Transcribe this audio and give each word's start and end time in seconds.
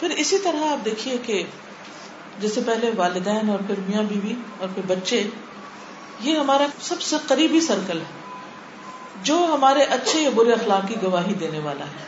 پھر 0.00 0.10
اسی 0.10 0.38
طرح 0.38 0.72
آپ 0.72 0.84
دیکھیے 0.84 1.18
کہ 1.22 1.44
جیسے 2.40 2.60
پہلے 2.66 2.90
والدین 2.96 3.50
اور 3.50 3.58
پھر 3.66 3.74
میاں 3.88 4.02
بیوی 4.02 4.34
اور 4.58 4.68
پھر 4.74 4.82
بچے، 4.86 5.24
یہ 6.20 6.38
ہمارا 6.38 6.66
سب 6.80 7.02
سے 7.02 7.16
قریبی 7.26 7.60
سرکل 7.60 7.98
ہے، 7.98 8.20
جو 9.22 9.46
ہمارے 9.54 9.82
اچھے 9.82 10.20
یا 10.20 10.30
برے 10.34 10.52
اخلاق 10.52 10.88
کی 10.88 10.94
گواہی 11.02 11.34
دینے 11.34 11.58
والا 11.58 11.84
ہے۔ 11.84 12.06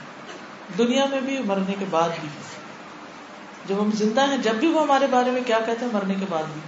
دنیا 0.79 1.05
میں 1.11 1.21
بھی 1.21 1.39
مرنے 1.47 1.75
کے 1.79 1.85
بعد 1.91 2.09
بھی۔ 2.21 2.29
جب 3.67 3.83
ہم 3.83 3.91
زندہ 3.91 4.31
ہیں، 4.31 4.37
جب 4.37 4.55
بھی 4.55 4.69
وہ 4.69 4.83
ہمارے 4.83 5.07
بارے 5.11 5.31
میں 5.31 5.41
کیا 5.47 5.59
کہتے 5.67 5.85
ہیں، 5.85 5.93
مرنے 5.93 6.15
کے 6.15 6.27
بعد 6.31 6.43
بھی۔ 6.53 6.61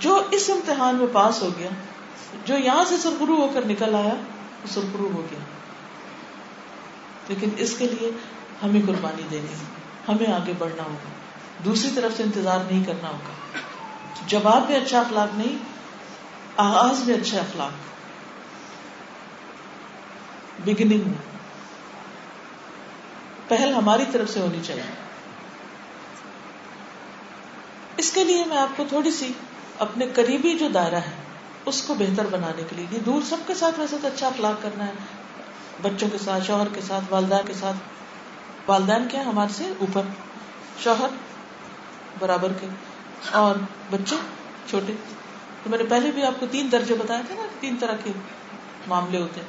جو 0.00 0.22
اس 0.30 0.50
امتحان 0.50 0.96
میں 0.96 1.06
پاس 1.12 1.42
ہو 1.42 1.48
گیا، 1.58 1.68
جو 2.44 2.58
یہاں 2.58 2.84
سے 2.84 2.96
سرخرو 2.96 3.36
ہو 3.36 3.48
کر 3.54 3.64
نکل 3.66 3.94
آیا، 3.94 4.14
وہ 4.14 4.66
سرخرو 4.68 5.10
ہو 5.14 5.22
گیا۔ 5.30 5.38
لیکن 7.28 7.48
اس 7.56 7.74
کے 7.78 7.86
لیے 7.86 8.10
ہمیں 8.62 8.80
قربانی 8.86 9.22
دینی 9.30 9.54
ہمیں 10.08 10.32
آگے 10.32 10.52
بڑھنا 10.58 10.82
ہوگا۔ 10.82 11.10
دوسری 11.64 11.90
طرف 11.94 12.16
سے 12.16 12.22
انتظار 12.22 12.58
نہیں 12.70 12.84
کرنا 12.84 13.08
ہوگا۔ 13.08 13.58
جواب 14.26 14.70
میں 14.70 14.76
اچھا 14.76 15.00
اخلاق 15.00 15.38
نہیں، 15.38 15.56
آغاز 16.56 17.08
میں 17.08 17.14
اچھا 17.14 17.38
اخلاق۔ 17.38 17.70
بگننگ 20.64 21.00
میں۔ 21.06 21.34
پہل 23.48 23.74
ہماری 23.74 24.04
طرف 24.12 24.30
سے 24.30 24.40
ہونی 24.40 24.58
چاہیے۔ 24.64 24.82
اس 27.96 28.12
کے 28.12 28.24
لیے 28.24 28.44
میں 28.44 28.56
آپ 28.56 28.76
کو 28.76 28.84
تھوڑی 28.88 29.10
سی 29.10 29.32
اپنے 29.78 30.06
قریبی 30.14 30.58
جو 30.58 30.68
دائرہ 30.68 30.96
ہے، 30.96 31.10
اس 31.66 31.82
کو 31.82 31.94
بہتر 31.94 32.26
بنانے 32.26 32.62
کے 32.70 32.76
لیے 32.76 32.98
دور 32.98 33.22
سب 33.28 33.36
کے 33.46 33.54
ساتھ 33.54 33.80
ویسے 33.80 33.96
تو 34.02 34.08
اچھا 34.08 34.26
اخلاق 34.26 34.62
کرنا 34.62 34.86
ہے۔ 34.86 34.92
بچوں 35.82 36.08
کے 36.08 36.18
ساتھ، 36.18 36.44
شوہر 36.46 36.66
کے 36.74 36.80
ساتھ 36.80 37.04
والدین 37.10 37.46
کے 37.46 37.52
ساتھ۔ 37.52 37.76
والدین 38.68 39.08
کیا 39.08 39.22
ہمارے 39.22 39.52
سے 39.52 39.64
اوپر، 39.78 40.02
شوہر 40.82 41.08
برابر 42.18 42.52
کے، 42.60 42.66
اور 43.32 43.54
بچے 43.90 44.16
چھوٹے۔ 44.70 44.92
تو 45.62 45.70
میں 45.70 45.78
نے 45.78 45.84
پہلے 45.84 46.10
بھی 46.10 46.22
آپ 46.22 46.40
کو 46.40 46.46
تین 46.50 46.72
درجے 46.72 46.94
بتایا 46.94 47.20
تھے 47.26 47.34
نا، 47.34 47.42
تین 47.60 47.76
طرح 47.80 47.92
کے 48.04 48.10
معاملے 48.86 49.22
ہوتے 49.22 49.40
ہیں۔ 49.40 49.48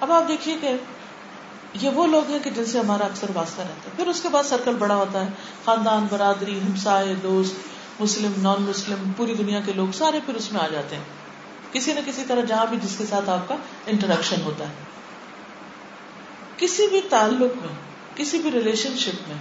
اب 0.00 0.12
آپ 0.12 0.28
دیکھیے 0.28 0.56
کہ 0.60 0.70
یہ 1.72 1.88
وہ 1.88 2.06
لوگ 2.06 2.30
ہیں 2.30 2.38
کہ 2.38 2.50
جن 2.50 2.64
سے 2.64 2.78
ہمارا 2.78 3.04
اکثر 3.04 3.26
واسطہ 3.34 3.60
رہتا 3.60 3.84
ہے۔ 3.84 3.90
پھر 3.96 4.06
اس 4.06 4.22
کے 4.22 4.28
بعد 4.28 4.42
سرکل 4.42 4.76
بڑا 4.76 4.94
ہوتا 4.94 5.20
ہے۔ 5.20 5.28
خاندان، 5.64 6.06
برادری، 6.10 6.58
ہمسائے، 6.58 7.14
دوست، 7.14 7.54
مسلم 8.00 8.32
نان 8.36 8.62
مسلم 8.62 9.12
پوری 9.16 9.34
دنیا 9.34 9.60
کے 9.66 9.72
لوگ 9.72 9.88
سارے 9.92 10.20
پھر 10.26 10.34
اس 10.34 10.52
میں 10.52 10.60
آ 10.60 10.66
جاتے 10.68 10.96
ہیں۔ 10.96 11.02
کسی 11.72 11.92
نہ 11.92 12.00
کسی 12.06 12.24
طرح 12.28 12.40
جہاں 12.40 12.66
بھی 12.66 12.78
جس 12.82 12.94
کے 12.98 13.04
ساتھ 13.06 13.30
آپ 13.30 13.48
کا 13.48 13.56
انٹریکشن 13.86 14.42
ہوتا 14.44 14.68
ہے۔ 14.68 14.74
کسی 16.56 16.86
بھی 16.86 17.00
تعلق 17.00 17.64
میں 17.64 17.95
کسی 18.16 18.38
بھی 18.38 18.50
ریلیشن 18.50 18.96
شپ 18.96 19.28
میں 19.28 19.36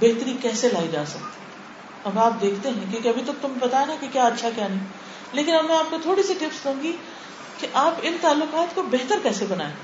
بہتری 0.00 0.36
کیسے 0.42 0.68
لائی 0.68 0.88
جا 0.88 1.06
سکتی 1.06 1.40
اب 2.04 2.18
آپ 2.18 2.40
دیکھتے 2.40 2.68
ہیں 2.68 2.84
کیونکہ 2.90 3.08
ابھی 3.08 3.22
تک 3.22 3.42
تم 3.42 3.52
بتا 3.60 3.84
نا 3.84 3.94
کہ 4.00 4.06
کیا 4.12 4.24
اچھا 4.24 4.48
کیا 4.54 4.68
نہیں۔ 4.68 4.78
لیکن 5.32 5.54
اب 5.54 5.64
میں 5.64 5.78
آپ 5.78 5.90
کو 5.90 5.96
تھوڑی 6.02 6.22
سی 6.22 6.34
ٹپس 6.34 6.64
دوں 6.64 6.82
گی 6.82 6.96
کہ 7.58 7.66
آپ 7.74 7.94
ان 8.02 8.16
تعلقات 8.20 8.74
کو 8.74 8.82
بہتر 8.82 9.18
کیسے 9.22 9.46
بنائیں۔ 9.48 9.74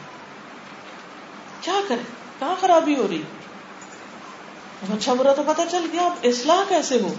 کیا 1.60 1.80
کریں؟ 1.88 2.02
کہاں 2.38 2.54
خرابی 2.60 2.96
ہو 2.96 3.06
رہی؟ 3.10 3.22
اب 4.82 4.96
اچھا 4.96 5.14
برا 5.14 5.34
تو 5.34 5.42
پتا 5.46 5.62
چل 5.70 5.86
گیا، 5.92 6.02
اب 6.02 6.12
اصلاح 6.22 6.62
کیسے 6.68 7.00
ہو؟ 7.00 7.14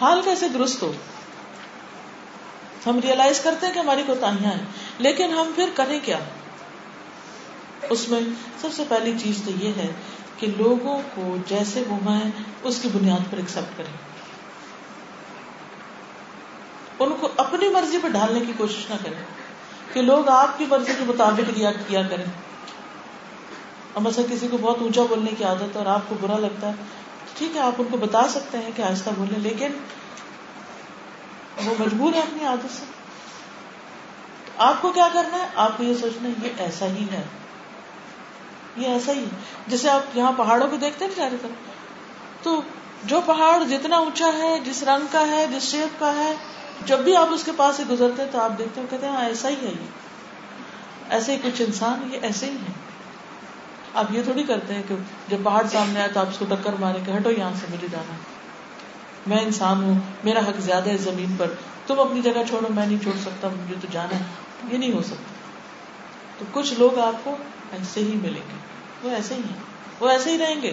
حال 0.00 0.22
کیسے 0.24 0.48
درست 0.48 0.82
ہو؟ 0.82 0.92
ہم 2.86 3.00
ریئلائز 3.00 3.40
کرتے 3.40 3.66
ہیں 3.66 3.74
کہ 3.74 3.78
ہماری 3.78 4.02
کوتاہیاں 4.06 4.52
ہیں، 4.52 4.64
لیکن 4.98 5.30
ہم 5.30 5.52
پھر 5.54 5.70
کریں 5.74 6.00
کیا؟ 6.02 6.18
اس 7.90 8.08
میں 8.08 8.20
سب 8.60 8.68
سے 8.72 8.84
پہلی 8.88 9.12
چیز 9.22 9.42
تو 9.44 9.50
یہ 9.50 9.72
ہے 9.76 9.92
کہ 10.38 10.46
لوگوں 10.58 11.02
کو 11.14 11.36
جیسے 11.46 11.82
وہ 11.88 12.12
ہیں 12.12 12.30
اس 12.62 12.78
کی 12.82 12.88
بنیاد 12.92 13.32
پر 13.32 13.36
ایکسپٹ 13.36 13.78
کریں۔ 13.78 14.14
ان 16.98 17.12
کو 17.20 17.28
اپنی 17.36 17.68
مرضی 17.68 17.98
پہ 18.02 18.08
ڈالنے 18.08 18.40
کی 18.40 18.52
کوشش 18.56 18.90
نہ 18.90 18.94
کریں 19.04 19.24
کہ 19.92 20.02
لوگ 20.02 20.28
آپ 20.28 20.58
کی 20.58 20.66
مرضی 20.70 20.92
کے 20.98 21.04
مطابق 21.04 21.58
کیا 21.88 22.02
کریں۔ 22.02 22.24
اور 23.92 24.02
مثلا 24.02 24.24
کسی 24.30 24.48
کو 24.50 24.56
بہت 24.60 24.76
اونچا 24.80 25.02
بولنے 25.08 25.30
کی 25.38 25.44
عادت 25.44 25.62
ہے 25.62 25.78
اور 25.78 25.86
آپ 25.86 26.00
کو 26.08 26.14
برا 26.20 26.38
لگتا 26.38 26.68
ہے، 26.68 26.72
ٹھیک 27.38 27.56
ہے، 27.56 27.60
آپ 27.60 27.72
ان 27.78 27.86
کو 27.90 27.96
بتا 27.96 28.28
سکتے 28.28 28.58
ہیں 28.58 28.70
کہ 28.76 28.82
آہستہ 28.82 29.10
بولیں، 29.16 29.38
لیکن 29.38 29.72
وہ 31.64 31.74
مجبور 31.78 32.14
ہے 32.14 32.20
اپنی 32.20 32.44
عادت 32.44 32.74
سے۔ 32.74 32.84
آپ 34.58 34.82
کو 34.82 34.92
کیا 34.92 35.08
کرنا 35.12 35.38
ہے؟ 35.38 35.46
آپ 35.54 35.76
کو 35.76 35.82
یہ 35.84 35.94
سوچنا 35.94 36.28
ہے، 36.28 36.48
یہ 36.48 36.52
ایسا 36.58 36.86
ہی 36.86 37.06
ہے۔ 37.12 37.22
یہ 38.76 38.88
ایسا 38.88 39.12
ہی 39.12 39.24
جیسے 39.66 39.90
آپ 39.90 40.16
یہاں 40.16 40.32
پہاڑوں 40.36 40.68
کو 40.68 40.76
دیکھتے 40.76 41.04
ہیں 41.04 41.12
چارے 41.16 41.36
طرف 41.42 41.50
تو 42.42 42.62
جو 43.04 43.20
پہاڑ 43.26 43.64
جتنا 43.64 43.96
اونچا 43.96 44.30
ہے، 44.38 44.60
جس 44.60 44.82
رنگ 44.82 45.06
کا 45.10 45.26
ہے، 45.26 45.46
جس 45.46 45.62
شیپ 45.62 46.00
کا 46.00 46.14
ہے، 46.14 46.34
جب 46.86 46.98
بھی 46.98 47.16
آپ 47.16 47.28
اس 47.30 47.44
کے 47.44 47.50
پاس 47.56 47.76
سے 47.76 47.82
گزرتے 47.90 48.22
ہیں 48.22 48.32
تو 48.32 48.40
آپ 48.40 48.58
دیکھتے 48.58 48.80
ہیں، 48.80 48.88
کہتے 48.90 49.06
ہیں 49.06 49.12
ہاں 49.12 49.24
ایسا 49.24 49.48
ہی 49.48 49.54
ہے 49.54 49.70
یہ۔ 49.70 50.04
ایسے 51.08 51.36
ہی 51.36 51.50
کچھ 51.50 51.62
انسان، 51.62 52.08
یہ 52.12 52.18
ایسے 52.22 52.46
ہی 52.46 52.52
ہے۔ 52.52 52.72
آپ 53.94 54.04
یہ 54.10 54.22
تھوڑی 54.22 54.42
کرتے 54.42 54.74
ہیں 54.74 54.82
کہ 54.88 54.94
جب 55.28 55.36
پہاڑ 55.42 55.66
سامنے 55.72 56.00
آئے 56.00 56.08
تو 56.08 56.20
آپ 56.20 56.28
اس 56.28 56.38
کو 56.38 56.44
ٹکر 56.44 56.72
مارے 56.80 56.98
کہ 57.06 57.10
ہٹو 57.10 57.30
یہاں 57.30 57.50
سے، 57.60 57.66
مجھے 57.72 57.86
جانا 57.90 58.12
میں 59.26 59.38
انسان 59.38 59.82
ہوں، 59.82 59.94
میرا 60.24 60.38
حق 60.38 60.60
زیادہ 60.60 60.88
ہے 60.90 60.98
زمین 60.98 61.36
پر۔ 61.38 61.50
تم 61.86 62.00
اپنی 62.00 62.22
جگہ 62.22 62.44
چھوڑو، 62.48 62.68
میں 62.70 62.86
نہیں 62.86 63.02
چھوڑ 63.02 63.14
سکتا، 63.22 63.48
مجھے 63.48 63.74
تو 63.80 63.86
جانا 63.90 64.18
ہے۔ 64.18 64.24
یہ 64.70 64.78
نہیں 64.78 64.92
ہو 64.92 65.02
سکتا۔ 65.02 65.34
تو 66.38 66.44
کچھ 66.52 66.74
لوگ 66.78 66.98
آپ 66.98 67.24
کو 67.24 67.36
ایسے 67.78 68.00
ہی 68.00 68.14
ملیں 68.22 68.42
گے۔ 68.52 68.56
وہ 69.02 69.10
ایسے 69.10 69.34
ہی 69.34 69.40
ہیں۔ 69.40 69.60
وہ 70.00 70.08
ایسے 70.08 70.32
ہی 70.32 70.38
رہیں 70.38 70.62
گے۔ 70.62 70.72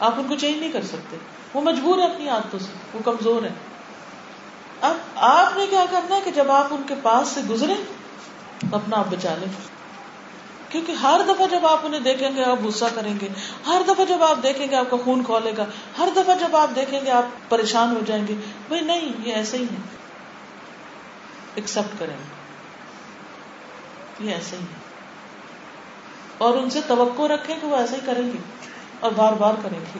آپ 0.00 0.14
ان 0.16 0.28
کو 0.28 0.36
چینج 0.36 0.56
نہیں 0.56 0.72
کر 0.72 0.82
سکتے۔ 0.82 1.16
وہ 1.54 1.60
مجبور 1.60 1.98
ہے 1.98 2.04
اپنی 2.04 2.28
عادتوں 2.28 2.58
سے۔ 2.58 2.72
وہ 2.94 2.98
کمزور 3.04 3.42
ہے 3.42 3.48
اب 4.80 4.96
آپ 5.14 5.56
نے 5.56 5.66
کیا 5.70 5.84
کرنا 5.90 6.16
ہے 6.16 6.20
کہ 6.24 6.30
جب 6.30 6.50
آپ 6.50 6.66
ان 6.70 6.82
کے 6.88 6.94
پاس 7.02 7.28
سے 7.28 7.40
گزرے 7.50 7.74
تو 8.70 8.76
اپنا 8.76 8.96
آپ 8.96 9.04
بچا 9.10 9.34
لیں۔ 9.38 9.52
کیونکہ 10.68 10.92
ہر 10.92 11.20
دفعہ 11.28 11.46
جب 11.46 11.66
آپ 11.66 11.78
انہیں 11.82 12.00
دیکھیں 12.00 12.30
گے، 12.36 12.44
آپ 12.44 12.56
غصہ 12.64 12.84
کریں 12.94 13.14
گے۔ 13.20 13.28
ہر 13.66 13.82
دفعہ 13.88 14.04
جب 14.04 14.22
آپ 14.22 14.42
دیکھیں 14.42 14.66
گے، 14.70 14.76
آپ 14.76 14.90
کا 14.90 14.96
خون 15.04 15.24
کھولے 15.24 15.52
گا۔ 15.56 15.64
ہر 15.98 16.08
دفعہ 16.16 16.34
جب 16.40 16.56
آپ 16.56 16.68
دیکھیں 16.74 17.00
گے، 17.04 17.10
آپ 17.10 17.50
پریشان 17.50 17.96
ہو 17.96 18.00
جائیں 18.06 18.26
گے۔ 18.26 18.34
بھائی 18.68 18.82
نہیں، 18.82 19.12
یہ 19.24 19.34
ایسے 19.34 19.56
ہی 19.56 19.64
ہے 19.64 19.76
ایکسپٹ 21.54 22.00
کریں۔ 22.00 22.16
یہ 24.20 24.34
ایسے 24.34 24.56
ہی 24.56 24.62
ہے 24.62 24.85
اور 26.38 26.54
ان 26.54 26.70
سے 26.70 26.80
توقع 26.86 27.22
رکھیں 27.22 27.56
کہ 27.60 27.66
وہ 27.66 27.76
ایسا 27.76 27.96
ہی 27.96 28.00
کریں 28.06 28.32
گے 28.32 28.38
اور 29.00 29.12
بار 29.12 29.32
بار 29.32 29.54
کریں 29.62 29.80
گے 29.80 29.98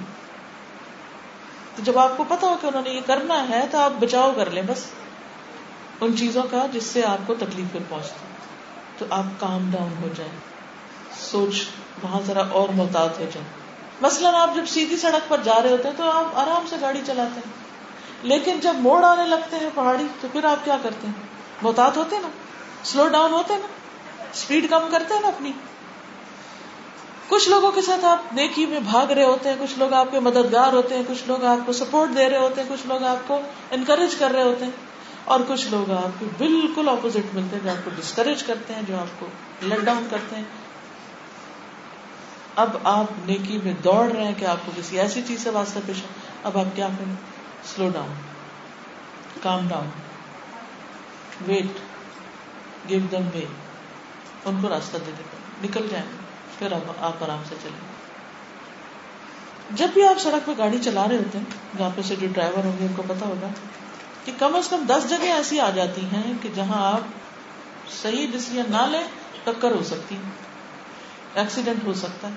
تو 1.77 1.83
جب 1.83 1.99
آپ 1.99 2.17
کو 2.17 2.25
پتا 2.29 2.47
ہو 2.47 2.57
کہ 2.61 2.67
انہوں 2.67 2.83
نے 2.83 2.91
یہ 2.91 3.01
کرنا 3.07 3.49
ہے 3.49 3.65
تو 3.71 3.79
آپ 3.79 3.91
بچاؤ 4.01 4.33
کر 4.37 4.51
لیں 4.51 4.63
بس 4.63 4.85
ان 6.01 6.17
چیزوں 6.17 6.43
کا 6.51 6.67
جس 6.73 6.85
سے 6.85 7.05
آپ 7.05 7.27
کو 7.27 7.35
تکلیف 7.35 7.73
پھر 7.73 7.81
پہنچتی۔ 7.89 8.27
تو 8.99 9.07
آپ 9.11 9.41
کام 9.41 9.71
ڈاؤن 9.71 9.95
ہو 10.03 10.09
جائیں۔ 10.17 10.33
سوچ 11.21 11.67
وہاں 12.03 12.21
ذرا 12.21 12.43
اور 12.51 12.69
محتاط 12.69 13.11
ہو 13.11 13.25
جائیں۔ 13.35 13.49
مثلاً 14.01 14.35
آپ 14.35 14.55
جب 14.55 14.67
سیدھی 14.67 14.97
سڑک 14.97 15.29
پر 15.29 15.41
جا 15.45 15.63
رہے 15.63 15.71
ہوتے 15.71 15.89
ہیں 15.89 15.97
تو 15.97 16.11
آپ 16.11 16.25
آرام 16.35 16.67
سے 16.67 16.77
گاڑی 16.81 17.01
چلاتے 17.07 17.41
ہیں۔ 17.47 17.67
لیکن 18.23 18.61
جب 18.61 18.75
موڑ 18.75 19.05
آنے 19.05 19.25
لگتے 19.25 19.57
ہیں 19.57 19.71
پہاڑی 19.75 20.07
تو 20.21 20.29
پھر 20.33 20.45
آپ 20.45 20.65
کیا 20.65 20.77
کرتے 20.83 21.07
ہیں؟ 21.07 21.15
محتاط 21.63 21.97
ہوتے 21.97 22.19
نا؟ 22.19 22.29
سلو 22.85 23.09
ڈاؤن 23.09 23.33
ہوتے 23.33 23.57
نا؟ 23.57 23.67
اسپیڈ 24.33 24.71
کم 24.71 24.89
کرتے 24.91 25.15
ہیں 25.15 25.21
نا 25.21 25.29
اپنی؟ 25.29 25.53
کچھ 27.29 27.49
لوگوں 27.49 27.73
کے 27.73 27.83
ساتھ 27.83 28.05
آپ 28.05 28.33
نیکی 28.33 28.67
میں 28.67 28.81
بھاگ 28.81 29.07
رہے 29.07 29.25
ہوتے 29.25 29.49
ہیں، 29.49 29.57
کچھ 29.61 29.79
لوگ 29.79 29.93
آپ 29.93 30.07
کے 30.11 30.21
مددگار 30.21 30.73
ہوتے 30.73 30.97
ہیں، 30.97 31.03
کچھ 31.09 31.23
لوگ 31.27 31.45
آپ 31.45 31.67
کو 31.67 31.73
سپورٹ 31.73 32.11
دے 32.17 32.31
رہے 32.31 32.39
ہوتے 32.39 32.63
ہیں، 32.63 32.69
کچھ 32.69 32.87
لوگ 32.87 33.03
آپ 33.03 33.29
کو 33.29 33.41
انکریج 33.71 34.15
کر 34.15 34.31
رہے 34.31 34.43
ہوتے 34.43 34.65
ہیں۔ 34.65 34.73
اور 35.25 35.41
کچھ 35.49 35.69
لوگ 35.69 35.91
آپ 35.91 36.21
کو 36.21 36.27
بالکل 36.39 36.89
اپوزٹ 36.89 37.35
ملتے 37.35 37.57
ہیں، 37.57 37.65
جو 37.65 37.71
آپ 37.71 37.85
کو 37.85 37.91
ڈسکریج 37.97 38.43
کرتے 38.43 38.75
ہیں، 38.75 38.83
جو 38.89 38.99
آپ 38.99 39.21
کو 39.21 39.27
لیٹ 39.63 39.81
ڈاؤن 39.81 40.07
کرتے 40.11 40.37
ہیں۔ 40.37 40.45
اب 42.57 42.69
آپ 42.85 43.05
نیکی 43.27 43.59
میں 43.65 43.73
دوڑ 43.85 44.13
رہے 44.13 44.25
ہیں 44.25 44.35
کہ 44.37 44.45
آپ 44.45 44.57
کو 44.67 44.73
کسی 44.77 45.01
ایسی 45.01 45.23
چیز 45.29 45.41
سے 45.43 45.51
واسطہ 45.51 45.79
پیش 45.87 46.03
اب 46.45 46.59
آپ 46.59 46.77
کیا 46.77 46.89
کریں؟ 46.99 47.15
Slow 47.65 47.89
down 47.89 48.13
calm 49.43 49.69
down 49.69 49.89
wait 51.47 51.79
give 52.89 53.01
them 53.11 53.29
way 53.35 53.45
ان 54.45 54.59
کو 54.63 54.69
راستہ 54.69 54.97
دے 55.07 55.13
دیں 55.19 55.69
نکل 55.69 55.89
جائیں۔ 55.91 56.07
گے 56.07 56.26
پھر 56.59 56.73
آپ 56.73 57.23
آرام 57.25 57.43
سے 57.49 57.55
چلیں۔ 57.63 57.97
جب 59.71 59.87
بھی 59.95 60.07
آپ 60.07 60.19
سڑک 60.19 60.47
پہ 60.47 60.53
گاڑی 60.59 60.79
چلا 60.83 61.09
رہے 61.09 61.17
ہوتے 61.17 61.39
ہیں، 61.39 61.79
جہاں 61.79 61.91
پہ 61.95 62.03
سے 62.03 62.17
جو 62.17 62.27
ڈرائیور 62.33 62.65
ہوں 62.65 62.79
گے، 62.79 62.87
ان 62.87 62.93
کو 62.97 63.03
پتا 63.07 63.27
ہوگا 63.27 63.49
کہ 64.25 64.33
کم 64.39 64.57
از 64.57 64.69
کم 64.69 64.85
دس 64.89 65.09
جگہ 65.09 65.25
ایسی 65.25 65.61
آ 65.61 65.71
جاتی 65.71 66.01
ہیں 66.13 66.33
کہ 66.43 66.49
جہاں 66.55 66.93
آپ 66.93 67.01
صحیح 68.03 68.27
ڈسیزن 68.33 68.71
نہ 68.71 68.87
لیں، 68.91 69.03
ٹکر 69.45 69.71
ہو 69.71 69.83
سکتی 69.85 70.17
ایکسیڈنٹ 71.35 71.85
ہو 71.85 71.95
سکتا 71.95 72.29
ہے۔ 72.29 72.33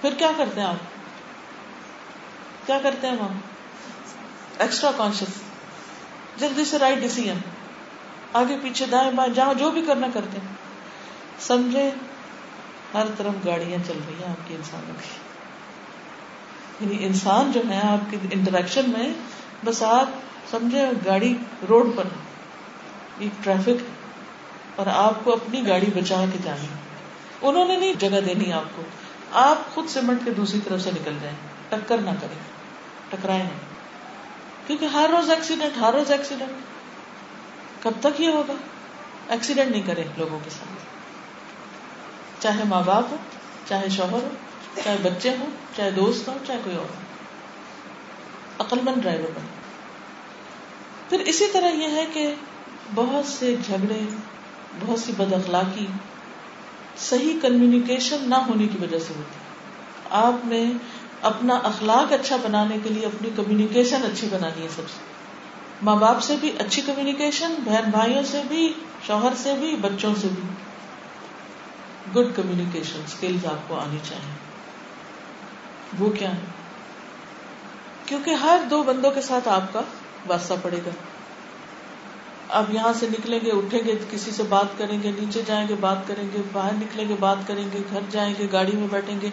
پھر 0.00 0.14
کیا 0.18 0.30
کرتے 0.36 0.60
ہیں 0.60 0.68
آپ؟ 0.68 0.84
کیا 2.66 2.78
کرتے 2.82 3.06
ہیں 3.06 3.16
وہاں 3.16 3.34
ایکسٹرا 4.58 4.90
کانشیس 4.96 5.28
جلدی 6.36 6.64
سے 6.64 6.78
رائٹ 6.78 6.98
ڈیسیزن 6.98 7.38
آگے 8.32 8.56
پیچھے 8.62 8.86
دائیں 8.86 9.10
بائیں، 9.10 9.34
جہاں 9.34 9.54
جو 9.54 9.70
بھی 9.70 9.82
کرنا 9.86 10.06
کرتے 10.14 10.38
سمجھے 11.40 11.90
ہر 12.94 13.04
طرف 13.16 13.46
گاڑیاں 13.46 13.86
چل 13.86 13.98
رہی 14.06 14.22
ہیں 14.22 14.30
آپ 14.30 14.48
کی 14.48 14.54
انسانوں 14.54 14.94
کی۔ 15.02 15.26
یعنی 16.80 17.06
انسان 17.06 17.52
جو 17.52 17.60
ہے 17.70 17.80
آپ 17.82 18.10
کی 18.10 18.16
انٹریکشن 18.30 18.90
میں 18.90 19.08
بس 19.64 19.82
آپ 19.82 20.08
سمجھے 20.50 20.84
گاڑی 21.06 21.36
روڈ 21.68 21.96
پر 21.96 22.04
ایک 23.18 23.44
ٹریفک 23.44 23.84
اور 24.76 24.86
آپ 24.86 25.24
کو 25.24 25.32
اپنی 25.32 25.68
گاڑی 25.68 25.86
بچا 25.86 26.24
کے 26.32 26.38
جانی 26.44 26.66
انہوں 27.42 27.64
نے 27.64 27.76
نہیں 27.76 27.94
جگہ 27.94 28.20
دینی 28.20 28.52
آپ 28.52 28.64
کو۔ 28.76 28.82
آپ 29.32 29.74
خود 29.74 29.88
سمٹ 29.88 30.24
کے 30.24 30.30
دوسری 30.30 30.60
طرف 30.64 30.80
سے 30.80 30.90
نکل 30.90 31.12
جائیں۔ 31.22 31.36
ٹکر 31.68 31.98
نہ 31.98 32.10
کریں۔ 32.20 32.38
ٹکرائے 33.10 33.42
نہیں۔ 33.42 33.76
کیونکہ 34.66 34.84
ہر 34.84 35.10
روز 35.12 35.30
ایکسیڈنٹ 35.30 35.78
ہر 35.78 35.94
روز 35.94 36.10
ایکسیڈنٹ 36.10 36.50
کب 37.82 37.90
تک 38.00 38.20
یہ 38.20 38.28
ہوگا؟ 38.28 38.52
ایکسیڈنٹ 39.28 39.70
نہیں 39.70 39.82
کرے 39.86 40.04
لوگوں 40.16 40.38
کے 40.44 40.50
ساتھ 40.50 40.95
چاہے 42.40 42.64
ماں 42.64 42.82
باپ 42.86 43.04
ہو، 43.10 43.16
چاہے 43.68 43.88
شوہر 43.88 44.12
ہو، 44.12 44.28
چاہے 44.84 44.96
بچے 45.02 45.30
ہوں، 45.30 45.46
چاہے 45.76 45.90
دوست 45.90 46.28
ہو 46.28 46.34
چاہے 46.46 46.58
کوئی 46.64 46.76
اور 46.76 46.84
ہو۔ 46.84 46.94
عقل 48.58 48.78
مند 48.84 49.02
ڈرائیور 49.02 49.30
بنے 49.34 49.48
پھر 51.08 51.20
اسی 51.20 51.44
طرح 51.52 51.68
یہ 51.68 51.88
ہے 51.88 52.04
کہ 52.12 52.34
بہت 52.94 53.26
سے 53.26 53.54
جھگڑے، 53.66 54.00
بہت 54.80 54.98
سی 54.98 55.12
بد 55.16 55.32
اخلاقی 55.32 55.86
صحیح 56.98 57.38
کمیونیکیشن 57.42 58.16
نہ 58.20 58.34
ہونے 58.34 58.66
کی 58.66 58.78
وجہ 58.80 58.98
سے 58.98 59.14
ہوتی 59.16 59.38
آپ 60.10 60.46
نے 60.46 60.72
اپنا 61.22 61.54
اخلاق 61.54 62.12
اچھا 62.12 62.36
بنانے 62.36 62.76
کے 62.82 62.88
لیے 62.88 63.06
اپنی 63.06 63.30
کمیونیکیشن 63.36 64.04
اچھی 64.04 64.28
بنانی 64.30 64.62
ہے 64.62 64.68
سب 64.68 64.82
سے۔ 64.88 65.00
ماں 65.82 65.96
باپ 65.96 66.22
سے 66.22 66.36
بھی 66.40 66.52
اچھی 66.58 66.82
کمیونیکیشن 66.82 67.54
بہن 67.64 67.90
بھائیوں 67.90 68.22
سے 68.22 68.42
بھی، 68.48 68.72
شوہر 69.06 69.32
سے 69.36 69.54
بھی، 69.60 69.76
بچوں 69.76 70.14
سے 70.20 70.28
بھی۔ 70.34 70.42
گڈ 72.14 72.36
کمیونیکیشن 72.36 73.00
اسکلز 73.04 73.46
آپ 73.46 73.68
کو 73.68 73.74
آنی 73.74 73.98
چاہیے۔ 74.08 74.34
وہ 75.98 76.10
کیا 76.10 76.32
ہے 76.32 76.40
کیونکہ 78.06 78.30
ہر 78.30 78.58
دو 78.70 78.82
بندوں 78.82 79.10
کے 79.10 79.20
ساتھ 79.20 79.48
آپ 79.48 79.72
کا 79.72 79.80
واسطہ 80.26 80.54
پڑے 80.62 80.78
گا۔ 80.86 80.90
اب 82.48 82.74
یہاں 82.74 82.92
سے 82.92 83.06
نکلیں 83.06 83.40
گے، 83.44 83.50
اٹھیں 83.50 83.80
گے، 83.84 83.94
کسی 84.10 84.30
سے 84.30 84.42
بات 84.42 84.78
کریں 84.78 85.02
گے، 85.02 85.10
نیچے 85.10 85.42
جائیں 85.46 85.68
گے، 85.68 85.74
بات 85.80 85.98
کریں 86.06 86.28
گے، 86.32 86.42
باہر 86.52 86.72
نکلیں 86.72 87.08
گے، 87.08 87.14
بات 87.20 87.36
کریں 87.46 87.68
گے، 87.72 87.78
گھر 87.90 88.00
جائیں 88.10 88.34
گے، 88.38 88.46
گاڑی 88.52 88.76
میں 88.76 88.88
بیٹھیں 88.90 89.20
گے، 89.20 89.30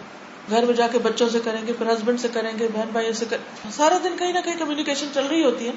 گھر 0.50 0.64
میں 0.64 0.74
جا 0.74 0.86
کے 0.86 0.98
بچوں 0.98 1.28
سے 1.28 1.38
کریں 1.44 1.66
گے، 1.66 1.72
پھر 1.72 1.92
ہسبینڈ 1.92 2.20
سے 2.20 2.28
کریں 2.32 2.58
گے، 2.58 2.68
بہن 2.74 2.88
بھائیوں 2.92 3.12
سے 3.12 3.24
کریں 3.30 3.70
سارا 3.70 3.98
دن 4.04 4.16
کہیں 4.18 4.32
نہ 4.32 4.38
کہیں 4.44 4.58
کمیونیکیشن 4.58 5.06
چل 5.14 5.26
رہی 5.26 5.44
ہوتی 5.44 5.66
ہے۔ 5.66 5.72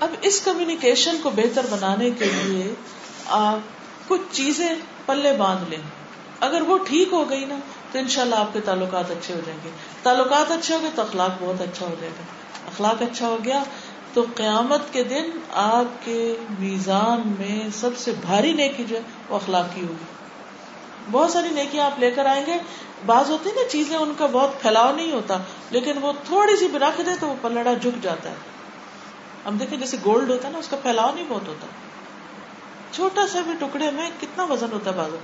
اب 0.00 0.08
اس 0.20 0.40
کمیونیکیشن 0.40 1.16
کو 1.22 1.30
بہتر 1.30 1.66
بنانے 1.70 2.10
کے 2.10 2.24
لیے 2.24 2.74
آپ 3.26 3.58
کچھ 4.10 4.20
چیزیں 4.32 4.68
پلے 5.06 5.32
باندھ 5.32 5.70
لیں۔ 5.70 5.82
اگر 6.40 6.62
وہ 6.62 6.78
ٹھیک 6.78 7.12
ہو 7.12 7.30
گئی 7.30 7.44
نا، 7.44 7.56
تو 7.92 7.98
ان 7.98 8.08
شاء 8.08 8.22
اللہ 8.22 8.34
آپ 8.34 8.52
کے 8.52 8.60
تعلقات 8.60 9.10
اچھے 9.10 9.34
ہو 9.34 9.40
جائیں 9.46 9.60
گے۔ 9.64 9.70
تعلقات 10.02 10.50
اچھے 10.50 10.74
ہو 10.74 10.80
گئے 10.82 10.90
تو 10.94 11.02
اخلاق 11.02 11.30
بہت 11.40 11.60
اچھا 11.60 11.86
ہو 11.86 11.94
جائے 12.00 12.12
گا۔ 12.18 12.22
اخلاق 12.66 13.02
اچھا 13.02 13.26
ہو 13.26 13.38
گیا 13.44 13.62
تو 14.12 14.24
قیامت 14.34 14.92
کے 14.92 15.04
دن 15.04 15.30
آپ 15.52 16.04
کے 16.04 16.36
میزان 16.58 17.34
میں 17.38 17.68
سب 17.74 17.90
سے 17.96 18.12
بھاری 18.20 18.52
نیکی 18.52 18.84
جو 18.84 18.96
ہے، 18.96 19.02
وہ 19.28 19.36
اخلاقی 19.36 19.82
ہوگی۔ 19.82 20.04
بہت 21.10 21.30
ساری 21.30 21.48
نیکیاں 21.50 21.86
آپ 21.86 21.98
لے 21.98 22.10
کر 22.10 22.26
آئیں 22.26 22.46
گے۔ 22.46 22.58
بعض 23.06 23.30
ہوتی 23.30 23.50
نا، 23.50 23.68
چیزیں 23.68 23.96
ان 23.96 24.12
کا 24.18 24.26
بہت 24.32 24.62
پھیلاؤ 24.62 24.92
نہیں 24.92 25.12
ہوتا، 25.12 25.38
لیکن 25.70 25.92
وہ 26.00 26.12
تھوڑی 26.24 26.56
سی 26.56 26.68
بھی 26.68 26.78
رکھ 26.78 27.00
دے 27.00 27.10
تو 27.20 27.28
وہ 27.28 27.34
پلڑا 27.42 27.72
جھک 27.72 28.02
جاتا 28.02 28.30
ہے۔ 28.30 28.34
ہم 29.46 29.56
دیکھیں 29.56 29.78
جیسے 29.78 29.96
گولڈ 30.04 30.30
ہوتا 30.30 30.48
ہے 30.48 30.52
نا، 30.52 30.58
اس 30.58 30.68
کا 30.68 30.76
پھیلاؤ 30.76 31.14
نہیں 31.14 31.24
بہت 31.28 31.48
ہوتا۔ 31.48 31.66
چھوٹا 32.92 33.26
سا 33.26 33.40
بھی 33.40 33.52
ٹکڑے 33.58 33.90
میں 33.90 34.10
کتنا 34.20 34.44
وزن 34.44 34.66
ہوتا 34.72 34.90
ہے 34.90 34.96
بازو؟ 34.96 35.16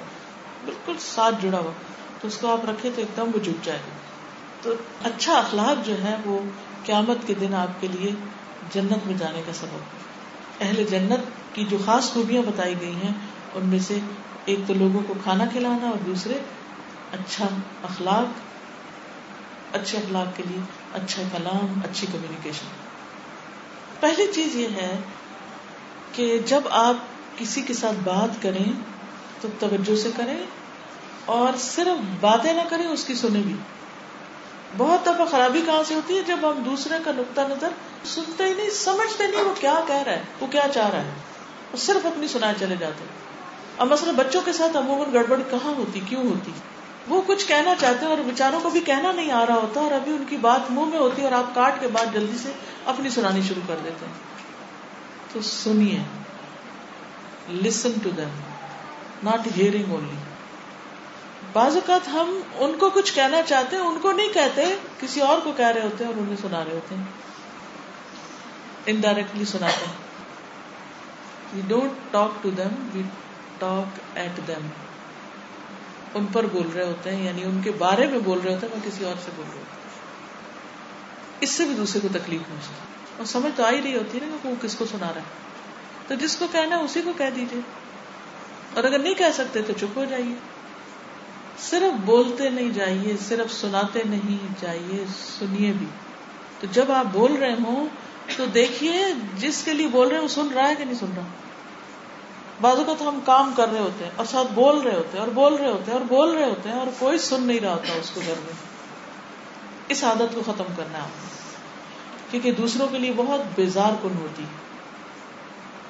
بالکل 0.65 0.93
ساتھ 1.01 1.35
جڑا 1.43 1.59
ہوا۔ 1.59 1.73
تو 2.21 2.29
اس 2.29 2.39
کو 2.39 2.53
آپ 2.53 2.71
رکھے 2.71 2.91
تو 2.95 3.01
ایک 3.01 3.17
دم 3.17 3.31
وہ 3.35 3.39
جھک 3.39 3.65
جائے 3.65 3.79
گا 3.79 3.97
تو 4.63 4.75
اچھا 5.05 5.35
اخلاق 5.35 5.87
جو 5.87 6.03
ہے 6.03 6.17
وہ 6.25 6.39
قیامت 6.85 7.27
کے 7.27 7.35
دن 7.35 7.55
آپ 7.55 7.81
کے 7.81 7.89
لیے 7.89 8.11
جنت 8.73 9.07
میں 9.07 9.15
جانے 9.19 9.43
کا 9.47 9.53
سبب۔ 9.53 9.79
اہل 10.61 10.85
جنت 10.91 11.55
کی 11.55 11.65
جو 11.65 11.79
خاص 11.85 12.13
خوبیاں 12.13 12.43
بتائی 12.43 12.75
گئی 12.81 12.95
ہیں، 12.95 13.13
ان 13.55 13.67
میں 13.67 13.79
سے 13.79 13.99
ایک 14.45 14.59
تو 14.67 14.75
لوگوں 14.75 15.01
کو 15.07 15.15
کھانا 15.23 15.45
کھلانا 15.53 15.89
اور 15.89 15.99
دوسرے 16.07 16.35
اچھا 17.13 17.45
اخلاق، 17.83 18.41
اچھے 19.77 19.99
اخلاق 19.99 20.37
کے 20.37 20.43
لیے 20.49 20.61
اچھا 20.93 21.23
کلام، 21.33 21.81
اچھی 21.85 22.07
کمیونیکیشن 22.07 22.67
پہلی 24.01 24.33
چیز 24.35 24.57
یہ 24.57 24.69
ہے 24.69 24.99
کہ 26.13 26.39
جب 26.47 26.61
آپ 26.71 26.95
کسی 27.37 27.63
کے 27.63 27.75
ساتھ 27.75 28.09
بات 28.09 28.43
کریں 28.43 28.73
تو 29.41 29.49
توجہ 29.59 29.97
سے 29.97 30.11
کریں 30.17 30.39
اور 31.25 31.57
صرف 31.59 32.01
باتیں 32.21 32.53
نہ 32.53 32.61
کریں، 32.69 32.87
اس 32.87 33.05
کی 33.05 33.15
سنیں 33.15 33.43
بھی۔ 33.43 33.55
بہت 34.77 35.07
دفعہ 35.07 35.27
خرابی 35.27 35.63
کہاں 35.67 35.83
سے 35.83 35.95
ہوتی 35.95 36.17
ہے؟ 36.17 36.23
جب 36.23 36.37
ہم 36.43 36.63
دوسرے 36.63 36.95
کا 37.05 37.11
نقطہ 37.17 37.41
نظر 37.41 37.69
سنتے 38.05 38.45
ہی 38.45 38.55
نہیں، 38.55 38.71
سمجھتے 38.71 39.27
نہیں 39.27 39.43
وہ 39.43 39.55
کیا 39.61 39.81
کہہ 39.87 40.03
رہا 40.03 40.13
ہے، 40.13 40.23
وہ 40.41 40.47
کیا 40.47 40.67
چاہ 40.75 40.91
رہا 40.91 41.03
ہے۔ 41.03 41.11
وہ 41.73 41.77
صرف 41.77 42.07
اپنی 42.07 42.29
سنائے 42.29 42.55
چلے 42.59 42.77
جاتے 42.79 43.05
ہیں۔ 43.05 43.27
اب 43.79 43.93
مثلا 43.93 44.13
بچوں 44.13 44.41
کے 44.45 44.53
ساتھ 44.53 44.77
عموماً 44.77 45.13
گڑبڑ 45.13 45.37
کہاں 45.51 45.75
ہوتی، 45.75 46.01
کیوں 46.09 46.23
ہوتی؟ 46.23 46.53
وہ 47.09 47.23
کچھ 47.27 47.49
کہنا 47.49 47.75
چاہتے 47.81 48.05
ہیں 48.05 48.13
اور 48.13 48.19
بےچاروں 48.19 48.61
کو 48.61 48.71
بھی 48.71 48.81
کہنا 48.81 49.13
نہیں 49.13 49.31
آ 49.31 49.47
رہا 49.47 49.55
ہوتا 49.55 49.81
اور 49.81 49.93
ابھی 49.93 50.13
ان 50.13 50.25
کی 50.29 50.37
بات 50.37 50.71
منہ 50.71 50.85
میں 50.85 50.99
ہوتی 50.99 51.23
ہے 51.23 51.27
اور 51.27 51.33
آپ 51.33 51.55
کاٹ 51.55 51.81
کے 51.81 51.89
بعد 51.89 52.07
جلدی 52.15 52.39
سے 52.39 52.53
اپنی 52.85 53.11
سنانی 53.11 53.41
شروع 53.49 53.63
کر 53.69 53.77
دیتے 53.85 54.07
ہیں۔ 54.07 54.13
تو 55.33 55.41
سنیے۔ 55.43 55.99
Listen 57.51 57.93
to 58.03 58.11
them 58.11 58.29
not 59.23 59.49
hearing 59.57 59.93
only 59.93 60.17
بعض 61.53 61.75
اوقات 61.75 62.09
ہم 62.09 62.41
ان 62.55 62.79
کو 62.79 62.91
کچھ 62.91 63.15
کہنا 63.15 63.43
چاہتے 63.43 63.77
ہیں، 63.77 63.83
ان 63.83 63.99
کو 64.03 64.13
نہیں 64.13 64.29
کہتے، 64.29 64.65
کسی 65.01 65.21
اور 65.21 65.39
کو 65.45 65.53
کہہ 65.57 65.67
رہے 65.67 65.83
ہوتے 65.83 66.05
ہیں 66.05 66.13
اور 66.13 66.21
انہیں 66.21 66.37
سنا 66.43 66.65
رہے 66.65 66.73
ہوتے 66.73 66.95
ہیں 66.95 67.05
انڈائریکٹلی 68.87 69.45
سناتے 69.45 69.87
ہیں۔ 69.87 69.93
We 71.55 71.63
don't 71.69 71.93
talk 72.11 72.43
to 72.43 72.51
them 72.51 72.89
we 72.95 73.03
talk 73.59 74.01
at 74.15 74.49
them 74.49 74.67
ان 76.15 76.27
پر 76.33 76.47
بول 76.47 76.69
رہے 76.75 76.85
ہوتے 76.85 77.17
ہیں 77.17 77.25
یعنی 77.25 77.45
ان 77.45 77.61
کے 77.65 77.71
بارے 77.71 78.07
میں 78.07 78.19
بول 78.19 78.39
رہے 78.45 78.55
ہوتے 78.55 78.67
ہیں 78.67 78.77
میں 78.77 78.91
کسی 78.91 79.05
اور 79.05 79.15
سے 79.25 79.31
بول 79.37 79.47
رہا 79.49 79.57
ہوں 79.57 79.75
اس 81.41 81.51
سے 81.51 81.65
بھی 81.65 81.75
دوسرے 81.75 82.01
کو 82.01 82.09
تکلیف 82.09 82.41
پہنچتی 82.49 82.75
اور 83.17 83.27
سمجھ 83.27 83.53
تو 83.57 83.65
آ 83.65 83.71
ہی 83.71 83.83
رہی 83.83 83.97
ہوتی 83.97 84.21
ہے 84.21 84.27
نا 84.27 84.37
کہ 84.43 84.49
وہ 84.49 84.55
کس 84.63 84.75
کو 84.75 84.87
سنا 84.87 85.07
رہا 85.07 85.21
ہے۔ 85.21 85.46
تو 86.07 86.15
جس 86.15 86.37
کو 86.37 86.47
کہنا 86.53 86.77
ہے 86.77 86.83
اسی 86.83 87.03
کو 87.03 87.13
کہہ 87.19 87.31
دیجیے 87.37 87.61
اور 88.75 88.85
اگر 88.85 88.99
نہیں 88.99 89.15
کہہ 89.15 89.33
سکتے 89.35 89.63
تو 89.63 89.73
چپ 89.81 89.99
ہو 89.99 90.05
جائیے۔ 90.05 90.35
صرف 91.59 91.93
بولتے 92.05 92.51
نہیں 92.51 92.71
جائیے، 92.71 93.17
صرف 93.29 93.53
سناتے 93.53 94.03
نہیں 94.05 94.55
جائیے، 94.61 95.05
سنیے 95.39 95.73
بھی۔ 95.73 95.87
تو 96.61 96.67
جب 96.73 96.93
آپ 96.93 97.05
بول 97.13 97.33
رہے 97.33 97.53
ہوں 97.53 97.87
تو 98.37 98.47
دیکھیے 98.47 99.05
جس 99.35 99.63
کے 99.65 99.73
لیے 99.73 99.87
بول 99.87 100.09
رہے 100.09 100.17
ہیں 100.17 100.23
وہ 100.23 100.29
سن 100.29 100.49
رہا 100.55 100.69
ہے 100.69 100.75
کہ 100.75 100.85
نہیں 100.85 100.95
سن 100.95 101.11
رہا۔ 101.17 101.23
بازو 102.61 102.85
کا 102.85 102.93
تو 102.99 103.09
ہم 103.09 103.21
کام 103.25 103.53
کر 103.57 103.69
رہے 103.69 103.79
ہوتے 103.79 104.05
ہیں 104.05 104.11
اور 104.17 104.27
ساتھ 104.27 104.53
بول 104.53 104.79
رہے 104.79 104.97
ہوتے 104.97 105.09
ہیں 105.13 105.25
اور 105.25 105.33
بول 105.33 105.55
رہے 105.55 105.71
ہوتے 105.71 105.91
ہیں 105.91 105.99
اور 105.99 106.07
بول 106.07 106.31
رہے 106.31 106.45
ہوتے 106.45 106.69
ہیں 106.69 106.79
اور 106.79 106.87
کوئی 106.99 107.19
سن 107.19 107.43
نہیں 107.43 107.61
رہا 107.61 107.73
ہوتا 107.73 107.93
اس 107.93 108.11
کو 108.11 108.21
گھر 108.27 108.35
میں۔ 108.45 108.53
اس 109.89 110.05
عادت 110.05 110.35
کو 110.35 110.41
ختم 110.41 110.65
کرنا 110.77 110.99
ہے۔ 110.99 111.03
آپ 111.03 111.23
کو 111.23 111.29
کیونکہ 112.31 112.53
دوسروں 112.53 112.89
کے 112.89 112.99
لیے 112.99 113.13
بہت 113.17 113.41
بیزار 113.55 113.93
کن 114.03 114.15
ہوتی۔ 114.21 114.43
ہے 114.43 114.66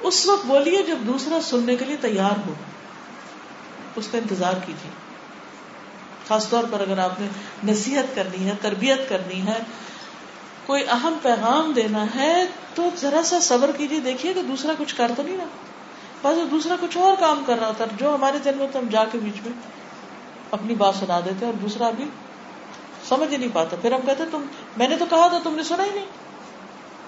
اس 0.06 0.26
وقت 0.26 0.46
بولیے 0.46 0.82
جب 0.82 0.96
دوسرا 1.06 1.38
سننے 1.42 1.76
کے 1.76 1.84
لیے 1.84 1.96
تیار 1.96 2.48
ہو۔ 2.48 2.54
اس 3.96 4.08
کا 4.12 4.18
انتظار 4.18 4.52
کیجیے۔ 4.66 4.90
خاص 6.28 6.48
طور 6.48 6.64
پر 6.70 6.80
اگر 6.80 6.98
آپ 6.98 7.20
نے 7.20 7.26
نصیحت 7.64 8.14
کرنی 8.14 8.46
ہے، 8.46 8.52
تربیت 8.62 9.08
کرنی 9.08 9.46
ہے، 9.46 9.58
کوئی 10.66 10.84
اہم 10.88 11.18
پیغام 11.22 11.72
دینا 11.72 12.06
ہے، 12.14 12.44
تو 12.74 12.90
ذرا 12.96 13.22
سا 13.22 13.40
صبر 13.40 13.70
کیجیے۔ 13.76 14.00
دیکھیے 14.00 14.34
کہ 14.34 14.42
دوسرا 14.42 14.72
کچھ 14.78 14.94
کر 14.94 15.10
تو 15.16 15.22
نہیں 15.22 15.36
رہا۔ 15.36 15.46
بس 16.22 16.50
دوسرا 16.50 16.74
کچھ 16.80 16.98
اور 16.98 17.16
کام 17.20 17.44
کر 17.46 17.58
رہا 17.58 17.68
ہوتا 17.68 17.84
جو 17.96 18.14
ہمارے 18.14 18.38
دل 18.38 18.54
میں 18.54 18.66
تو 18.72 18.78
ہم 18.78 18.86
جا 18.88 19.04
کے 19.04 19.18
بیچ 19.18 19.46
میں 19.46 19.52
اپنی 20.50 20.74
بات 20.74 20.94
سنا 20.94 21.20
دیتے 21.20 21.46
اور 21.46 21.52
دوسرا 21.52 21.90
بھی 21.90 22.04
سمجھ 23.08 23.32
ہی 23.32 23.36
نہیں 23.36 23.50
پاتا۔ 23.52 23.76
پھر 23.82 23.92
ہم 23.92 24.00
کہتے، 24.06 24.24
تم، 24.30 24.42
میں 24.76 24.88
نے 24.88 24.96
تو 24.96 25.04
کہا 25.10 25.28
تھا، 25.28 25.38
تم 25.42 25.54
نے 25.54 25.62
سنا 25.62 25.84
ہی 25.84 25.90
نہیں۔ 25.94 26.06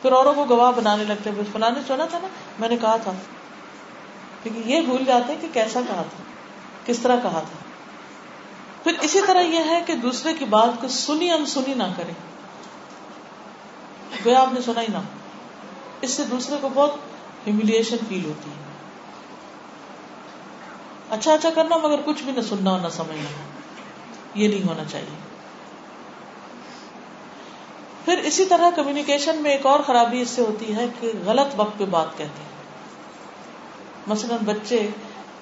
پھر 0.03 0.13
اوروں 0.13 0.35
کو 0.35 0.45
گواہ 0.45 0.73
بنانے 0.73 1.05
لگتے 1.05 1.31
فلاں 1.53 1.71
نے 1.71 1.81
سنا 1.87 2.07
تھا 2.07 2.19
نا؟ 2.23 2.29
میں 2.59 2.69
نے 2.69 2.77
کہا 2.77 2.97
تھا۔ 2.97 3.13
کیونکہ 4.43 4.69
یہ 4.69 4.81
بھول 4.81 5.05
جاتے 5.05 5.33
ہیں 5.33 5.41
کہ 5.41 5.49
کیسا 5.53 5.81
کہا 5.89 6.03
تھا۔ 6.03 6.23
کس 6.87 6.99
طرح 6.99 7.17
کہا 7.23 7.41
تھا۔ 7.41 7.69
پھر 8.83 8.93
اسی 9.01 9.21
طرح 9.27 9.41
یہ 9.41 9.59
ہے 9.59 9.83
کہ 9.87 9.95
دوسرے 9.95 10.33
کی 10.33 10.45
بات 10.45 10.81
کو 10.81 10.89
سنی 10.89 11.31
ان 11.31 11.47
سنی 11.47 11.75
نہ 11.75 11.83
کرے 11.97 12.13
گویا 14.25 14.41
آپ 14.41 14.53
نے 14.53 14.61
سنا 14.61 14.81
ہی 14.81 14.87
نہ۔ 14.93 14.99
اس 16.01 16.11
سے 16.11 16.25
دوسرے 16.25 16.57
کو 16.61 16.69
بہت 16.75 16.95
ہیملیشن 17.47 17.97
فیل 18.09 18.25
ہوتی 18.25 18.51
ہے۔ 18.51 18.69
اچھا 21.11 21.33
اچھا 21.33 21.49
کرنا 21.55 21.77
مگر 21.77 22.01
کچھ 22.05 22.23
بھی 22.23 22.33
نہ 22.33 22.41
سننا 22.41 22.71
اور 22.71 22.81
نہ 22.81 22.89
سمجھنا۔ 22.89 23.31
یہ 24.35 24.49
نہیں 24.49 24.69
ہونا 24.69 24.83
چاہیے۔ 24.85 25.28
پھر 28.09 28.19
اسی 28.19 28.45
طرح 28.45 28.71
کمیونیکیشن 28.77 29.37
میں 29.37 29.51
ایک 29.51 29.67
اور 29.67 29.81
خرابی 29.81 30.21
اس 30.21 30.29
سے 30.29 30.43
ہوتی 30.43 30.77
ہے 30.77 30.87
کہ 31.01 31.13
غلط 31.25 31.55
وقت 31.57 31.79
پہ 31.79 31.85
بات 31.85 32.07
کہتے 32.11 32.43
ہیں۔ 32.43 32.49
مثلاً 34.07 34.39
بچے 34.45 34.89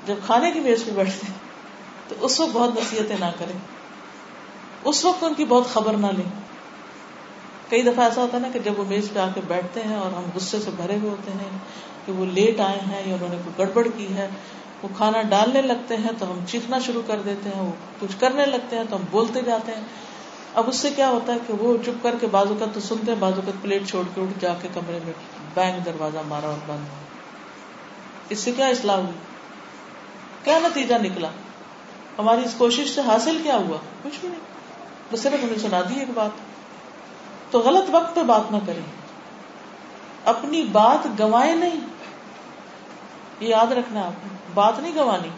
جب 0.06 0.14
کھانے 0.26 0.50
کی 0.50 0.60
میز 0.60 0.84
پہ 0.84 0.90
بیٹھتے 0.90 1.26
ہیں، 1.26 1.38
تو 2.08 2.14
اس 2.20 2.40
وقت 2.40 2.50
بہت 2.52 2.70
نصیحتیں 2.70 3.16
نہ 3.20 3.30
کریں۔ 3.38 3.58
اس 4.84 5.04
وقت 5.04 5.24
ان 5.24 5.34
کی 5.34 5.44
بہت 5.44 5.66
خبر 5.66 5.92
نہ 5.92 6.06
لیں۔ 6.06 6.30
کئی 7.68 7.82
دفعہ 7.82 8.04
ایسا 8.04 8.22
ہوتا 8.22 8.36
ہے 8.36 8.42
نا 8.42 8.48
کہ 8.52 8.58
جب 8.58 8.78
وہ 8.78 8.84
میز 8.84 9.10
پہ 9.14 9.18
آ 9.18 9.28
کے 9.34 9.40
بیٹھتے 9.48 9.82
ہیں 9.82 9.96
اور 9.96 10.12
ہم 10.12 10.24
غصے 10.34 10.60
سے 10.60 10.70
بھرے 10.76 10.96
ہوئے 10.96 11.10
ہوتے 11.10 11.30
ہیں 11.30 11.58
کہ 12.06 12.12
وہ 12.12 12.26
لیٹ 12.26 12.60
آئے 12.60 12.78
ہیں 12.90 13.08
یا 13.08 13.14
انہوں 13.14 13.28
نے 13.28 13.36
کوئی 13.44 13.58
گڑبڑ 13.58 13.88
کی 13.96 14.14
ہے، 14.14 14.28
وہ 14.82 14.88
کھانا 14.96 15.22
ڈالنے 15.22 15.62
لگتے 15.62 15.96
ہیں 15.96 16.12
تو 16.18 16.30
ہم 16.30 16.44
چیخنا 16.48 16.78
شروع 16.78 17.02
کر 17.06 17.20
دیتے 17.20 17.50
ہیں، 17.54 17.62
وہ 17.62 17.72
کچھ 18.00 18.20
کرنے 18.20 18.46
لگتے 18.46 18.76
ہیں 18.76 18.84
تو 18.90 18.96
ہم 18.96 19.02
بولتے 19.10 19.40
جاتے 19.40 19.72
ہیں۔ 19.72 19.82
اب 20.56 20.68
اس 20.68 20.76
سے 20.76 20.90
کیا 20.90 21.08
ہوتا 21.08 21.32
ہے 21.32 21.38
کہ 21.46 21.52
وہ 21.52 21.76
چپ 21.84 22.02
کر 22.02 22.14
کے 22.20 22.26
بازو 22.26 22.56
کا 22.58 22.66
تو 22.74 22.80
سنتے 22.80 23.12
ہیں، 23.12 23.18
بازو 23.18 23.40
کا 23.46 23.52
پلیٹ 23.62 23.88
چھوڑ 23.88 24.04
کے 24.14 24.20
اٹھ 24.20 24.40
جا 24.40 24.54
کے 24.62 24.68
کمرے 24.74 24.98
میں 25.04 25.12
بینک 25.54 25.84
دروازہ 25.84 26.18
مارا 26.28 26.46
اور 26.46 26.58
بند۔ 26.66 26.84
اس 28.28 28.38
سے 28.38 28.52
کیا 28.52 28.66
اصلاح 28.66 28.96
ہوئی؟ 28.96 29.12
کیا 30.44 30.58
نتیجہ 30.58 30.94
نکلا؟ 31.02 31.28
ہماری 32.18 32.44
اس 32.44 32.54
کوشش 32.58 32.94
سے 32.94 33.00
حاصل 33.00 33.38
کیا 33.42 33.56
ہوا؟ 33.56 33.76
کچھ 34.02 34.20
بھی 34.20 34.28
نہیں۔ 34.28 34.40
بس 35.12 35.20
صرف 35.20 35.36
انہیں 35.42 35.58
سنا 35.58 35.80
دی 35.80 35.98
ایک 35.98 36.08
بات۔ 36.14 36.30
تو 37.50 37.58
غلط 37.58 37.84
وقت 37.90 38.14
پہ 38.14 38.22
بات 38.22 38.52
نہ 38.52 38.56
کریں۔ 38.66 38.82
اپنی 40.24 40.62
بات 40.62 41.20
گوائے 41.20 41.54
نہیں۔ 41.54 41.76
یہ 43.40 43.48
یاد 43.48 43.72
رکھنا 43.72 44.00
آپ 44.06 44.12
بات 44.54 44.78
نہیں 44.78 44.94
گوانی۔ 44.94 45.28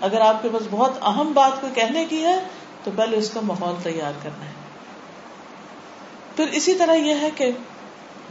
اگر 0.00 0.20
آپ 0.20 0.42
کے 0.42 0.48
پاس 0.52 0.62
بہت 0.70 0.92
اہم 1.02 1.32
بات 1.32 1.60
کو 1.60 1.66
کہنے 1.74 2.04
کی 2.04 2.24
ہے 2.24 2.44
تو 2.84 2.90
پہلے 2.96 3.16
اس 3.16 3.30
کا 3.30 3.40
ماحول 3.42 3.74
تیار 3.82 4.12
کرنا 4.22 4.44
ہے۔ 4.44 4.50
پھر 6.36 6.46
اسی 6.48 6.74
طرح 6.74 6.94
یہ 6.94 7.14
ہے 7.20 7.30
کہ 7.34 7.50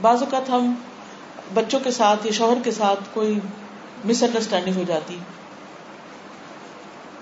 بعض 0.01 0.23
اوقات 0.23 0.49
ہم 0.49 0.73
بچوں 1.53 1.79
کے 1.79 1.91
ساتھ 1.91 2.25
یا 2.25 2.31
شوہر 2.31 2.57
کے 2.63 2.71
ساتھ 2.71 2.99
کوئی 3.13 3.39
مس 4.05 4.23
انڈرسٹینڈنگ 4.23 4.75
ہو 4.75 4.83
جاتی۔ 4.87 5.17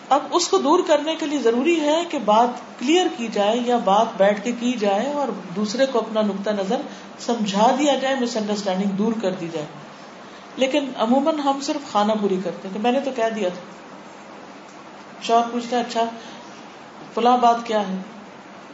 اب 0.09 0.23
اس 0.31 0.47
کو 0.47 0.57
دور 0.57 0.79
کرنے 0.87 1.15
کے 1.15 1.25
لیے 1.25 1.39
ضروری 1.39 1.79
ہے 1.79 2.03
کہ 2.09 2.19
بات 2.19 2.49
کلیئر 2.79 3.07
کی 3.17 3.27
جائے 3.27 3.57
یا 3.65 3.77
بات 3.77 4.05
بیٹھ 4.17 4.43
کے 4.43 4.51
کی 4.59 4.71
جائے 4.71 5.11
اور 5.11 5.27
دوسرے 5.55 5.85
کو 5.85 5.99
اپنا 5.99 6.21
نقطۂ 6.21 6.51
نظر 6.51 6.81
سمجھا 7.19 7.75
دیا 7.79 7.95
جائے 7.95 8.15
مس 8.15 8.37
انڈرسٹینڈنگ 8.37 8.89
دور 8.89 9.13
کر 9.21 9.31
دی 9.31 9.47
جائے۔ 9.51 9.65
لیکن 10.55 10.91
عموماً 10.97 11.39
ہم 11.39 11.59
صرف 11.61 11.91
کھانا 11.91 12.13
پوری 12.13 12.37
کرتے 12.43 12.67
ہیں۔ 12.67 12.73
کہ 12.73 12.79
میں 12.79 12.91
نے 12.91 12.99
تو 12.99 13.11
کہہ 13.15 13.29
دیا 13.35 13.49
تھا۔ 13.49 13.61
شوہر 15.23 15.49
پوچھتا 15.51 15.79
اچھا 15.79 16.05
فلاں 17.15 17.37
بات 17.37 17.55
کیا 17.63 17.87
ہے؟ 17.87 17.97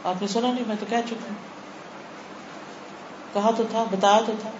آپ 0.04 0.22
نے 0.22 0.28
سنا 0.28 0.52
نہیں، 0.52 0.64
میں 0.66 0.76
تو 0.80 0.86
کہہ 0.88 0.96
چکی 1.06 1.14
ہوں۔ 1.14 1.36
کہا 3.32 3.50
تو 3.56 3.62
تھا، 3.70 3.84
بتایا 3.90 4.20
تو 4.26 4.32
تھا۔ 4.40 4.50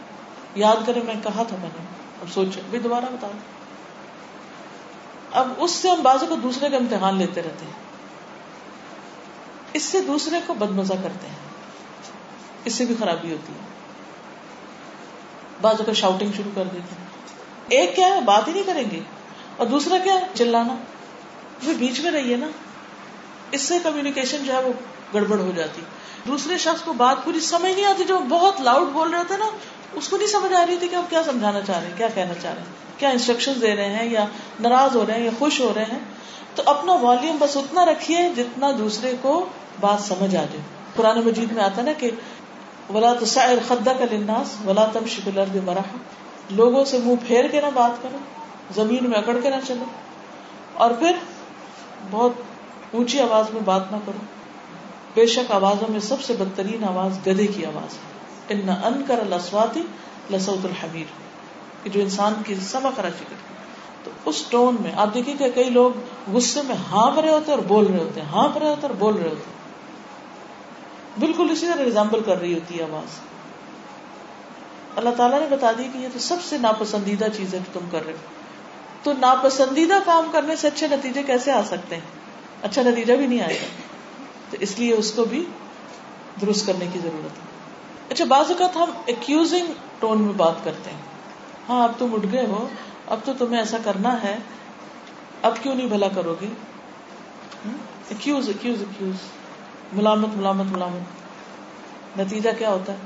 یاد 0.54 0.76
کرے 0.86 1.00
میں 1.02 1.14
کہا 1.14 1.42
تھا 1.42 1.56
میں 1.60 1.68
نے۔ 1.68 1.84
اب 2.20 2.32
سوچے 2.32 2.60
بھی 2.70 2.78
دوبارہ 2.78 3.04
بتا 3.04 3.28
اب 5.32 5.48
اس 5.56 5.70
سے 5.70 5.90
ہم 5.90 6.02
بازو 6.02 6.26
کو 6.26 6.34
دوسرے 6.34 6.70
کا 6.70 6.76
امتحان 6.76 7.18
لیتے 7.18 7.42
رہتے 7.42 7.64
ہیں۔ 7.64 7.72
اس 9.72 9.82
سے 9.82 10.00
دوسرے 10.00 10.40
کو 10.46 10.54
بد 10.54 10.70
مزہ 10.70 10.94
کرتے 11.02 11.26
ہیں۔ 11.26 11.36
اس 12.64 12.74
سے 12.74 12.84
بھی 12.84 12.94
خرابی 12.98 13.32
ہوتی 13.32 13.52
ہے۔ 13.52 13.58
بازو 15.60 15.84
کا 15.84 15.92
شاؤٹنگ 15.92 16.32
شروع 16.36 16.52
کر 16.54 16.64
دیتے 16.64 16.94
ہیں۔ 16.98 17.06
ایک 17.68 17.96
کیا 17.96 18.06
ہے، 18.06 18.20
بات 18.20 18.48
ہی 18.48 18.52
نہیں 18.52 18.62
کریں 18.62 18.90
گے۔ 18.90 19.00
اور 19.56 19.66
دوسرا 19.66 19.98
کیا 20.04 20.14
ہے، 20.14 20.26
چلانا۔ 20.34 20.74
وہ 21.64 21.72
بیچ 21.74 22.00
میں 22.00 22.10
رہیے 22.10 22.36
نا۔ 22.36 22.46
اس 23.52 23.62
سے 23.62 23.74
کمیونیکیشن 23.82 24.44
جو 24.44 24.52
ہے 24.52 24.62
وہ 24.62 24.72
گڑبڑ 25.14 25.38
ہو 25.38 25.50
جاتی۔ 25.56 25.82
دوسرے 26.26 26.58
شخص 26.58 26.82
کو 26.82 26.92
بات 26.92 27.24
پوری 27.24 27.40
سمجھ 27.40 27.72
نہیں 27.72 27.84
آتی، 27.84 28.04
جو 28.04 28.18
بہت 28.18 28.60
لاؤڈ 28.60 28.88
بول 28.88 29.14
رہے 29.14 29.24
تھے 29.28 29.36
نا، 29.36 29.44
اس 29.92 30.08
کو 30.08 30.16
نہیں 30.16 30.28
سمجھ 30.28 30.52
آ 30.52 30.66
رہی 30.66 30.76
تھی 30.76 30.88
کہ 30.88 30.96
آپ 30.96 31.10
کیا 31.10 31.22
سمجھانا 31.22 31.60
چاہ 31.60 31.78
رہے 31.78 31.86
ہیں، 31.86 31.96
کیا 31.96 32.08
کہنا 32.14 32.34
چاہ 32.42 32.52
رہے 32.54 32.62
ہیں، 32.62 33.00
کیا 33.00 33.08
انسٹرکشن 33.08 33.52
دے 33.60 33.76
رہے 33.76 33.88
ہیں، 33.88 34.10
یا 34.10 34.24
ناراض 34.60 34.96
ہو 34.96 35.04
رہے 35.06 35.14
ہیں، 35.14 35.24
یا 35.24 35.30
خوش 35.38 35.60
ہو 35.60 35.72
رہے 35.76 35.84
ہیں۔ 35.84 35.98
تو 36.54 36.62
اپنا 36.66 36.92
والیوم 36.92 37.36
بس 37.40 37.56
اتنا 37.56 37.84
رکھیے 37.84 38.28
جتنا 38.36 38.70
دوسرے 38.78 39.12
کو 39.22 39.46
بات 39.80 40.00
سمجھ 40.00 40.36
آ 40.36 40.44
جائے۔ 40.44 40.60
قرآن 40.96 41.20
مجید 41.24 41.52
میں 41.52 41.64
آتا 41.64 41.82
نا 41.82 41.92
کہ 41.92 42.10
ولا 42.94 43.14
تو 43.14 43.26
سائر 43.26 43.58
خدا 43.68 43.92
کا 43.92 44.04
لناس 44.10 44.66
ولا 44.66 44.84
تم 44.92 45.06
شکل 45.06 45.60
مرا 45.64 45.80
لوگوں 46.50 46.84
سے 46.84 46.98
منہ 46.98 47.14
پھیر 47.26 47.48
کے 47.48 47.60
نہ 47.60 47.66
بات 47.74 48.02
کرو، 48.02 48.18
زمین 48.74 49.10
میں 49.10 49.18
اکڑ 49.18 49.36
کے 49.42 49.50
نہ 49.50 49.56
چلو۔ 49.66 49.84
اور 50.74 50.90
پھر 50.90 51.16
بہت 52.10 52.32
اونچی 52.92 53.20
آواز 53.20 53.44
میں 53.52 53.60
بات 53.64 53.92
نہ 53.92 53.96
کرو۔ 54.06 54.18
بے 55.14 55.26
شک 55.26 55.50
آوازوں 55.50 55.92
میں 55.92 56.00
سب 56.00 56.22
سے 56.22 56.32
بدترین 56.38 56.84
آواز 56.84 57.18
گدے 57.26 57.46
کی 57.46 57.66
آواز 57.66 57.94
ہے۔ 57.94 58.12
ان 58.48 58.68
ان 58.68 59.02
کر 59.06 59.24
لسواتی 59.24 59.82
لسوت 60.30 60.64
الحمیر۔ 60.64 61.04
کہ 61.82 61.90
جو 61.90 62.00
انسان 62.00 62.34
کی 62.46 62.54
سما 62.54 62.90
خراشی 62.96 63.24
کرتی 63.28 63.54
تو 64.04 64.10
اس 64.24 64.44
ٹون 64.48 64.76
میں 64.80 64.92
آپ 64.96 65.14
دیکھیے 65.14 65.34
کہ 65.36 65.50
کئی 65.50 65.70
لوگ 65.70 65.90
غصے 66.32 66.62
میں 66.62 66.76
ہانپ 66.76 67.18
رہے 67.18 67.30
ہوتے 67.30 67.50
اور 67.50 67.58
بول 67.58 67.86
رہے 67.86 67.98
ہوتے 67.98 68.20
ہیں۔ 68.20 68.28
ہانپ 68.28 68.58
رہے 68.58 68.68
ہوتے 68.68 68.86
اور 68.86 68.94
بول 68.98 69.16
رہے 69.16 69.28
ہوتے 69.28 69.50
بالکل 71.18 71.46
اسی 71.50 71.66
طرح 71.74 71.84
ریزامبل 71.84 72.22
کر 72.22 72.40
رہی 72.40 72.54
ہوتی 72.54 72.78
ہے 72.78 72.84
آواز۔ 72.84 73.18
اللہ 74.96 75.10
تعالیٰ 75.16 75.40
نے 75.40 75.56
بتا 75.56 75.72
دی 75.78 75.88
کہ 75.92 75.98
یہ 75.98 76.08
تو 76.12 76.18
سب 76.18 76.36
سے 76.48 76.58
ناپسندیدہ 76.58 77.26
چیز 77.36 77.54
ہے 77.54 77.58
جو 77.58 77.80
تم 77.80 77.86
کر 77.90 78.04
رہے 78.04 78.12
ہو۔ 78.12 78.18
تو 79.02 79.12
ناپسندیدہ 79.12 79.94
کام 80.04 80.24
کرنے 80.32 80.56
سے 80.56 80.66
اچھے 80.66 80.86
نتیجے 80.86 81.22
کیسے 81.22 81.52
آ 81.52 81.62
سکتے 81.62 81.94
ہیں؟ 81.94 82.21
اچھا 82.62 82.82
نتیجہ 82.82 83.12
بھی 83.12 83.26
نہیں 83.26 83.40
آئے 83.40 83.54
گا۔ 83.54 83.66
تو 84.50 84.56
اس 84.60 84.78
لیے 84.78 84.92
اس 84.92 85.12
کو 85.12 85.24
بھی 85.24 85.46
درست 86.40 86.66
کرنے 86.66 86.86
کی 86.92 86.98
ضرورت 86.98 87.38
ہے۔ 87.38 87.44
اچھا 88.10 88.24
بعض 88.24 88.50
اوقات 88.50 88.76
ہم 88.76 88.90
ایکوزنگ 89.06 89.66
ٹون 89.98 90.22
میں 90.22 90.32
بات 90.32 90.54
کرتے 90.64 90.90
ہیں۔ 90.90 90.98
ہاں 91.68 91.84
اب 91.84 91.92
تم 91.98 92.14
اٹھ 92.14 92.26
گئے 92.32 92.46
ہو، 92.46 92.68
اب 93.06 93.18
تو 93.24 93.32
تمہیں 93.38 93.58
ایسا 93.58 93.76
کرنا 93.84 94.22
ہے۔ 94.22 94.38
اب 95.42 95.54
کیوں 95.62 95.74
نہیں 95.74 95.86
بھلا 95.86 96.08
کرو 96.08 96.34
گے 96.40 96.46
اکیوز 98.10 98.48
اکیوز 98.48 98.82
اکیوز 98.82 99.14
ملامت 99.92 100.36
ملامت 100.36 100.66
ملامت۔ 100.72 101.22
نتیجہ 102.20 102.50
کیا 102.58 102.70
ہوتا 102.70 102.92
ہے؟ 102.92 102.98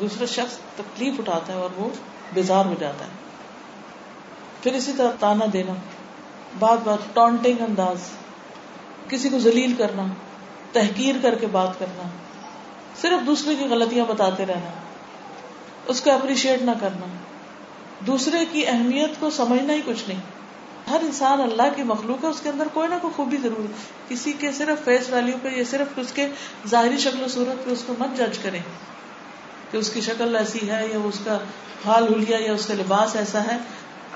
دوسرا 0.00 0.26
شخص 0.26 0.56
تکلیف 0.76 1.20
اٹھاتا 1.20 1.52
ہے 1.52 1.58
اور 1.58 1.70
وہ 1.76 1.88
بیزار 2.32 2.64
ہو 2.64 2.74
جاتا 2.80 3.04
ہے۔ 3.04 3.10
پھر 4.62 4.72
اسی 4.72 4.92
طرح 4.96 5.10
تانا 5.20 5.44
دینا۔ 5.52 5.72
بات 6.58 6.78
بات 6.84 6.98
ٹونٹنگ 7.14 7.60
انداز۔ 7.60 7.96
کسی 9.10 9.28
کو 9.28 9.38
ذلیل 9.38 9.74
کرنا، 9.78 10.06
تحقیر 10.72 11.14
کر 11.22 11.34
کے 11.34 11.46
بات 11.46 11.78
کرنا، 11.78 12.02
صرف 13.00 13.26
دوسرے 13.26 13.54
کی 13.54 13.64
غلطیاں 13.64 14.04
بتاتے 14.04 14.46
رہنا، 14.46 14.70
اس 15.86 16.00
کو 16.00 16.10
اپریشیٹ 16.10 16.62
نہ 16.62 16.70
کرنا۔ 16.80 17.06
دوسرے 18.06 18.44
کی 18.52 18.66
اہمیت 18.66 19.10
کو 19.20 19.30
سمجھنا 19.30 19.72
ہی 19.72 19.80
کچھ 19.84 20.08
نہیں۔ 20.08 20.20
ہر 20.90 20.98
انسان 21.02 21.40
اللہ 21.40 21.62
کی 21.76 21.82
مخلوق 21.82 22.24
ہے، 22.24 22.28
اس 22.28 22.40
کے 22.40 22.48
اندر 22.48 22.68
کوئی 22.72 22.88
نہ 22.88 22.94
کوئی 23.02 23.14
خوبی 23.16 23.36
ضرور 23.36 23.60
ہے۔ 23.60 23.74
کسی 24.08 24.32
کے 24.32 24.52
صرف 24.52 24.84
فیس 24.84 25.10
ویلو 25.10 25.36
پہ 25.42 25.48
یا 25.48 25.64
صرف 25.70 25.98
اس 25.98 26.12
کے 26.12 26.28
ظاہری 26.66 26.96
شکل 26.96 27.22
و 27.22 27.28
صورت 27.28 27.64
پہ 27.64 27.70
اس 27.70 27.84
کو 27.86 27.94
مت 27.98 28.18
جج 28.18 28.38
کریں 28.38 28.62
کہ 29.70 29.76
اس 29.76 29.90
کی 29.90 30.00
شکل 30.00 30.36
ایسی 30.36 30.70
ہے 30.70 30.86
یا 30.86 30.98
اس 31.04 31.18
کا 31.24 31.38
حال 31.86 32.14
ہولیا 32.14 32.38
یا 32.40 32.52
اس 32.52 32.66
کا 32.66 32.74
لباس 32.74 33.16
ایسا 33.16 33.44
ہے۔ 33.44 33.58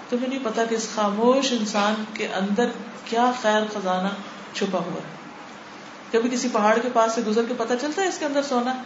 تمہیں 0.08 0.28
نہیں 0.28 0.38
پتا 0.42 0.64
کہ 0.64 0.74
اس 0.74 0.88
خاموش 0.94 1.52
انسان 1.52 2.04
کے 2.14 2.28
اندر 2.28 2.68
کیا 3.04 3.32
خیر 3.42 3.62
خزانہ 3.74 4.08
چھپا 4.54 4.78
ہوا 4.78 5.00
ہے۔ 5.00 5.25
کبھی 6.12 6.30
کسی 6.30 6.49
پہاڑ 6.52 6.78
کے 6.78 6.88
پاس 6.92 7.14
سے 7.14 7.20
گزر 7.26 7.42
کے 7.49 7.54
پتا 7.56 7.76
چلتا 7.76 8.02
ہے 8.02 8.06
اس 8.06 8.18
کے 8.18 8.25
اندر 8.25 8.42
سونا؟ 8.42 8.82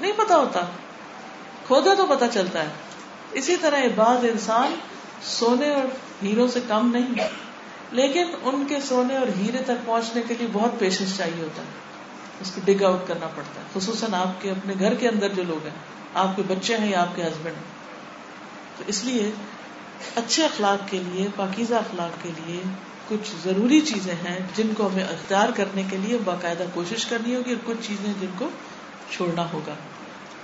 نہیں 0.00 0.12
پتا 0.16 0.36
ہوتا۔ 0.36 0.60
کھودا 1.66 1.94
تو 1.94 2.06
پتا 2.06 2.28
چلتا 2.28 2.62
ہے۔ 2.62 2.68
اسی 3.32 3.56
طرح 3.56 3.78
یہ 3.78 3.88
بعض 3.94 4.18
انسان 4.22 4.74
سونے 5.22 5.74
اور 5.74 5.84
ہیروں 6.24 6.48
سے 6.48 6.60
کم 6.68 6.90
نہیں 6.90 7.28
لیکن 7.90 8.24
ان 8.42 8.66
کے 8.68 8.80
سونے 8.80 9.16
اور 9.16 9.26
ہیرے 9.38 9.58
تک 9.58 9.86
پہنچنے 9.86 10.22
کے 10.28 10.34
لیے 10.38 10.48
بہت 10.52 10.78
پیشنس 10.78 11.16
چاہیے 11.16 11.42
ہوتا 11.42 11.62
ہے۔ 11.62 11.68
اس 12.40 12.52
کو 12.54 12.60
ڈگ 12.64 12.84
آؤٹ 12.84 13.08
کرنا 13.08 13.26
پڑتا 13.26 13.60
ہے۔ 13.60 13.66
خصوصاً 13.74 14.14
آپ 14.14 14.42
کے 14.42 14.50
اپنے 14.50 14.74
گھر 14.80 14.94
کے 14.94 15.08
اندر 15.08 15.28
جو 15.28 15.42
لوگ 15.42 15.62
ہیں۔ 15.62 15.74
آپ 16.14 16.36
کے 16.36 16.42
بچے 16.48 16.76
ہیں 16.76 16.90
یا 16.90 17.00
آپ 17.00 17.16
کے 17.16 17.22
ہسبینڈ 17.22 17.56
ہیں۔ 17.56 17.64
تو 18.76 18.84
اس 18.86 19.04
لیے 19.04 19.30
اچھے 20.16 20.44
اخلاق 20.44 20.90
کے 20.90 20.98
لیے، 20.98 21.28
پاکیزہ 21.36 21.74
اخلاق 21.74 22.22
کے 22.22 22.30
لیے 22.44 22.62
کچھ 23.08 23.34
ضروری 23.44 23.80
چیزیں 23.80 24.14
ہیں 24.14 24.38
جن 24.54 24.74
کو 24.76 24.86
ہمیں 24.86 25.04
اختیار 25.04 25.48
کرنے 25.56 25.82
کے 25.90 25.96
لیے 25.96 26.18
باقاعدہ 26.24 26.64
کوشش 26.74 27.06
کرنی 27.06 27.34
ہوگی 27.34 27.52
اور 27.52 27.74
کچھ 27.74 27.88
چیزیں 27.88 28.12
جن 28.20 28.26
کو 28.38 28.48
چھوڑنا 29.10 29.52
ہوگا۔ 29.52 29.74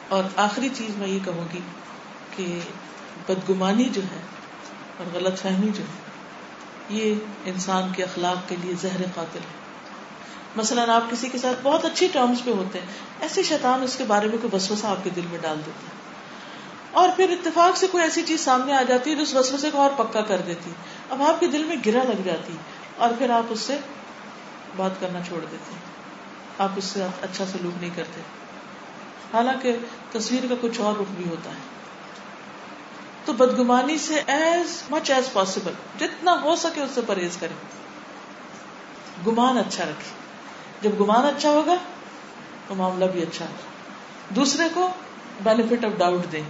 اور 0.09 0.25
آخری 0.37 0.69
چیز 0.75 0.97
میں 0.97 1.09
یہ 1.09 1.19
کہوں 1.25 1.55
گی 1.55 1.61
کہ 2.37 2.59
بدگمانی 3.29 3.85
جو 3.85 4.03
ہے 4.03 4.21
اور 4.99 5.07
غلط 5.15 5.39
فہمی 5.39 5.69
جو 5.75 5.83
ہے، 5.83 6.13
یہ 6.89 7.15
انسان 7.45 7.93
کے 7.97 8.03
اخلاق 8.03 8.49
کے 8.49 8.57
لیے 8.63 8.75
زہر 8.81 9.03
قاتل 9.15 9.39
ہے۔ 9.39 9.63
مثلاً 10.57 10.91
آپ 10.91 11.11
کسی 11.11 11.29
کے 11.29 11.39
ساتھ 11.39 11.59
بہت 11.63 11.85
اچھی 11.85 12.09
ٹرمز 12.13 12.45
پہ 12.45 12.51
ہوتے 12.51 12.79
ہیں، 12.79 12.87
ایسے 13.21 13.43
شیطان 13.43 13.83
اس 13.83 13.97
کے 13.97 14.05
بارے 14.05 14.29
میں 14.29 14.39
کوئی 14.41 14.57
وسوسہ 14.57 14.87
آپ 14.87 15.05
کے 15.05 15.11
دل 15.17 15.23
میں 15.31 15.39
ڈال 15.43 15.57
دیتا 15.67 15.97
ہے 15.97 16.02
اور 16.93 17.09
پھر 17.17 17.31
اتفاق 17.31 17.77
سے 17.77 17.87
کوئی 17.87 18.05
ایسی 18.05 18.23
چیز 18.23 18.41
سامنے 18.41 18.73
آ 18.73 18.83
جاتی 18.83 19.11
ہے 19.11 19.15
جو 19.15 19.23
اس 19.23 19.35
وسوسے 19.35 19.71
کو 19.71 19.79
اور 19.79 19.91
پکا 19.97 20.21
کر 20.21 20.39
دیتی۔ 20.39 20.71
اب 21.11 21.23
آپ 21.23 21.41
کے 21.41 21.47
دل 21.47 21.65
میں 21.65 21.77
گرا 21.87 22.03
لگ 22.03 22.23
جاتی 22.25 22.53
اور 22.97 23.11
پھر 23.19 23.31
آپ 23.31 23.43
اس 23.51 23.61
سے 23.61 23.79
بات 24.77 24.91
کرنا 25.01 25.19
چھوڑ 25.29 25.41
دیتے 25.51 25.75
آپ 26.59 26.69
اس 26.77 26.85
سے 26.85 27.03
اچھا 27.23 27.45
سلوک 27.47 27.81
نہیں 27.81 27.91
کرتے۔ 27.95 28.21
حالانکہ 29.35 29.77
تصویر 30.13 30.47
کا 30.49 30.55
کچھ 30.61 30.81
اور 30.81 30.95
رخ 31.01 31.11
بھی 31.11 31.25
ہوتا 31.29 31.51
ہے۔ 31.51 31.73
تو 33.25 33.33
بدگمانی 33.33 33.99
سے 33.99 34.23
ایز 34.27 34.83
مچ 34.91 35.11
ایز 35.11 35.33
پاسبل 35.33 35.73
جتنا 35.99 36.43
ہو 36.43 36.57
سکے 36.57 36.81
اس 36.81 36.91
سے 36.95 37.01
پرہیز 37.07 37.37
کریں۔ 37.41 37.57
گمان 39.27 39.59
اچھا 39.59 39.85
رکھے 39.85 40.11
جب 40.81 41.01
گمان 41.01 41.25
اچھا 41.25 41.51
ہوگا 41.51 41.75
تو 42.69 42.75
معاملہ 42.75 43.05
بھی 43.05 43.23
اچھا 43.23 43.45
ہوگا 43.45 44.35
دوسرے 44.35 44.65
کو 44.75 44.89
بینیفٹ 45.45 45.85
آف 45.85 45.99
ڈاؤٹ 45.99 46.33
دیں۔ 46.33 46.43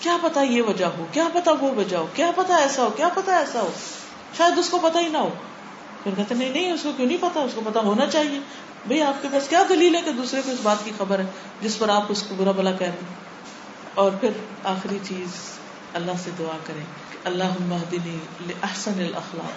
کیا 0.00 0.16
پتا 0.22 0.42
یہ 0.42 0.62
وجہ 0.62 0.84
ہو؟ 0.84 1.06
کیا 1.12 1.28
پتا 1.32 1.50
وہ 1.50 1.74
وجہ 1.74 1.96
ہو؟ 1.96 2.06
کیا 2.14 2.30
پتا 2.36 2.56
ایسا 2.56 2.82
ہو؟ 2.82 2.90
کیا 2.90 3.08
پتا 3.08 3.36
ایسا 3.36 3.60
ہو؟ 3.60 3.70
شاید 4.36 4.58
اس 4.58 4.68
کو 4.68 4.78
پتا 4.78 5.00
ہی 5.00 5.08
نہ 5.08 5.18
ہو۔ 5.18 5.30
پھر 6.02 6.12
کہتے 6.16 6.34
نہیں 6.34 6.50
نہیں، 6.50 6.72
اس 6.72 6.82
کو 6.82 6.92
کیوں 6.96 7.08
نہیں 7.08 7.18
پتا؟ 7.20 7.40
اس 7.40 7.52
کو 7.54 7.60
پتا 7.64 7.80
ہونا 7.80 8.06
چاہیے۔ 8.06 8.38
بھائی 8.86 9.02
آپ 9.02 9.22
کے 9.22 9.28
پاس 9.32 9.48
کیا 9.48 9.62
دلیل 9.68 9.94
ہے 9.96 10.02
کہ 10.02 10.12
دوسرے 10.12 10.42
کو 10.44 10.50
اس 10.50 10.58
بات 10.62 10.76
کی 10.84 10.90
خبر 10.98 11.18
ہے 11.18 11.24
جس 11.60 11.78
پر 11.78 11.88
آپ 11.88 12.02
اس 12.08 12.22
کو 12.22 12.34
برا 12.34 12.50
بلا 12.50 12.72
کہہ 12.72 12.86
رہے 12.86 13.14
اور 13.94 14.10
پھر 14.20 14.30
آخری 14.64 14.98
چیز، 15.02 15.28
اللہ 15.94 16.12
سے 16.24 16.30
دعا 16.38 16.56
کریں 16.66 16.84
اللہ 17.24 17.44
مہدنی 17.60 18.18
احسن 18.62 18.92
الاخلاق 18.98 19.52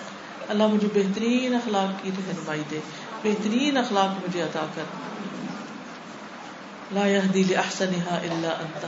اللہ 0.51 0.67
مجھے 0.67 0.87
بہترین 0.93 1.55
اخلاق 1.55 2.03
کی 2.03 2.11
رہنمائی 2.17 2.61
دے۔ 2.71 2.79
بہترین 3.23 3.77
اخلاق 3.77 4.07
مجھے 4.07 4.41
عطا 4.41 4.65
کر۔ 4.75 4.83
لا 6.91 7.07
يهدي 7.07 7.43
لاحسنها 7.43 8.15
الا 8.15 8.49
انت 8.49 8.85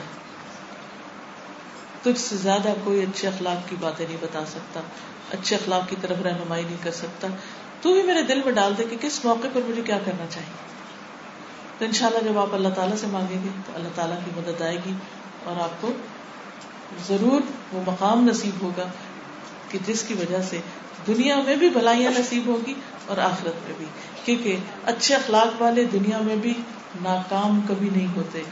تجھ 2.06 2.22
سے 2.22 2.36
زیادہ 2.36 2.74
کوئی 2.84 3.02
اچھے 3.02 3.28
اخلاق 3.28 3.70
کی 3.70 3.76
باتیں 3.80 4.08
نہیں 4.08 4.18
بتا 4.22 4.46
سکتا، 4.46 4.80
اچھے 5.32 5.56
اخلاق 5.56 5.90
کی 5.90 5.96
طرف 6.02 6.18
رہنمائی 6.22 6.64
نہیں 6.64 6.78
کر 6.84 6.92
سکتا۔ 6.92 7.28
تو 7.82 7.94
بھی 7.94 8.02
میرے 8.02 8.22
دل 8.22 8.42
میں 8.46 8.54
ڈال 8.54 8.74
دے 8.78 8.84
کہ 8.90 8.96
کس 9.02 9.26
موقع 9.26 9.48
پر 9.54 9.62
مجھے 9.68 9.82
کیا 9.82 10.00
کرنا 10.06 10.26
چاہیے؟ 10.30 10.66
تو 11.78 11.86
انشاءاللہ 11.86 12.32
جب 12.32 12.40
آپ 12.40 12.54
اللہ 12.54 12.70
تعالیٰ 12.70 12.96
سے 12.98 13.08
مانگیں 13.08 13.44
گے 13.44 13.50
تو 13.66 13.72
اللہ 13.76 13.88
تعالیٰ 13.96 14.18
کی 14.26 14.32
مدد 14.36 14.62
آئے 14.62 14.78
گی 14.86 14.94
اور 15.44 15.56
آپ 15.62 15.82
کو 15.82 15.92
ضرور 17.08 17.42
وہ 17.74 17.82
مقام 17.88 18.26
نصیب 18.26 18.64
ہوگا 18.64 18.88
کہ 19.70 19.80
جس 19.86 20.04
کی 20.04 20.14
وجہ 20.14 20.42
سے 20.42 20.60
دنیا 21.08 21.36
میں 21.46 21.56
بھی 21.56 21.70
بھلائیاں 21.70 22.12
نصیب 22.20 22.46
ہوگی 22.46 22.74
اور 23.06 23.18
آخرت 23.18 23.68
میں 23.68 23.74
بھی۔ 23.78 23.86
کیونکہ 24.26 24.58
اچھے 24.86 25.16
اخلاق 25.16 25.62
والے 25.62 25.84
دنیا 25.84 26.20
میں 26.22 26.36
بھی 26.36 26.54
ناکام 27.02 27.62
کبھی 27.68 27.90
نہیں 27.90 28.08
ہوتے۔ 28.16 28.44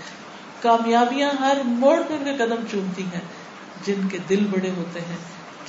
کامیابیاں 0.62 1.30
ہر 1.40 1.58
موڑ 1.66 2.02
پہ 2.08 2.14
ان 2.14 2.24
کے 2.24 2.46
قدم 2.46 2.64
چومتی 2.72 3.04
ہیں۔ 3.04 3.22
جن 3.86 4.08
کے 4.12 4.18
دل 4.30 4.46
بڑے 4.52 4.70
ہوتے 4.78 5.02
ہیں، 5.02 5.18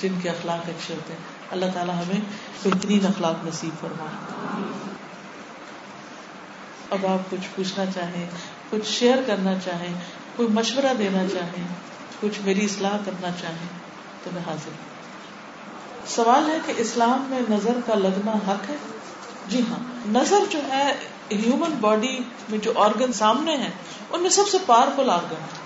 جن 0.01 0.13
کے 0.21 0.29
اخلاق 0.29 0.69
اچھے 0.69 0.95
ہوتے 0.95 1.13
ہیں۔ 1.13 1.19
اللہ 1.51 1.65
تعالیٰ 1.73 1.95
ہمیں 1.95 2.21
بہترین 2.65 3.05
اخلاق 3.05 3.45
نصیب 3.45 3.81
فرما 3.81 4.05
اب 6.89 7.05
آپ 7.05 7.31
کچھ 7.31 7.47
پوچھنا 7.55 7.85
چاہیں، 7.85 8.25
کچھ 8.69 8.91
شیئر 8.91 9.17
کرنا 9.27 9.53
چاہیں، 9.65 9.93
کوئی 10.35 10.49
مشورہ 10.49 10.93
دینا 10.99 11.23
چاہیں، 11.33 11.63
کچھ 12.19 12.39
میری 12.45 12.65
اصلاح 12.65 12.97
کرنا 13.05 13.27
چاہیں 13.41 13.67
تو 14.23 14.29
میں 14.33 14.41
حاضر 14.47 14.67
ہوں۔ 14.67 14.95
سوال 16.07 16.49
ہے 16.49 16.57
کہ 16.65 16.73
اسلام 16.77 17.27
میں 17.29 17.41
نظر 17.49 17.73
کا 17.85 17.95
لگنا 17.95 18.31
حق 18.31 18.69
ہے؟ 18.69 18.75
جی 19.47 19.61
ہاں 19.69 20.07
نظر 20.07 20.39
جو 20.49 20.59
ہے 20.67 20.93
ہیومن 21.31 21.75
باڈی 21.81 22.19
میں 22.49 22.57
جو 22.57 22.73
آرگن 22.75 23.13
سامنے 23.13 23.55
ہیں، 23.55 23.71
ان 24.09 24.21
میں 24.21 24.29
سب 24.29 24.43
سے 24.51 24.57
پاورفل 24.65 25.09
آرگن 25.09 25.41
ہے 25.41 25.65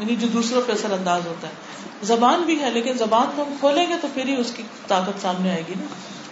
یعنی 0.00 0.16
جو 0.16 0.26
دوسروں 0.26 0.62
پہ 0.66 0.72
اثر 0.72 0.92
انداز 0.92 1.26
ہوتا 1.26 1.48
ہے۔ 1.48 1.52
زبان 2.02 2.42
بھی 2.42 2.60
ہے، 2.60 2.70
لیکن 2.70 2.92
زبان 2.92 3.26
کو 3.36 3.42
ہم 3.42 3.54
کھولیں 3.60 3.86
گے 3.88 3.94
تو 4.00 4.08
پھر 4.14 4.24
ہی 4.24 4.36
اس 4.36 4.52
کی 4.56 4.62
طاقت 4.88 5.22
سامنے 5.22 5.50
آئے 5.50 5.62
گی 5.68 5.74
نا۔ 5.80 5.86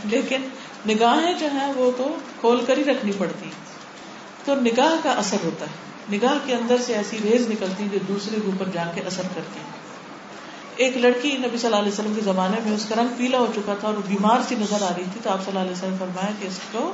لیکن 0.04 0.40
نگاہیں 0.88 1.34
جو 1.34 1.46
ہیں 1.52 1.72
وہ 1.76 1.90
تو 1.96 2.16
کھول 2.40 2.64
کر 2.64 2.78
ہی 2.78 2.84
رکھنی 2.84 3.12
پڑتی 3.18 3.50
تو 4.44 4.54
نگاہ 4.54 4.96
کا 5.02 5.10
اثر 5.10 5.36
ہوتا 5.44 5.66
ہے۔ 5.66 5.88
نگاہ 6.12 6.34
کے 6.46 6.54
اندر 6.54 6.76
سے 6.86 6.94
ایسی 6.94 7.18
ریز 7.24 7.50
نکلتی 7.50 7.88
جو 7.92 7.98
دوسرے 8.08 8.36
کے 8.36 8.46
اوپر 8.46 8.68
جا 8.72 8.92
کے 8.94 9.00
اثر 9.00 9.22
کرتی 9.34 9.60
ایک 10.76 10.96
لڑکی 10.96 11.36
نبی 11.36 11.58
صلی 11.58 11.66
اللہ 11.66 11.76
علیہ 11.76 11.92
وسلم 11.92 12.14
کے 12.14 12.20
زمانے 12.20 12.56
میں 12.64 12.74
اس 12.74 12.86
کا 12.88 12.94
رنگ 13.02 13.08
پیلا 13.16 13.38
ہو 13.38 13.46
چکا 13.54 13.74
تھا 13.80 13.88
اور 13.88 13.96
بیمار 14.08 14.40
سی 14.48 14.54
نظر 14.54 14.82
آ 14.82 14.88
رہی 14.96 15.04
تھی 15.12 15.20
تو 15.22 15.30
آپ 15.30 15.38
صلی 15.38 15.48
اللہ 15.48 15.58
علیہ 15.58 15.72
وسلم 15.72 15.96
فرمایا 15.98 16.30
کہ 16.40 16.46
اس 16.46 16.58
کو 16.72 16.92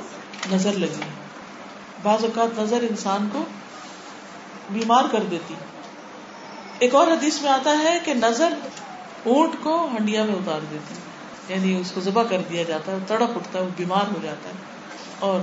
نظر 0.51 0.73
لگی۔ 0.73 1.01
بعض 2.03 2.23
اوقات 2.23 2.59
نظر 2.59 2.79
انسان 2.89 3.29
کو 3.33 3.43
بیمار 4.69 5.03
کر 5.11 5.23
دیتی۔ 5.31 5.53
ایک 6.79 6.95
اور 6.95 7.07
حدیث 7.07 7.41
میں 7.41 7.51
آتا 7.51 7.77
ہے 7.83 7.99
کہ 8.05 8.13
نظر 8.13 8.53
اونٹ 9.23 9.53
کو 9.63 9.89
ہنڈیا 9.99 10.23
میں 10.23 10.35
اتار 10.35 10.59
دیتی 10.71 10.95
یعنی 11.53 11.81
اس 11.81 11.91
کو 11.91 12.01
ذبح 12.01 12.23
کر 12.23 12.41
دیا 12.49 12.63
جاتا 12.63 12.91
ہے، 12.91 12.97
تڑپ 13.07 13.29
اٹھتا 13.35 13.59
ہے، 13.59 13.63
وہ 13.63 13.69
بیمار 13.77 14.11
ہو 14.11 14.19
جاتا 14.23 14.49
ہے، 14.49 14.53
اور 15.19 15.39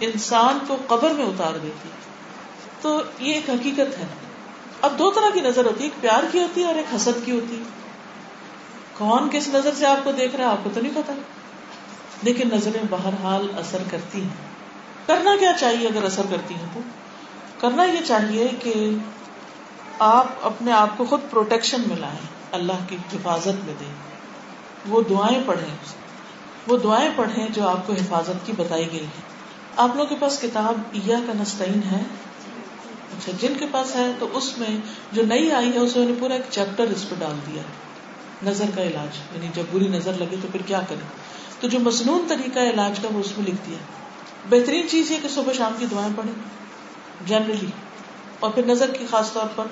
انسان 0.00 0.58
کو 0.66 0.76
قبر 0.86 1.10
میں 1.10 1.24
اتار 1.24 1.58
دیتی 1.58 1.88
تو 2.80 3.02
یہ 3.18 3.34
ایک 3.34 3.50
حقیقت 3.50 3.98
ہے۔ 3.98 4.06
اب 4.80 4.98
دو 4.98 5.10
طرح 5.10 5.30
کی 5.34 5.40
نظر 5.40 5.64
ہوتی 5.64 5.78
ہے، 5.78 5.84
ایک 5.84 6.02
پیار 6.02 6.22
کی 6.32 6.38
ہوتی 6.38 6.60
ہے 6.60 6.66
اور 6.66 6.74
ایک 6.74 6.94
حسد 6.96 7.24
کی 7.24 7.32
ہوتی 7.32 7.58
ہے۔ 7.58 7.62
کون 8.98 9.28
کس 9.32 9.48
نظر 9.48 9.70
سے 9.74 9.86
آپ 9.86 10.04
کو 10.04 10.12
دیکھ 10.12 10.36
رہا 10.36 10.44
ہے، 10.44 10.50
آپ 10.50 10.64
کو 10.64 10.70
تو 10.74 10.80
نہیں 10.80 10.92
پتا۔ 10.94 11.12
لیکن 12.22 12.48
نظریں 12.52 12.82
بہرحال 12.90 13.46
اثر 13.58 13.82
کرتی 13.90 14.22
ہیں۔ 14.22 14.54
کرنا 15.06 15.30
کیا 15.40 15.52
چاہیے 15.60 15.88
اگر 15.88 16.04
اثر 16.04 16.22
کرتی 16.30 16.54
ہیں 16.54 16.66
تو؟ 16.74 16.80
کرنا 17.60 17.84
یہ 17.84 17.98
چاہیے 18.04 18.48
کہ 18.62 18.90
آپ 19.98 20.26
اپنے 20.42 20.72
آپ 20.72 20.88
کو 20.96 21.04
خود 21.04 21.20
پروٹیکشن 21.30 21.82
میں 21.86 21.96
لائیں 21.96 22.18
اللہ 22.52 22.72
کی 22.88 22.96
حفاظت 23.12 23.64
میں 23.64 23.74
دیں۔ 23.80 23.92
وہ 24.88 25.02
دعائیں 25.10 25.42
پڑھیں۔ 25.46 25.76
وہ 26.66 26.78
دعائیں 26.78 27.10
پڑھیں 27.16 27.48
جو 27.48 27.68
آپ 27.68 27.86
کو 27.86 27.92
حفاظت 27.92 28.46
کی 28.46 28.52
بتائی 28.56 28.92
گئی 28.92 29.04
ہے 29.04 29.20
آپ 29.76 29.96
لوگ 29.96 30.06
کے 30.06 30.14
پاس 30.20 30.40
کتاب 30.40 30.74
ایا 30.92 31.18
کا 31.26 31.32
نسطین 31.42 31.80
ہے؟ 31.90 32.02
اچھا 33.18 33.32
جن 33.40 33.52
کے 33.58 33.66
پاس 33.72 33.96
ہے 33.96 34.12
تو 34.18 34.28
اس 34.32 34.58
میں 34.58 34.76
جو 35.12 35.22
نئی 35.26 35.52
آئی 35.52 35.72
ہے، 35.72 35.78
اس 35.78 35.96
میں 35.96 36.06
پورا 36.20 36.34
ایک 36.34 36.42
چیپٹر 36.50 36.84
اس 36.84 37.08
پہ 37.08 37.14
ڈال 37.18 37.34
دیا۔ 37.46 37.62
نظر 38.42 38.64
کا 38.74 38.82
علاج 38.82 39.18
یعنی 39.34 39.48
جب 39.54 39.62
بری 39.72 39.88
نظر 39.88 40.12
لگے 40.12 40.36
تو 40.42 40.48
پھر 40.52 40.62
کیا 40.62 40.80
کریں؟ 40.88 41.08
تو 41.60 41.68
جو 41.68 41.80
مصنون 41.80 42.24
طریقہ 42.28 42.58
علاج 42.58 43.00
کا 43.02 43.08
وہ 43.12 43.20
اس 43.20 43.38
میں 43.38 43.46
لکھ 43.46 43.66
دیا۔ 43.66 43.78
بہترین 44.50 44.88
چیز 44.88 45.10
یہ 45.10 45.16
کہ 45.22 45.28
صبح 45.28 45.52
شام 45.52 45.72
کی 45.78 45.86
دعائیں 45.90 46.12
پڑھیں 46.16 46.32
جنرلی 47.26 47.66
اور 48.40 48.50
پھر 48.50 48.66
نظر 48.66 48.90
کی 48.90 49.06
خاص 49.10 49.32
طور 49.32 49.46
پر۔ 49.56 49.64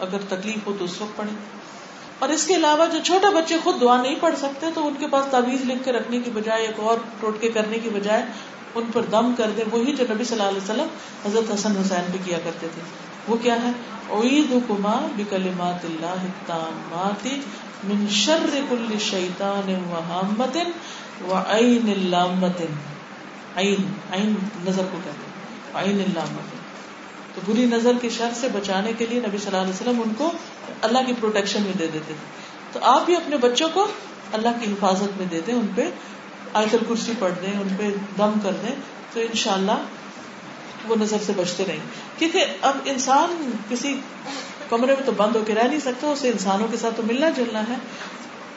اگر 0.00 0.18
تکلیف 0.28 0.66
ہو 0.66 0.76
تو 0.78 0.84
اس 0.84 1.00
وقت 1.00 1.16
پڑھے 1.16 1.36
اور 2.18 2.28
اس 2.28 2.46
کے 2.46 2.54
علاوہ 2.54 2.86
جو 2.92 2.98
چھوٹے 3.04 3.34
بچے 3.34 3.56
خود 3.64 3.80
دعا 3.80 4.02
نہیں 4.02 4.16
پڑھ 4.20 4.34
سکتے، 4.38 4.66
تو 4.74 4.86
ان 4.86 4.94
کے 4.98 5.06
پاس 5.06 5.24
تعویذ 5.30 5.64
لکھ 5.64 5.84
کے 5.84 5.92
رکھنے 5.92 6.20
کی 6.20 6.30
بجائے 6.30 6.62
ایک 6.62 6.80
اور 6.80 6.98
ٹوٹکے 7.20 7.48
کرنے 7.48 7.78
کی 7.78 7.88
بجائے 7.88 8.22
ان 8.74 8.84
پر 8.92 9.02
دم 9.02 9.32
کر 9.38 9.50
دے 9.56 9.62
وہی 9.70 9.92
جو 9.92 10.04
نبی 10.14 10.24
صلی 10.24 10.40
اللہ 10.40 10.48
علیہ 10.48 10.62
وسلم 10.62 10.86
حضرت 11.26 11.54
حسن 11.54 11.76
حسین 11.76 12.04
بھی 12.10 12.18
کیا 12.24 12.38
کرتے 12.44 12.66
تھے۔ 12.74 12.82
وہ 13.28 13.36
کیا 13.42 13.54
ہے؟ 13.54 13.70
عید 14.10 14.52
حکما 14.52 15.06
بکلمات 15.16 15.84
اللہ 15.84 16.06
التامات 16.06 17.26
من 17.84 18.06
شر 18.10 18.60
کل 18.68 18.98
شیطان 19.00 19.74
و 19.90 19.94
حامت 19.94 20.56
و 21.30 21.34
عین 21.34 21.92
اللامت۔ 21.96 22.62
عین 23.56 23.92
عین 24.12 24.34
نظر 24.66 24.82
کو 24.92 24.98
کہتے 25.04 25.26
ہیں۔ 25.26 25.84
عین 25.84 26.02
اللامت۔ 26.06 26.57
تو 27.38 27.52
بری 27.52 27.66
نظر 27.66 27.92
کی 28.00 28.08
شر 28.08 28.28
سے 28.34 28.48
بچانے 28.48 28.92
کے 28.98 29.06
لیے 29.06 29.20
نبی 29.20 29.38
صلی 29.38 29.46
اللہ 29.46 29.58
علیہ 29.58 29.72
وسلم 29.72 30.02
ان 30.02 30.14
کو 30.18 30.32
اللہ 30.82 30.98
کی 31.06 31.12
پروٹیکشن 31.20 31.62
میں 31.62 31.72
دے 31.72 31.86
دیتے 31.86 31.98
تھے۔ 32.06 32.14
تو 32.72 32.80
آپ 32.82 33.06
بھی 33.06 33.16
اپنے 33.16 33.36
بچوں 33.36 33.68
کو 33.74 33.86
اللہ 34.32 34.48
کی 34.60 34.72
حفاظت 34.72 35.18
میں 35.18 35.26
دے 35.30 35.40
دیں 35.46 35.54
ان 35.54 35.66
پہ 35.74 35.90
آیت 36.54 36.76
کرسی 36.88 37.12
پڑھ 37.18 37.32
دیں، 37.42 37.60
ان 37.60 37.68
پہ 37.78 37.90
دم 38.18 38.30
کر 38.42 38.52
دیں، 38.52 38.76
تو 39.12 39.20
ان 39.20 39.34
شاء 39.34 39.52
اللہ 39.52 39.84
وہ 40.88 40.96
نظر 41.00 41.16
سے 41.26 41.32
بچتے 41.36 41.64
رہیں۔ 41.68 41.78
کیونکہ 42.18 42.44
اب 42.62 42.76
انسان 42.84 43.50
کسی 43.68 44.00
کمرے 44.68 44.94
میں 44.94 45.06
تو 45.06 45.12
بند 45.12 45.36
ہو 45.36 45.44
کے 45.46 45.54
رہ 45.54 45.68
نہیں 45.68 45.80
سکتا، 45.80 46.06
اسے 46.06 46.28
انسانوں 46.28 46.68
کے 46.70 46.76
ساتھ 46.76 46.94
تو 46.96 47.02
ملنا 47.02 47.28
جلنا 47.28 47.60
ہے۔ 47.60 47.74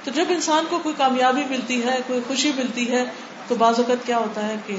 تو 0.04 0.12
جب 0.12 0.26
انسان 0.30 0.63
کو 0.70 0.80
کوئی 0.80 0.96
کامیابی 0.98 1.41
ملتی 1.50 1.84
ہے، 1.84 2.00
کوئی 2.08 2.20
خوشی 2.28 2.52
ملتی 2.56 2.91
ہے، 2.91 3.04
تو 3.48 3.56
بعض 3.56 3.74
اوقات 3.78 4.06
کیا 4.06 4.17
ہوتا 4.17 4.48
ہے 4.48 4.56
کہ 4.65 4.76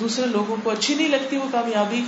دوسرے 0.00 0.26
لوگوں 0.26 0.56
کو 0.62 0.70
اچھی 0.70 0.94
نہیں 0.94 1.08
لگتی 1.08 1.36
وہ 1.36 1.48
کامیابی۔ 1.52 2.04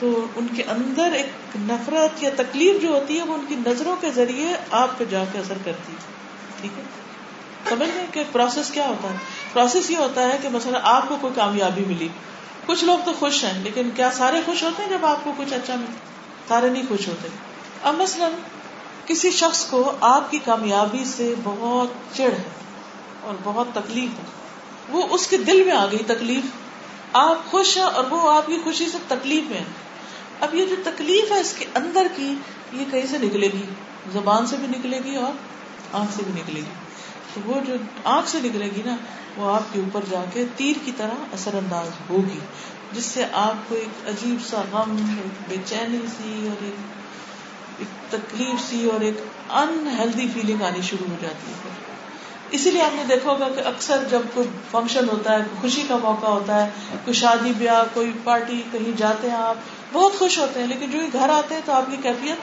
تو 0.00 0.26
ان 0.36 0.46
کے 0.56 0.62
اندر 0.62 1.12
ایک 1.12 1.56
نفرت 1.56 2.22
یا 2.22 2.30
تکلیف 2.36 2.82
جو 2.82 2.88
ہوتی 2.88 3.18
ہے 3.18 3.22
وہ 3.22 3.34
ان 3.34 3.44
کی 3.48 3.56
نظروں 3.66 3.96
کے 4.00 4.10
ذریعے 4.10 4.48
آپ 4.70 4.98
پہ 4.98 5.04
جا 5.04 5.24
کے 5.32 5.38
اثر 5.38 5.58
کرتی 5.64 5.92
ہے۔ 5.92 5.96
ٹھیک 6.60 6.70
ہے؟ 6.78 6.82
سمجھ 7.68 7.88
گئے 7.94 8.06
کہ 8.12 8.24
پروسیس 8.32 8.70
کیا 8.70 8.88
ہوتا 8.88 9.10
ہے؟ 9.10 9.16
پروسیس 9.52 9.90
یہ 9.90 9.96
ہوتا 9.96 10.22
ہے 10.22 10.38
کہ 10.42 10.48
مثلا 10.48 10.78
آپ 10.82 11.08
کو 11.08 11.16
کوئی 11.20 11.32
کامیابی 11.36 11.84
ملی۔ 11.84 12.08
کچھ 12.66 12.84
لوگ 12.84 12.98
تو 13.04 13.12
خوش 13.18 13.44
ہیں، 13.44 13.62
لیکن 13.62 13.90
کیا 13.90 14.10
سارے 14.10 14.40
خوش 14.46 14.62
ہوتے 14.62 14.82
ہیں 14.82 14.90
جب 14.90 15.06
آپ 15.06 15.24
کو 15.24 15.32
کچھ 15.36 15.52
اچھا 15.52 15.74
ملتا 15.74 15.92
سارے 16.48 16.68
نہیں 16.68 16.82
خوش 16.88 17.08
ہوتے۔ 17.08 17.28
اب 17.82 17.94
مثلاً 17.94 18.32
کسی 19.06 19.30
شخص 19.30 19.66
کو 19.66 19.92
آپ 20.00 20.30
کی 20.30 20.38
کامیابی 20.38 21.04
سے 21.04 21.34
بہت 21.42 22.16
چڑ 22.16 22.32
ہے 22.32 22.42
اور 23.22 23.34
بہت 23.42 23.66
تکلیف 23.74 24.18
ہے۔ 24.18 24.24
وہ 24.88 25.02
اس 25.10 25.26
کے 25.26 25.36
دل 25.36 25.64
میں 25.64 25.76
آ 25.76 25.86
گئی 25.86 25.98
تکلیف۔ 25.98 26.44
آپ 27.12 27.50
خوش 27.50 27.76
ہیں 27.76 27.84
اور 27.84 28.04
وہ 28.10 28.32
آپ 28.32 28.46
کی 28.46 28.58
خوشی 28.64 28.86
سے 28.92 28.98
تکلیف 29.08 29.50
میں 29.50 29.60
اب 30.40 30.54
یہ 30.54 30.66
جو 30.66 30.76
تکلیف 30.84 31.32
ہے 31.32 31.40
اس 31.40 31.54
کے 31.58 31.64
اندر 31.74 32.06
کی، 32.16 32.34
یہ 32.72 32.84
کہیں 32.90 33.06
سے 33.10 33.18
نکلے 33.18 33.48
گی؟ 33.52 33.62
زبان 34.12 34.46
سے 34.46 34.56
بھی 34.56 34.66
نکلے 34.66 35.00
گی 35.04 35.16
اور 35.16 35.32
آنکھ 35.92 36.12
سے 36.12 36.22
بھی 36.26 36.40
نکلے 36.40 36.60
گی۔ 36.60 36.74
تو 37.34 37.40
وہ 37.44 37.60
جو 37.66 37.74
آنکھ 38.04 38.28
سے 38.28 38.38
نکلے 38.44 38.68
گی 38.76 38.82
نا، 38.86 38.96
وہ 39.36 39.54
آپ 39.54 39.62
کے 39.72 39.80
اوپر 39.80 40.00
جا 40.10 40.24
کے 40.32 40.44
تیر 40.56 40.76
کی 40.84 40.92
طرح 40.96 41.24
اثر 41.32 41.54
انداز 41.54 41.88
ہوگی، 42.10 42.38
جس 42.92 43.04
سے 43.04 43.24
آپ 43.32 43.68
کو 43.68 43.74
ایک 43.74 44.08
عجیب 44.08 44.36
سا 44.50 44.62
غم، 44.72 45.14
ایک 45.18 45.48
بے 45.48 45.56
چینی 45.64 46.06
سی 46.16 46.48
اور 46.48 46.64
ایک 46.64 47.00
ایک 47.78 48.12
تکلیف 48.12 48.70
سی 48.70 48.84
اور 48.84 49.00
ایک 49.00 49.14
انہیلدی 49.50 50.26
فیلنگ 50.34 50.62
آنی 50.62 50.80
شروع 50.82 51.06
ہو 51.10 51.16
جاتی 51.22 51.52
ہے۔ 51.52 51.70
اسی 52.50 52.70
لیے 52.70 52.82
آپ 52.82 52.94
نے 52.94 53.04
دیکھا 53.08 53.30
ہوگا 53.30 53.48
کہ 53.48 53.60
اکثر 53.60 54.04
جب 54.10 54.20
کوئی 54.34 54.48
فنکشن 54.70 55.08
ہوتا 55.08 55.32
ہے، 55.32 55.38
خوشی 55.60 55.82
کا 55.88 55.96
موقع 55.96 56.26
ہوتا 56.26 56.64
ہے، 56.64 56.70
کوئی 57.04 57.14
شادی، 57.14 57.52
بیاہ، 57.58 57.82
کوئی 57.94 58.12
پارٹی 58.24 58.62
کہیں 58.72 58.96
جاتے 58.96 59.30
ہیں 59.30 59.36
آپ، 59.36 59.54
بہت 59.92 60.18
خوش 60.18 60.38
ہوتے 60.38 60.60
ہیں، 60.60 60.66
لیکن 60.66 60.90
جو 60.90 60.98
گھر 61.12 61.28
آتے 61.28 61.54
ہیں 61.54 61.62
تو 61.64 61.72
آپ 61.72 61.82
کی 61.90 61.96
کیفیت 62.02 62.36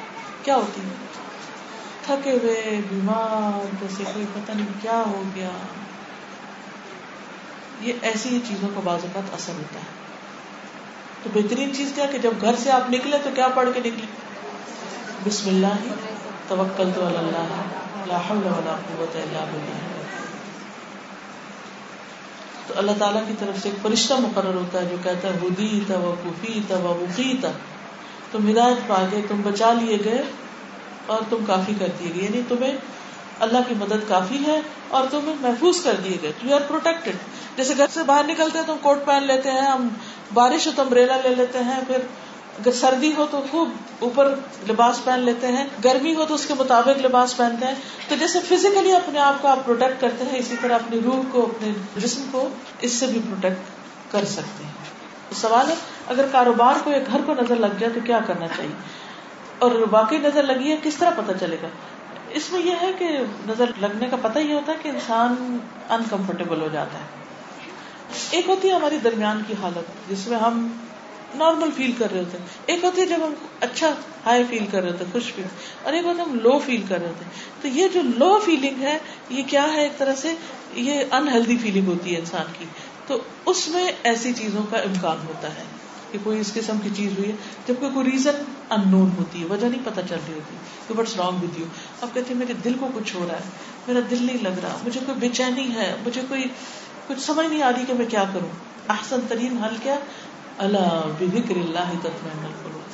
کیا 0.45 0.55
ہوتی 0.55 0.81
ہے؟ 0.81 1.07
تھکے 2.05 2.31
ہوئے، 2.31 2.81
بیمار، 2.89 3.65
جیسے 3.81 4.03
کوئی 4.13 4.25
پتہ 4.33 4.51
نہیں 4.51 4.65
کیا 4.81 5.03
ہو 5.07 5.23
گیا۔ 5.35 5.49
یہ 7.81 7.93
ایسی 8.01 8.29
ہی 8.29 8.39
چیزوں 8.47 8.69
کا 8.75 8.81
بعض 8.83 8.99
اوقات 9.03 9.33
اثر 9.33 9.53
ہوتا 9.53 9.79
ہے۔ 9.79 10.07
تو 11.23 11.29
بہترین 11.33 11.75
چیز 11.75 11.91
کیا 11.95 12.05
کہ 12.05 12.17
جب 12.17 12.31
گھر 12.41 12.55
سے 12.57 12.71
آپ 12.71 12.89
نکلے 12.89 13.17
تو 13.23 13.29
کیا 13.35 13.47
پڑھ 13.47 13.69
کے 13.73 13.79
نکلے؟ 13.79 14.05
بسم 15.25 15.49
اللہ 15.49 15.93
توکل 16.47 16.89
تو 16.95 17.07
اللہ، 17.07 17.61
لا 18.07 18.17
حول 18.17 18.37
ولا 18.37 18.77
قوت 18.87 19.15
الا 19.15 19.43
بالله 19.51 19.96
تو 22.67 22.73
اللہ 22.77 22.91
تعالیٰ 22.99 23.21
کی 23.27 23.34
طرف 23.39 23.63
سے 23.63 23.69
ایک 23.69 23.88
فرشتہ 23.88 24.13
مقرر 24.13 24.53
ہوتا 24.53 24.82
ہے 24.82 24.86
جو 24.86 24.97
کہتا 25.03 25.27
ہے 25.27 25.34
ہدی 25.43 25.80
تھا 25.88 25.95
وہ 25.97 26.15
کفی 26.23 26.60
تھا 26.67 26.75
وہ 26.75 26.89
وفی 26.89 27.34
تھا 27.41 27.51
تم 28.32 28.49
ہدایت 28.49 28.88
پا 28.88 29.06
گئے 29.12 29.21
تم 29.27 29.41
بچا 29.41 29.73
لیے 29.73 29.97
گئے 30.06 30.23
اور 31.06 31.21
تم 31.30 31.38
کافی 31.47 31.73
کر 31.80 31.88
دیے 31.99 32.12
گئے۔ 32.15 32.23
یعنی 32.23 32.41
تمہیں 32.47 32.77
اللہ 33.39 33.58
کی 33.67 33.75
مدد 33.80 34.08
کافی 34.08 34.38
ہے 34.47 34.62
اور 34.88 35.08
تمہیں 35.12 35.36
محفوظ 35.41 35.84
کر 35.84 35.93
دیے 36.03 36.17
گئے۔ 36.21 36.32
یو 36.43 36.56
آر 36.56 36.62
پروٹیکٹڈ 36.67 37.15
جیسے 37.58 37.73
گھر 37.77 37.86
سے 37.93 38.03
باہر 38.03 38.25
نکلتے 38.27 38.58
ہیں 38.58 38.65
تم 38.65 38.75
کوٹ 38.82 39.06
پہن 39.06 39.23
لیتے 39.23 39.51
ہیں، 39.51 39.62
ہم 39.62 39.88
بارش 40.34 40.67
ہو 40.67 40.71
تو 40.75 40.82
امبریلا 40.82 41.17
لے 41.23 41.36
لیتے 41.36 41.60
ہیں، 41.60 41.80
پھر 41.88 41.97
اگر 42.59 42.71
سردی 42.71 43.13
ہو 43.17 43.25
تو 43.31 43.41
خوب 43.51 43.69
اوپر 43.99 44.35
لباس 44.69 45.03
پہن 45.03 45.19
لیتے 45.19 45.47
ہیں، 45.47 45.67
گرمی 45.83 46.15
ہو 46.15 46.25
تو 46.25 46.33
اس 46.33 46.45
کے 46.45 46.53
مطابق 46.59 47.05
لباس 47.05 47.37
پہنتے 47.37 47.65
ہیں۔ 47.65 47.75
تو 48.09 48.15
جیسے 48.15 48.39
فزیکلی 48.39 48.95
اپنے 48.95 49.19
آپ 49.19 49.41
کو 49.41 49.47
آپ 49.47 49.65
پروٹیکٹ 49.65 50.01
کرتے 50.01 50.25
ہیں، 50.25 50.39
اسی 50.39 50.55
طرح 50.61 50.75
اپنی 50.75 50.99
روح 51.03 51.23
کو، 51.31 51.43
اپنے 51.43 51.71
جسم 51.97 52.21
کو 52.31 52.49
اس 52.81 52.93
سے 52.93 53.07
بھی 53.07 53.19
پروٹیکٹ 53.25 53.57
کر 54.11 54.25
سکتے 54.25 54.63
ہیں۔ 54.63 54.71
سوال 55.35 55.69
ہے، 55.69 55.75
اگر 56.07 56.25
کاروبار 56.31 56.73
کو 56.83 56.91
یا 56.91 56.99
گھر 57.11 57.19
کو 57.25 57.33
نظر 57.33 57.55
لگ 57.55 57.77
جائے 57.79 57.93
تو 57.93 57.99
کیا 58.05 58.19
کرنا 58.27 58.47
چاہیے؟ 58.47 58.71
اور 59.59 59.71
واقعی 59.91 60.17
نظر 60.17 60.43
لگی 60.43 60.71
ہے، 60.71 60.77
کس 60.83 60.95
طرح 60.95 61.09
پتا 61.09 61.33
چلے 61.39 61.57
گا؟ 61.61 61.67
اس 62.29 62.51
میں 62.51 62.61
یہ 62.61 62.75
ہے 62.81 62.91
کہ 62.99 63.07
نظر 63.47 63.65
لگنے 63.81 64.07
کا 64.07 64.17
پتہ 64.21 64.39
یہ 64.39 64.53
ہوتا 64.53 64.71
ہے 64.71 64.77
کہ 64.81 64.89
انسان 64.89 65.57
انکمفرٹیبل 65.89 66.61
ہو 66.61 66.67
جاتا 66.71 66.97
ہے۔ 66.97 67.03
ایک 68.31 68.49
ہوتی 68.49 68.69
ہے 68.69 68.73
ہماری 68.73 68.97
درمیان 68.97 69.41
کی 69.47 69.53
حالت، 69.61 70.09
جس 70.09 70.27
میں 70.27 70.37
ہم 70.37 70.67
نارمل 71.35 71.69
فیل 71.75 71.91
کر 71.97 72.11
رہے 72.11 72.19
ہوتے 72.19 72.37
ہیں۔ 72.37 72.45
ایک 72.65 72.83
ہوتی 72.83 73.01
ہے 73.01 73.05
جب 73.05 73.17
ہم 73.17 73.33
اچھا 73.59 73.93
ہائی 74.25 74.43
فیل 74.49 74.65
کر 74.71 74.81
رہے 74.81 74.91
ہوتے 74.91 75.05
ہیں، 75.05 75.11
خوش 75.11 75.33
فیل۔ 75.33 75.45
اور 75.83 75.93
ایک 75.93 76.05
ہوتا 76.05 76.23
ہم 76.23 76.39
لو 76.43 76.59
فیل 76.65 76.81
کر 76.89 76.99
رہے 76.99 77.07
ہوتے 77.07 77.25
ہیں۔ 77.25 77.31
تو 77.61 77.67
یہ 77.67 77.87
جو 77.87 78.01
لو 78.01 78.39
فیلنگ 78.45 78.81
ہے، 78.81 78.97
یہ 79.29 79.43
کیا 79.47 79.73
ہے؟ 79.73 79.83
ایک 79.83 79.97
طرح 79.97 80.15
سے 80.15 80.33
یہ 80.73 81.03
انہیلدی 81.11 81.57
فیلنگ 81.57 81.87
ہوتی 81.87 82.13
ہے 82.13 82.19
انسان 82.19 82.45
کی۔ 82.59 82.65
تو 83.07 83.17
اس 83.45 83.67
میں 83.67 83.91
ایسی 84.03 84.33
چیزوں 84.33 84.63
کا 84.69 84.77
امکان 84.77 85.17
ہوتا 85.27 85.47
ہے 85.47 85.63
کہ 86.11 86.17
کوئی 86.23 86.39
اس 86.39 86.53
قسم 86.53 86.77
کی 86.83 86.89
چیز 86.97 87.11
ہوئی 87.17 87.31
ہے 87.31 87.35
جبکہ 87.67 87.89
کوئی 87.89 88.11
ریزن 88.11 88.43
ان 88.69 88.81
نون 88.85 89.09
ہوتی 89.17 89.41
ہے، 89.41 89.45
وجہ 89.45 89.67
نہیں 89.67 89.81
پتا 89.85 90.01
چل 90.01 90.15
رہی 90.27 90.33
ہوتی، 90.33 90.55
کہ 90.87 90.93
بٹس 90.93 91.17
رانگ 91.17 91.43
ود 91.43 91.59
یو 91.59 91.65
اب 92.01 92.09
کہتے 92.13 92.33
ہیں، 92.33 92.39
میرے 92.39 92.53
دل 92.53 92.73
کو 92.79 92.87
کچھ 92.95 93.15
ہو 93.15 93.27
رہا 93.29 93.35
ہے، 93.35 93.43
میرا 93.87 93.99
دل 94.11 94.17
نہیں 94.21 94.43
لگ 94.43 94.59
رہا، 94.63 94.77
مجھے 94.85 94.99
کوئی 95.05 95.17
بے 95.19 95.29
چینی 95.29 95.75
ہے، 95.75 95.95
مجھے 96.05 96.21
کوئی، 96.29 96.43
کچھ 97.07 97.19
سمجھ 97.19 97.47
نہیں 97.47 97.61
آ 97.61 97.71
رہی 97.71 97.85
کہ 97.87 97.93
میں 97.93 98.05
کیا 98.05 98.23
کروں۔ 98.33 98.49
احسن 98.89 99.19
ترین 99.27 99.57
حل 99.57 99.75
کیا؟ 99.83 99.95
اللہ 100.57 101.01
بکر 101.19 101.55
اللہ 101.55 102.07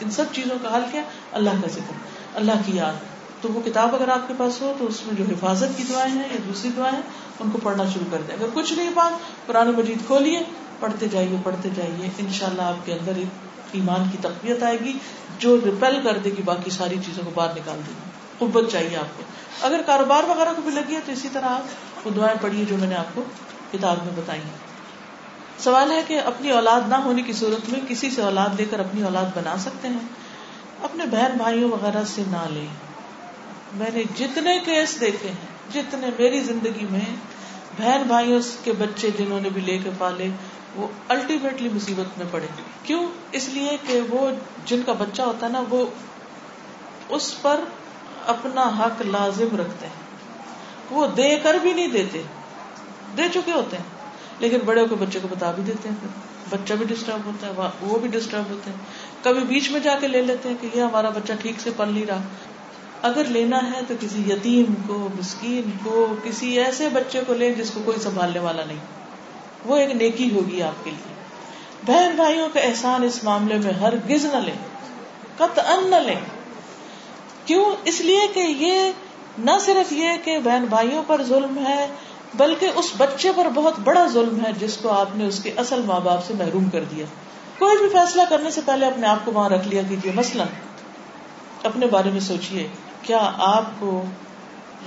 ان 0.01 0.11
سب 0.11 0.23
چیزوں 0.33 0.57
کا 0.61 0.77
حل 0.77 0.81
کیا؟ 0.91 1.01
اللہ 1.31 1.49
کا 1.49 1.67
ذکر۔ 1.67 1.93
اللہ 2.33 2.51
کی 2.65 2.75
یاد۔ 2.75 2.93
تو 3.41 3.49
وہ 3.53 3.61
کتاب 3.65 3.95
اگر 3.95 4.07
آپ 4.07 4.27
کے 4.27 4.33
پاس 4.37 4.61
ہو 4.61 4.73
تو 4.79 4.85
اس 4.85 5.05
میں 5.05 5.15
جو 5.15 5.23
حفاظت 5.33 5.77
کی 5.77 5.83
دعائیں 5.89 6.13
ہیں 6.13 6.23
یا 6.23 6.37
دوسری 6.47 6.69
دعائیں 6.77 6.95
ہیں، 6.95 7.01
ان 7.39 7.49
کو 7.49 7.57
پڑھنا 7.63 7.83
شروع 7.93 8.05
کر 8.11 8.21
دیں۔ 8.27 8.35
اگر 8.35 8.45
کچھ 8.53 8.73
نہیں 8.73 8.89
پاس 8.95 9.13
قرآن 9.47 9.67
مجید 9.67 9.97
کھولیے، 10.05 10.39
پڑھتے 10.79 11.07
جائیے 11.07 11.37
پڑھتے 11.43 11.69
جائیے۔ 11.75 12.09
ان 12.17 12.33
شاء 12.33 12.47
اللہ 12.47 12.61
آپ 12.61 12.85
کے 12.85 12.93
اندر 12.93 13.15
ایک 13.15 13.27
ایمان 13.71 14.03
کی 14.11 14.17
تقویت 14.21 14.63
آئے 14.63 14.79
گی، 14.79 14.93
جو 15.39 15.57
ریپیل 15.65 15.99
کر 16.03 16.17
دے 16.17 16.29
گی 16.29 16.41
باقی 16.45 16.71
ساری 16.71 16.95
چیزوں 17.05 17.23
کو 17.25 17.31
باہر 17.35 17.49
نکال 17.49 17.79
دے 17.87 17.91
گی۔ 17.91 18.09
قبت 18.37 18.71
چاہیے 18.71 18.97
آپ 18.97 19.17
کو۔ 19.17 19.23
اگر 19.61 19.81
کاروبار 19.85 20.23
وغیرہ 20.23 20.49
کو 20.55 20.61
بھی 20.61 20.71
لگی 20.71 20.95
ہے 20.95 20.99
تو 21.05 21.11
اسی 21.11 21.27
طرح 21.33 21.45
آپ 21.45 22.07
وہ 22.07 22.11
دعائیں 22.15 22.37
پڑھیے 22.41 22.65
جو 22.65 22.77
میں 22.77 22.87
نے 22.87 22.95
آپ 22.95 23.15
کو 23.15 23.23
کتاب 23.71 23.97
میں 24.05 24.13
بتائی 24.15 24.41
ہیں۔ 24.41 24.72
سوال 25.63 25.91
ہے 25.91 26.03
کہ 26.07 26.19
اپنی 26.25 26.51
اولاد 26.51 26.81
نہ 26.87 26.95
ہونے 26.95 27.21
کی 27.21 27.33
صورت 27.33 27.69
میں 27.69 27.79
کسی 27.87 28.09
سے 28.09 28.21
اولاد 28.21 28.49
لے 28.57 28.65
کر 28.65 28.79
اپنی 28.79 29.03
اولاد 29.03 29.25
بنا 29.35 29.57
سکتے 29.57 29.87
ہیں؟ 29.87 29.99
اپنے 30.83 31.05
بہن 31.05 31.37
بھائیوں 31.37 31.71
وغیرہ 31.71 32.03
سے 32.05 32.23
نہ 32.27 32.45
لیں۔ 32.49 32.67
میں 33.73 33.91
نے 33.93 34.03
جتنے 34.15 34.59
کیس 34.59 35.01
دیکھے 35.01 35.29
ہیں، 35.29 35.73
جتنے 35.73 36.07
میری 36.19 36.39
زندگی 36.39 36.87
میں 36.91 37.15
بہن 37.79 38.03
بھائیوں 38.07 38.39
کے 38.63 38.71
بچے 38.71 39.09
جنہوں 39.17 39.41
نے 39.41 39.49
بھی 39.49 39.61
لے 39.61 39.77
کے 39.77 39.89
پالے، 39.97 40.29
وہ 40.75 40.87
الٹیمیٹلی 41.07 41.69
مصیبت 41.69 42.17
میں 42.17 42.27
پڑے۔ 42.31 42.47
کیوں؟ 42.83 43.07
اس 43.31 43.49
لیے 43.49 43.77
کہ 43.87 44.01
وہ 44.09 44.29
جن 44.65 44.81
کا 44.85 44.93
بچہ 44.93 45.21
ہوتا 45.21 45.47
ہے 45.47 45.51
نا، 45.51 45.63
وہ 45.69 45.85
اس 47.09 47.41
پر 47.41 47.59
اپنا 48.25 48.71
حق 48.79 49.01
لازم 49.01 49.57
رکھتے 49.57 49.87
ہیں۔ 49.87 50.03
وہ 50.91 51.07
دے 51.07 51.39
کر 51.43 51.53
بھی 51.53 51.73
نہیں 51.73 51.87
دیتے۔ 51.87 52.21
دے 53.17 53.23
چکے 53.33 53.51
ہوتے 53.51 53.77
ہیں۔ 53.77 53.92
لیکن 54.43 54.57
بڑے 54.65 54.87
کو 54.87 54.95
بچے 54.95 55.19
کو 55.21 55.27
بتا 55.31 55.51
بھی 55.51 55.63
دیتے 55.63 55.89
ہیں 55.89 56.07
بچہ 56.49 56.73
بھی 56.73 56.85
ڈسٹرب 56.85 57.25
ہوتا 57.25 57.47
ہے، 57.47 57.69
وہ 57.81 57.99
بھی 57.99 58.07
ڈسٹرب 58.07 58.43
ہوتے 58.49 58.69
ہیں۔ 58.69 58.77
کبھی 59.23 59.41
بیچ 59.41 59.71
میں 59.71 59.79
جا 59.79 59.95
کے 59.95 60.07
لے 60.07 60.21
لیتے 60.21 60.49
ہیں 60.49 60.55
کہ 60.61 60.69
یہ 60.73 60.81
ہمارا 60.81 61.09
بچہ 61.09 61.33
ٹھیک 61.41 61.59
سے 61.59 61.69
پل 61.77 61.93
نہیں 61.93 62.05
رہا۔ 62.05 62.21
اگر 63.01 63.23
لینا 63.23 63.57
ہے 63.57 63.81
تو 63.87 63.93
کسی 63.99 64.31
یتیم 64.31 64.73
کو، 64.87 65.09
مسکین 65.19 65.71
کو، 65.83 66.15
کسی 66.23 66.59
ایسے 66.59 66.89
بچے 66.89 67.21
کو 67.27 67.33
لیں 67.33 67.53
جس 67.53 67.71
کو 67.71 67.81
کوئی 67.85 67.99
سنبھالنے 67.99 68.39
والا 68.39 68.65
نہیں۔ 68.65 68.77
وہ 69.65 69.77
ایک 69.77 69.91
نیکی 69.91 70.35
ہوگی 70.35 70.61
آپ 70.61 70.85
کے 70.85 70.91
لیے۔ 70.91 71.13
بہن 71.85 72.15
بھائیوں 72.15 72.49
کا 72.53 72.59
احسان 72.59 73.03
اس 73.03 73.23
معاملے 73.23 73.57
میں 73.57 73.73
ہر 73.73 73.93
گز 74.09 74.25
نہ 74.25 74.37
لیں۔ 74.37 74.53
قط 75.37 75.59
ان 75.59 75.89
نہ 75.89 75.95
لیں۔ 75.95 76.19
کیوں؟ 77.45 77.65
اس 77.83 78.01
لیے 78.01 78.27
کہ 78.33 78.39
یہ 78.39 78.91
نہ 79.37 79.51
صرف 79.61 79.93
یہ 79.93 80.09
کہ 80.23 80.39
بہن 80.39 80.65
بھائیوں 80.69 81.03
پر 81.07 81.23
ظلم 81.23 81.65
ہے 81.65 81.87
بلکہ 82.35 82.69
اس 82.75 82.91
بچے 82.97 83.31
پر 83.35 83.47
بہت 83.53 83.73
بڑا 83.83 84.07
ظلم 84.07 84.45
ہے 84.45 84.51
جس 84.59 84.77
کو 84.77 84.89
آپ 84.89 85.15
نے 85.15 85.25
اس 85.25 85.43
کے 85.43 85.51
اصل 85.57 85.81
ماں 85.85 85.99
باپ 85.99 86.25
سے 86.25 86.33
محروم 86.33 86.69
کر 86.69 86.83
دیا۔ 86.83 87.05
کوئی 87.59 87.77
بھی 87.77 87.89
فیصلہ 87.89 88.21
کرنے 88.29 88.51
سے 88.51 88.61
پہلے 88.65 88.85
اپنے 88.85 89.07
آپ 89.07 89.17
کو 89.25 89.31
وہاں 89.31 89.49
رکھ 89.49 89.67
لیا 89.67 89.81
کیجیے 89.89 90.11
مثلاً 90.15 90.47
اپنے 91.63 91.87
بارے 91.87 92.09
میں 92.09 92.19
سوچیے 92.19 92.67
کیا 93.01 93.31
آپ 93.37 93.63
کو 93.79 94.03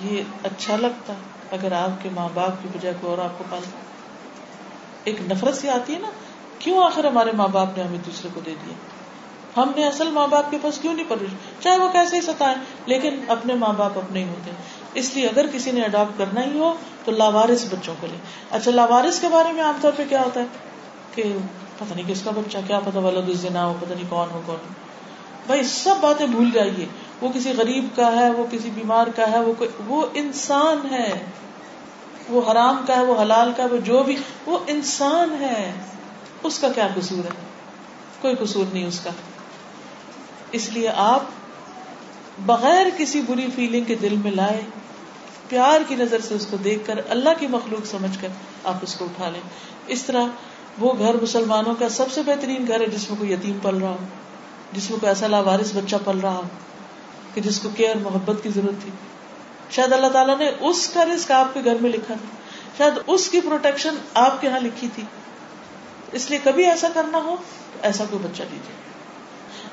یہ 0.03 0.23
اچھا 0.45 0.77
لگتا 0.77 1.13
اگر 1.51 1.73
آپ 1.73 2.03
کے 2.03 2.09
ماں 2.15 2.29
باپ 2.35 2.63
کی 2.63 2.69
بجائے 2.73 2.95
کو 3.01 3.09
اور 3.09 3.19
آپ 3.19 3.39
کو 3.39 3.45
پالتا؟ 3.51 3.71
ایک 5.05 5.21
نفرت 5.21 5.57
سی 5.57 5.69
آتی 5.69 5.95
ہے 5.95 5.99
نا، 5.99 6.09
کیوں 6.59 6.85
آخر 6.85 7.05
ہمارے 7.05 7.33
ماں 7.33 7.49
باپ 7.49 7.69
نے 7.77 7.83
ہمیں 7.83 7.99
دوسرے 8.07 8.29
کو 8.35 8.41
دے 8.47 8.55
دیا؟ 8.67 8.75
ہم 9.61 9.73
نے 9.77 9.87
اصل 9.87 10.11
ماں 10.11 10.27
باپ 10.27 10.51
کے 10.51 10.59
پاس 10.63 10.79
کیوں 10.79 10.95
نہیں 10.95 11.07
پرورش؟ 11.09 11.63
چاہے 11.63 11.79
وہ 11.79 11.89
کیسے 11.89 12.17
ہی 12.17 12.21
ستائے 12.21 12.55
لیکن 12.87 13.21
اپنے 13.29 13.55
ماں 13.55 13.73
باپ 13.77 13.99
اپنے 13.99 14.25
ہی 14.25 14.29
ہوتے 14.29 14.51
اس 14.97 15.15
لیے 15.15 15.27
اگر 15.27 15.47
کسی 15.53 15.71
نے 15.71 15.83
اڈاپٹ 15.83 16.19
کرنا 16.19 16.45
ہی 16.45 16.59
ہو 16.59 16.75
تو 17.05 17.13
لاوارس 17.13 17.65
بچوں 17.71 17.95
کو 18.01 18.07
لے 18.07 18.17
اچھا 18.51 18.71
لاوارس 18.71 19.21
کے 19.21 19.29
بارے 19.29 19.53
میں 19.53 19.63
عام 19.63 19.75
طور 19.81 19.93
پہ 19.97 20.03
کیا 20.09 20.23
ہوتا 20.23 20.41
ہے؟ 20.41 20.47
کہ 21.15 21.23
پتہ 21.79 21.95
نہیں 21.95 22.05
کس 22.09 22.23
کا 22.23 22.31
بچہ، 22.31 22.59
کیا 22.67 22.81
پتا 22.81 22.99
والا 22.99 23.21
نہ 23.53 23.59
ہو، 23.59 23.75
پتہ 23.81 23.95
نہیں 23.95 24.05
کون 24.09 24.29
ہو، 24.31 24.41
کون 24.47 24.57
بھائی، 25.47 25.65
سب 25.65 25.95
باتیں 26.01 26.27
بھول 26.27 26.51
جائیے۔ 26.51 26.87
وہ 27.21 27.29
کسی 27.35 27.53
غریب 27.57 27.89
کا 27.97 28.13
ہے، 28.13 28.31
وہ 28.31 28.47
کسی 28.51 28.71
بیمار 28.75 29.07
کا 29.07 29.31
ہے، 29.31 29.41
وہ 29.41 29.65
وہ 29.87 30.07
انسان 30.15 30.95
ہے۔ 30.95 31.13
وہ 32.29 32.53
حرام 32.53 32.85
کا 32.87 32.97
ہے، 32.97 33.05
وہ 33.05 33.23
حلال 33.23 33.53
کا 33.57 33.63
ہے، 33.63 33.69
وہ 33.69 33.77
جو 33.77 34.03
بھی، 34.03 34.17
وہ 34.47 34.59
انسان 34.67 35.37
ہے۔ 35.41 35.73
اس 36.43 36.59
کا 36.59 36.69
کیا 36.69 36.89
قصور 36.95 37.25
ہے؟ 37.25 37.47
کوئی 38.21 38.35
قصور 38.37 38.65
نہیں 38.73 38.87
اس 38.87 39.01
کا۔ 39.01 39.11
اس 40.53 40.69
لیے 40.69 40.89
آپ 40.89 41.23
بغیر 42.47 42.87
کسی 42.97 43.21
بری 43.21 43.47
فیلنگ 43.55 43.85
کے 43.85 43.95
دل 43.95 44.17
میں 44.25 44.31
لائے 44.31 44.63
پیار 45.49 45.81
کی 45.89 45.95
نظر 45.95 46.21
سے 46.21 46.35
اس 46.35 46.47
کو 46.51 46.57
دیکھ 46.57 46.87
کر 46.87 46.95
اللہ 47.09 47.31
کی 47.39 47.47
مخلوق 47.47 47.87
سمجھ 47.87 48.19
کر 48.21 48.29
آپ 48.65 48.75
اس 48.83 48.95
کو 48.95 49.05
اٹھا 49.05 49.31
لیں۔ 49.31 49.41
اس 49.87 50.03
طرح 50.03 50.25
وہ 50.79 50.95
گھر 50.99 51.15
مسلمانوں 51.23 51.75
کا 51.79 51.89
سب 51.89 52.13
سے 52.13 52.23
بہترین 52.23 52.65
گھر 52.69 52.81
ہے 52.81 52.87
جس 52.87 53.11
میں 53.11 53.19
کوئی 53.19 53.33
یتیم 53.33 53.59
پل 53.63 53.77
رہا 53.77 53.89
ہو، 53.89 53.97
جس 54.73 54.91
میں 54.91 54.99
کوئی 54.99 55.09
ایسا 55.09 55.27
لاوارس 55.27 55.73
بچہ 55.75 55.97
پل 56.05 56.19
رہا 56.19 56.37
ہو 56.37 56.43
کہ 57.35 57.41
جس 57.41 57.61
کو 57.61 57.69
کیئر، 57.77 57.97
محبت 57.97 58.43
کی 58.43 58.49
ضرورت 58.49 58.83
تھی۔ 58.83 58.91
شاید 59.71 59.93
اللہ 59.93 60.07
تعالیٰ 60.07 60.39
نے 60.39 60.51
اس 60.61 60.89
کا 60.89 61.05
رسک 61.05 61.33
آپ 61.33 61.55
کے 61.55 61.61
گھر 61.65 61.77
میں 61.81 61.91
لکھا 61.91 62.15
تھا۔ 62.15 62.37
شاید 62.79 62.93
اس 63.07 63.29
کی 63.29 63.41
پروٹیکشن 63.41 63.95
آپ 64.15 64.41
کے 64.41 64.49
یہاں 64.49 64.61
لکھی 64.61 64.89
تھی۔ 64.95 65.03
اس 66.13 66.31
لیے 66.31 66.39
کبھی 66.45 66.65
ایسا 66.65 66.89
کرنا 66.95 67.19
ہو 67.19 67.37
تو 67.73 67.79
ایسا 67.83 68.05
کوئی 68.11 68.23
بچہ 68.23 68.43
دیجیے 68.43 68.96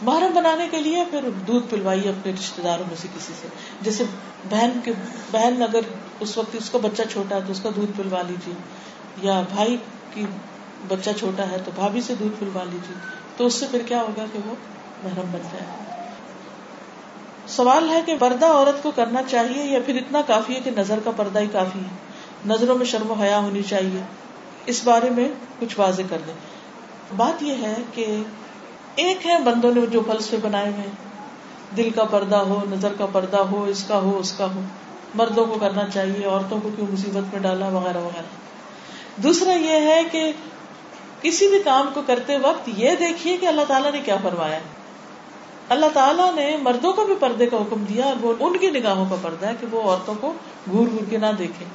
محرم 0.04 0.34
بنانے 0.34 0.68
کے 0.72 0.80
لیے 0.80 1.04
پھر 1.12 1.30
دودھ 1.48 1.68
پلوائیے 1.70 2.10
اپنے 2.10 2.34
رشتے 2.34 2.62
داروں 2.62 2.86
میں 2.88 2.96
سے 2.96 3.08
کسی 3.16 3.34
سے۔ 3.42 3.48
جیسے 3.82 4.04
بہن 4.50 4.70
کے 4.84 4.92
بہن 5.32 5.64
اگر 5.64 5.80
اس 6.20 6.38
وقت 6.38 6.56
اس 6.56 6.70
کا 6.70 6.78
بچہ 6.82 7.02
چھوٹا 7.12 7.36
ہے 7.36 7.42
تو 7.46 7.52
اس 7.52 7.60
کا 7.60 7.70
دودھ 7.76 7.92
پلوا 7.98 8.22
لیجیے۔ 8.22 8.54
یا 9.22 9.42
بھائی 9.56 9.78
کی 10.14 10.26
بچہ 10.88 11.10
چھوٹا 11.20 11.44
ہے 11.52 11.58
تو 11.66 11.72
بھابھی 11.76 12.02
سے 12.02 12.16
دودھ 12.20 12.34
پلوا 12.40 12.64
لیجیے۔ 12.64 12.96
تو 13.38 13.46
اس 13.46 13.54
سے 13.54 13.66
پھر 13.72 13.82
کیا 13.86 14.02
ہوگا 14.02 14.26
کہ 14.34 14.40
وہ 14.46 14.54
محرم 15.04 15.32
بن 15.32 15.40
جائے۔ 15.54 15.66
سوال 17.48 17.90
ہے 17.90 18.02
کہ 18.06 18.18
پردہ 18.20 18.46
عورت 18.46 18.84
کو 18.84 18.92
کرنا 18.92 19.22
چاہیے 19.24 19.64
یا 19.66 19.80
پھر 19.86 19.96
اتنا 19.96 20.22
کافی 20.28 20.56
ہے 20.56 20.60
کہ 20.60 20.72
نظر 20.78 21.00
کا 21.04 21.12
پردہ 21.12 21.40
ہی 21.40 21.48
کافی 21.52 21.80
ہے؟ 21.80 21.96
نظروں 22.46 22.78
میں 22.78 22.86
شرم 22.86 23.12
و 23.12 23.14
حیا 23.14 23.40
ہونی 23.40 23.64
چاہیے۔ 23.64 24.02
اس 24.66 24.82
بارے 24.84 25.10
میں 25.10 25.30
کچھ 25.60 25.80
واضح 25.80 26.02
کر 26.10 26.18
دیں 26.28 26.34
بات 27.18 27.44
یہ 27.44 27.56
ہے 27.62 27.76
کہ 27.92 28.24
ایک 28.96 29.28
ہے 29.28 29.40
بندوں 29.40 29.74
نے 29.76 29.82
جو 29.86 30.02
فلسفے 30.08 30.38
بنائے 30.42 30.70
ہوئے 30.70 30.86
دل 31.78 31.90
کا 31.90 32.04
پردہ 32.04 32.36
ہو، 32.36 32.62
نظر 32.70 32.94
کا 32.98 33.06
پردہ 33.12 33.38
ہو، 33.38 33.64
اس 33.64 33.84
کا 33.84 33.98
ہو، 33.98 34.18
اس 34.18 34.32
کا 34.32 34.46
ہو۔ 34.56 34.62
مردوں 35.16 35.46
کو 35.46 35.58
کرنا 35.62 35.90
چاہیے، 35.94 36.26
عورتوں 36.26 36.60
کو 36.64 36.70
کیوں 36.76 36.88
مصیبت 36.94 37.34
میں 37.34 37.42
ڈالا، 37.42 37.68
وغیرہ 37.68 37.98
وغیرہ۔ 37.98 38.44
دوسرا 39.18 39.54
یہ 39.54 39.80
ہے 39.80 40.02
کہ 40.12 40.32
کسی 41.22 41.48
بھی 41.48 41.60
کام 41.64 41.90
کو 41.94 42.02
کرتے 42.08 42.38
وقت 42.38 42.70
یہ 42.76 42.92
دیکھیے 43.00 43.38
کہ 43.38 43.46
اللہ 43.46 43.62
تعالیٰ 43.68 43.92
نے 43.92 44.02
کیا 44.06 44.16
فرمایا 44.24 44.60
اللہ 45.70 45.86
تعالیٰ 45.94 46.36
نے 46.36 46.58
مردوں 46.62 46.94
کو 46.94 47.06
بھی 47.06 47.14
پردے 47.20 47.46
کا 47.46 47.58
حکم 47.58 47.84
دیا 47.84 48.06
اور 48.06 48.24
وہ 48.24 48.34
ان 48.40 48.58
کی 48.58 48.70
نگاہوں 48.70 49.06
کا 49.10 49.16
پردہ 49.22 49.48
ہے 49.48 49.52
کہ 49.60 49.68
وہ 49.72 49.82
عورتوں 49.82 50.14
کو 50.22 50.34
گور 50.72 50.88
گور 50.92 51.04
کے 51.10 51.18
نہ 51.18 51.26
دیکھیں، 51.38 51.68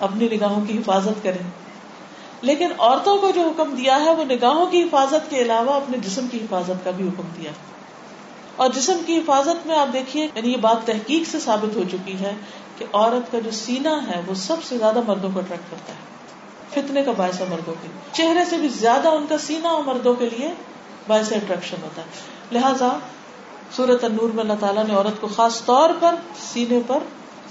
اپنی 0.00 0.28
نگاہوں 0.28 0.64
کی 0.68 0.78
حفاظت 0.78 1.22
کریں۔ 1.22 1.61
لیکن 2.42 2.68
عورتوں 2.78 3.18
کو 3.18 3.30
جو 3.30 3.40
حکم 3.40 3.74
دیا 3.74 4.00
ہے، 4.04 4.14
وہ 4.14 4.24
نگاہوں 4.24 4.66
کی 4.66 4.82
حفاظت 4.82 5.30
کے 5.30 5.36
علاوہ 5.42 5.72
اپنے 5.72 5.98
جسم 5.98 6.26
کی 6.28 6.38
حفاظت 6.38 6.84
کا 6.84 6.90
بھی 6.90 7.08
حکم 7.08 7.22
دیا۔ 7.36 7.50
اور 8.56 8.70
جسم 8.70 9.00
کی 9.06 9.18
حفاظت 9.18 9.66
میں 9.66 9.78
آپ 9.78 9.92
دیکھیے 9.92 10.28
یعنی 10.34 10.52
یہ 10.52 10.56
بات 10.56 10.86
تحقیق 10.86 11.30
سے 11.30 11.40
ثابت 11.40 11.76
ہو 11.76 11.82
چکی 11.92 12.20
ہے 12.20 12.34
کہ 12.78 12.84
عورت 12.92 13.32
کا 13.32 13.38
جو 13.38 13.50
سینا 13.50 14.06
ہے، 14.06 14.20
وہ 14.26 14.34
سب 14.34 14.56
سے 14.68 14.78
زیادہ 14.78 15.00
مردوں 15.06 15.30
کو 15.34 15.40
اٹریکٹ 15.40 15.70
کرتا 15.70 15.92
ہے۔ 15.92 16.12
فتنے 16.70 17.02
کا 17.02 17.12
باعث 17.16 17.40
ہے 17.40 17.46
مردوں 17.50 17.74
کے۔ 17.82 17.88
چہرے 18.12 18.44
سے 18.44 18.56
بھی 18.56 18.68
زیادہ 18.68 19.08
ان 19.08 19.26
کا 19.28 19.38
سینا 19.38 19.68
اور 19.68 19.84
مردوں 19.84 20.14
کے 20.14 20.28
لیے 20.28 20.50
باعث 21.08 21.32
اٹریکشن 21.32 21.76
ہوتا 21.82 22.02
ہے۔ 22.02 22.06
لہٰذا 22.52 22.88
سورت 23.70 24.04
النور 24.04 24.28
میں 24.28 24.42
اللہ 24.42 24.52
تعالیٰ 24.60 24.84
نے 24.84 24.94
عورت 24.94 25.20
کو 25.20 25.28
خاص 25.28 25.64
طور 25.64 25.90
پر 26.00 26.14
سینے 26.52 26.80
پر 26.86 26.98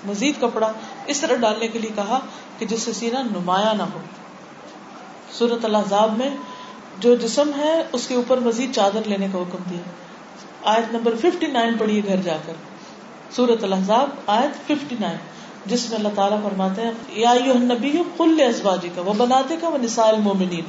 مزید 0.06 0.42
کپڑا 0.42 0.72
اس 1.06 1.20
طرح 1.22 1.36
ڈالنے 1.36 1.68
کے 1.68 1.80
لیے 1.80 1.92
کہا 1.96 2.20
کہ 2.58 2.66
جس 2.66 2.82
سے 2.82 2.94
سینا 2.94 3.22
نمایاں 3.22 3.74
نہ 3.74 3.84
ہو۔ 3.84 4.00
سورت 5.38 5.65
اللہ 5.65 6.06
میں 6.17 6.30
جو 7.00 7.15
جسم 7.15 7.52
ہے، 7.58 7.84
اس 7.91 8.08
کے 8.08 8.15
اوپر 8.15 8.38
مزید 8.38 8.76
چادر 8.76 9.00
لینے 9.06 9.28
کا 9.32 9.39
حکم 9.39 9.63
دیا۔ 9.70 9.82
آیت 10.63 10.94
نمبر 10.94 11.15
ففٹی 11.15 11.48
نائن 11.48 11.78
پڑھیے 11.78 12.02
گھر 12.08 12.17
جا 12.17 12.38
کر۔ 12.46 12.54
سورت 13.32 13.63
الحضاب 13.63 14.10
آیت 14.28 14.56
ففٹی 14.67 14.96
نائن 15.00 15.17
جس 15.65 15.89
میں 15.89 15.98
اللہ 15.98 16.13
تعالیٰ 16.15 16.41
فرماتے 16.44 16.82
ہیں، 16.82 16.91
یا 17.10 17.34
نبی 17.46 17.91
کل 18.17 18.41
ازواجی 18.48 18.89
کا 18.96 19.02
وہ 19.02 19.13
بناتے 19.17 19.56
کا 19.62 19.70
وہ 19.70 19.78
نسال 19.78 20.15
مومنین 20.20 20.65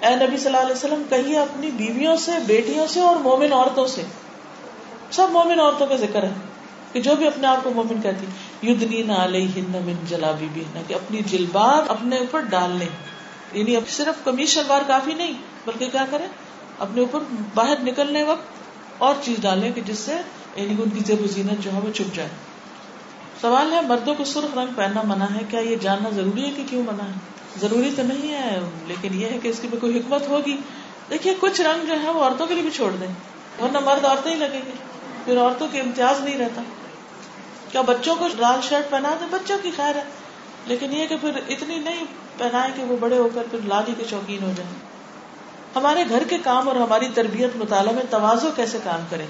اے 0.00 0.14
نبی 0.16 0.36
صلی 0.36 0.46
اللہ 0.46 0.60
علیہ 0.60 0.76
وسلم، 0.76 1.02
کہیے 1.08 1.38
اپنی 1.38 1.70
بیویوں 1.70 2.16
سے، 2.16 2.32
بیٹیوں 2.46 2.86
سے 2.86 3.00
اور 3.00 3.16
مومن 3.16 3.52
عورتوں 3.52 3.86
سے۔ 3.86 4.02
سب 5.10 5.26
مومن 5.30 5.60
عورتوں 5.60 5.86
کا 5.86 5.96
ذکر 5.96 6.22
ہے 6.22 6.32
کہ 6.92 7.00
جو 7.00 7.16
بھی 7.16 7.26
اپنے 7.26 7.46
آپ 7.46 7.64
کو 7.64 7.70
مومن 7.70 8.00
کہتی 8.02 8.26
یدنی 8.70 9.02
نہ 9.02 9.12
علیہ 9.12 9.48
من 9.56 10.04
جلابی 10.08 10.48
بھی 10.52 10.64
کہ 10.86 10.94
اپنی 10.94 11.20
جلباب 11.26 11.84
اپنے 11.88 12.16
اوپر 12.16 12.40
ڈال 12.40 12.70
لیں۔ 12.70 12.88
یعنی 13.52 13.76
اب 13.76 13.88
صرف 13.88 14.24
کمیز 14.24 14.48
شلوار 14.48 14.80
کافی 14.86 15.14
نہیں، 15.14 15.32
بلکہ 15.66 15.86
کیا 15.92 16.06
کریں؟ 16.10 16.26
اپنے 16.78 17.00
اوپر 17.00 17.18
باہر 17.54 17.74
نکلنے 17.82 18.24
وقت 18.24 18.42
اور 18.98 19.14
چیز 19.22 19.42
ڈالیں 19.42 19.72
کہ 19.72 19.80
جس 19.80 19.98
سے 19.98 20.14
یعنی 20.56 20.82
ان 20.82 20.90
کی 20.90 21.00
زیب 21.06 21.22
و 21.22 21.26
زینت 21.26 21.64
جو 21.64 21.72
ہے 21.72 21.80
وہ 21.80 21.92
چھپ 21.92 22.14
جائے۔ 22.14 22.28
سوال 23.40 23.72
ہے، 23.72 23.80
مردوں 23.80 24.14
کو 24.14 24.24
سرخ 24.24 24.58
رنگ 24.58 24.66
پہننا 24.76 25.02
منع 25.02 25.24
ہے؟ 25.24 25.40
کیا 25.50 25.60
یہ 25.60 25.76
جاننا 25.76 26.10
ضروری 26.10 26.44
ہے 26.44 26.50
کہ 26.56 26.62
کیوں 26.70 26.82
منع 26.82 27.02
ہے؟ 27.02 27.12
ضروری 27.60 27.90
تو 27.96 28.02
نہیں 28.02 28.32
ہے، 28.32 28.60
لیکن 28.86 29.14
یہ 29.14 29.26
ہے 29.26 29.38
کہ 29.42 29.48
اس 29.48 29.58
کی 29.60 29.68
بھی 29.68 29.78
کوئی 29.78 29.98
حکمت 29.98 30.28
ہوگی۔ 30.28 30.56
دیکھیے، 31.10 31.34
کچھ 31.40 31.60
رنگ 31.60 31.86
جو 31.86 32.00
ہے 32.00 32.10
وہ 32.10 32.24
عورتوں 32.24 32.46
کے 32.46 32.54
لیے 32.54 32.62
بھی 32.62 32.70
چھوڑ 32.70 32.92
دیں، 33.00 33.08
ورنہ 33.62 33.78
مرد 33.78 34.04
عورتیں 34.04 34.32
ہی 34.32 34.36
لگیں 34.36 34.62
گے۔ 34.66 34.70
پھر 35.24 35.38
عورتوں 35.38 35.68
کے 35.72 35.80
امتیاز 35.80 36.20
نہیں 36.20 36.38
رہتا۔ 36.38 36.62
کیا 37.72 37.80
بچوں 37.80 38.16
کو 38.16 38.28
لال 38.38 38.60
شرٹ 38.62 38.90
پہنا 38.90 39.10
دیں؟ 39.20 39.26
بچوں 39.30 39.58
کی 39.62 39.70
خیر 39.76 39.96
ہے۔ 39.96 40.02
لیکن 40.66 40.92
یہ 40.92 41.06
کہ 41.06 41.16
پھر 41.20 41.30
اتنی 41.48 41.78
نہیں 41.78 42.04
پہنائے 42.38 42.70
کہ 42.76 42.84
وہ 42.84 42.96
بڑے 43.00 43.18
ہو 43.18 43.28
کر 43.34 43.42
پھر 43.50 43.58
لالی 43.64 43.92
کے 43.98 44.04
شوقین 44.10 44.42
ہو 44.42 44.52
جائیں۔ 44.56 44.70
ہمارے 45.76 46.04
گھر 46.08 46.22
کے 46.28 46.38
کام 46.38 46.68
اور 46.68 46.76
ہماری 46.76 47.08
تربیت 47.14 47.50
مطالعہ 47.56 47.92
میں 47.92 48.02
توازو 48.10 48.50
کیسے 48.56 48.78
کام 48.84 49.00
کریں؟ 49.10 49.26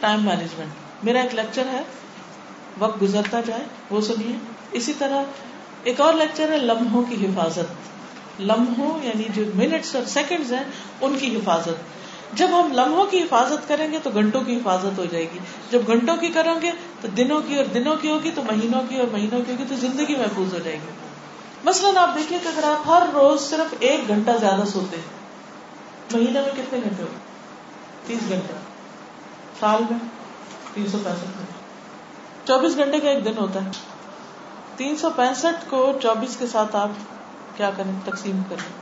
ٹائم 0.00 0.24
مینجمنٹ 0.24 1.04
میرا 1.04 1.20
ایک 1.20 1.34
لیکچر 1.34 1.64
ہے۔ 1.72 1.82
وقت 2.78 3.02
گزرتا 3.02 3.40
جائے، 3.46 3.62
وہ 3.90 4.00
سنیے۔ 4.00 4.36
اسی 4.72 4.92
طرح 4.98 5.22
ایک 5.82 6.00
اور 6.00 6.14
لیکچر 6.14 6.52
ہے، 6.52 6.56
لمحوں 6.56 7.02
کی 7.08 7.26
حفاظت۔ 7.26 7.72
لمحوں 8.40 9.06
یعنی 9.06 9.22
جو 9.34 9.42
منٹس 9.54 9.96
اور 9.96 10.04
سیکنڈز 10.04 10.52
ہیں، 10.52 10.64
ان 11.00 11.18
کی 11.18 11.36
حفاظت۔ 11.36 12.00
جب 12.32 12.48
ہم 12.52 12.72
لمحوں 12.72 13.06
کی 13.06 13.18
حفاظت 13.18 13.68
کریں 13.68 13.92
گے 13.92 13.98
تو 14.02 14.10
گھنٹوں 14.10 14.40
کی 14.40 14.56
حفاظت 14.56 14.98
ہو 14.98 15.04
جائے 15.04 15.24
گی۔ 15.24 15.38
جب 15.70 15.80
گھنٹوں 15.86 16.16
کی 16.16 16.28
کریں 16.28 16.62
گے 16.62 16.70
تو 17.00 17.08
دنوں 17.08 17.40
کی 17.40 17.56
اور 17.56 17.64
دنوں 17.64 17.96
کی 17.96 18.10
ہوگی، 18.10 18.30
تو 18.34 18.42
مہینوں 18.42 18.82
کی 18.88 18.96
اور 18.96 19.08
مہینوں 19.12 19.40
کی 19.46 19.52
ہوگی، 19.52 19.64
تو 19.68 19.74
زندگی 19.76 20.14
محفوظ 20.14 20.54
ہو 20.54 20.58
جائے 20.58 20.76
گی۔ 20.76 21.09
مثلاً 21.64 21.96
آپ 21.96 22.14
دیکھیے 22.14 22.38
کہ 22.42 22.48
اگر 22.48 22.64
آپ 22.64 22.88
ہر 22.88 23.06
روز 23.12 23.50
صرف 23.50 23.74
ایک 23.80 24.08
گھنٹہ 24.08 24.30
زیادہ 24.40 24.64
سوتے 24.66 24.96
ہیں، 24.96 25.20
مہینے 26.12 26.40
میں 26.40 26.50
کتنے 26.52 26.78
گھنٹے 26.84 27.02
ہو 27.02 27.08
تیس 28.06 28.18
گھنٹے 28.28 28.54
سال 29.60 29.82
میں 29.90 29.98
تین 30.74 30.86
سو 30.86 30.98
پینسٹھ 31.04 31.24
گھنٹے۔ 31.24 31.52
چوبیس 32.46 32.76
گھنٹے 32.76 33.00
کا 33.00 33.10
ایک 33.10 33.24
دن 33.24 33.38
ہوتا 33.38 33.64
ہے۔ 33.64 33.70
تین 34.76 34.96
سو 34.96 35.10
پینسٹھ 35.16 35.70
کو 35.70 35.92
چوبیس 36.02 36.36
کے 36.36 36.46
ساتھ 36.46 36.76
آپ 36.76 36.88
کیا 37.56 37.70
کریں؟ 37.76 37.92
تقسیم 38.04 38.42
کریں۔ 38.48 38.72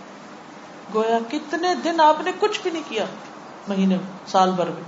گویا 0.95 1.19
کتنے 1.31 1.75
دن 1.75 2.01
آپ 2.01 2.17
نے 2.21 2.33
کچھ 2.41 2.61
بھی 2.63 2.71
نہیں 2.71 2.83
کیا 2.89 3.05
مہینے 3.69 3.97
میں، 3.97 4.29
سال 4.29 4.51
بھر 4.51 4.67
میں۔ 4.67 4.83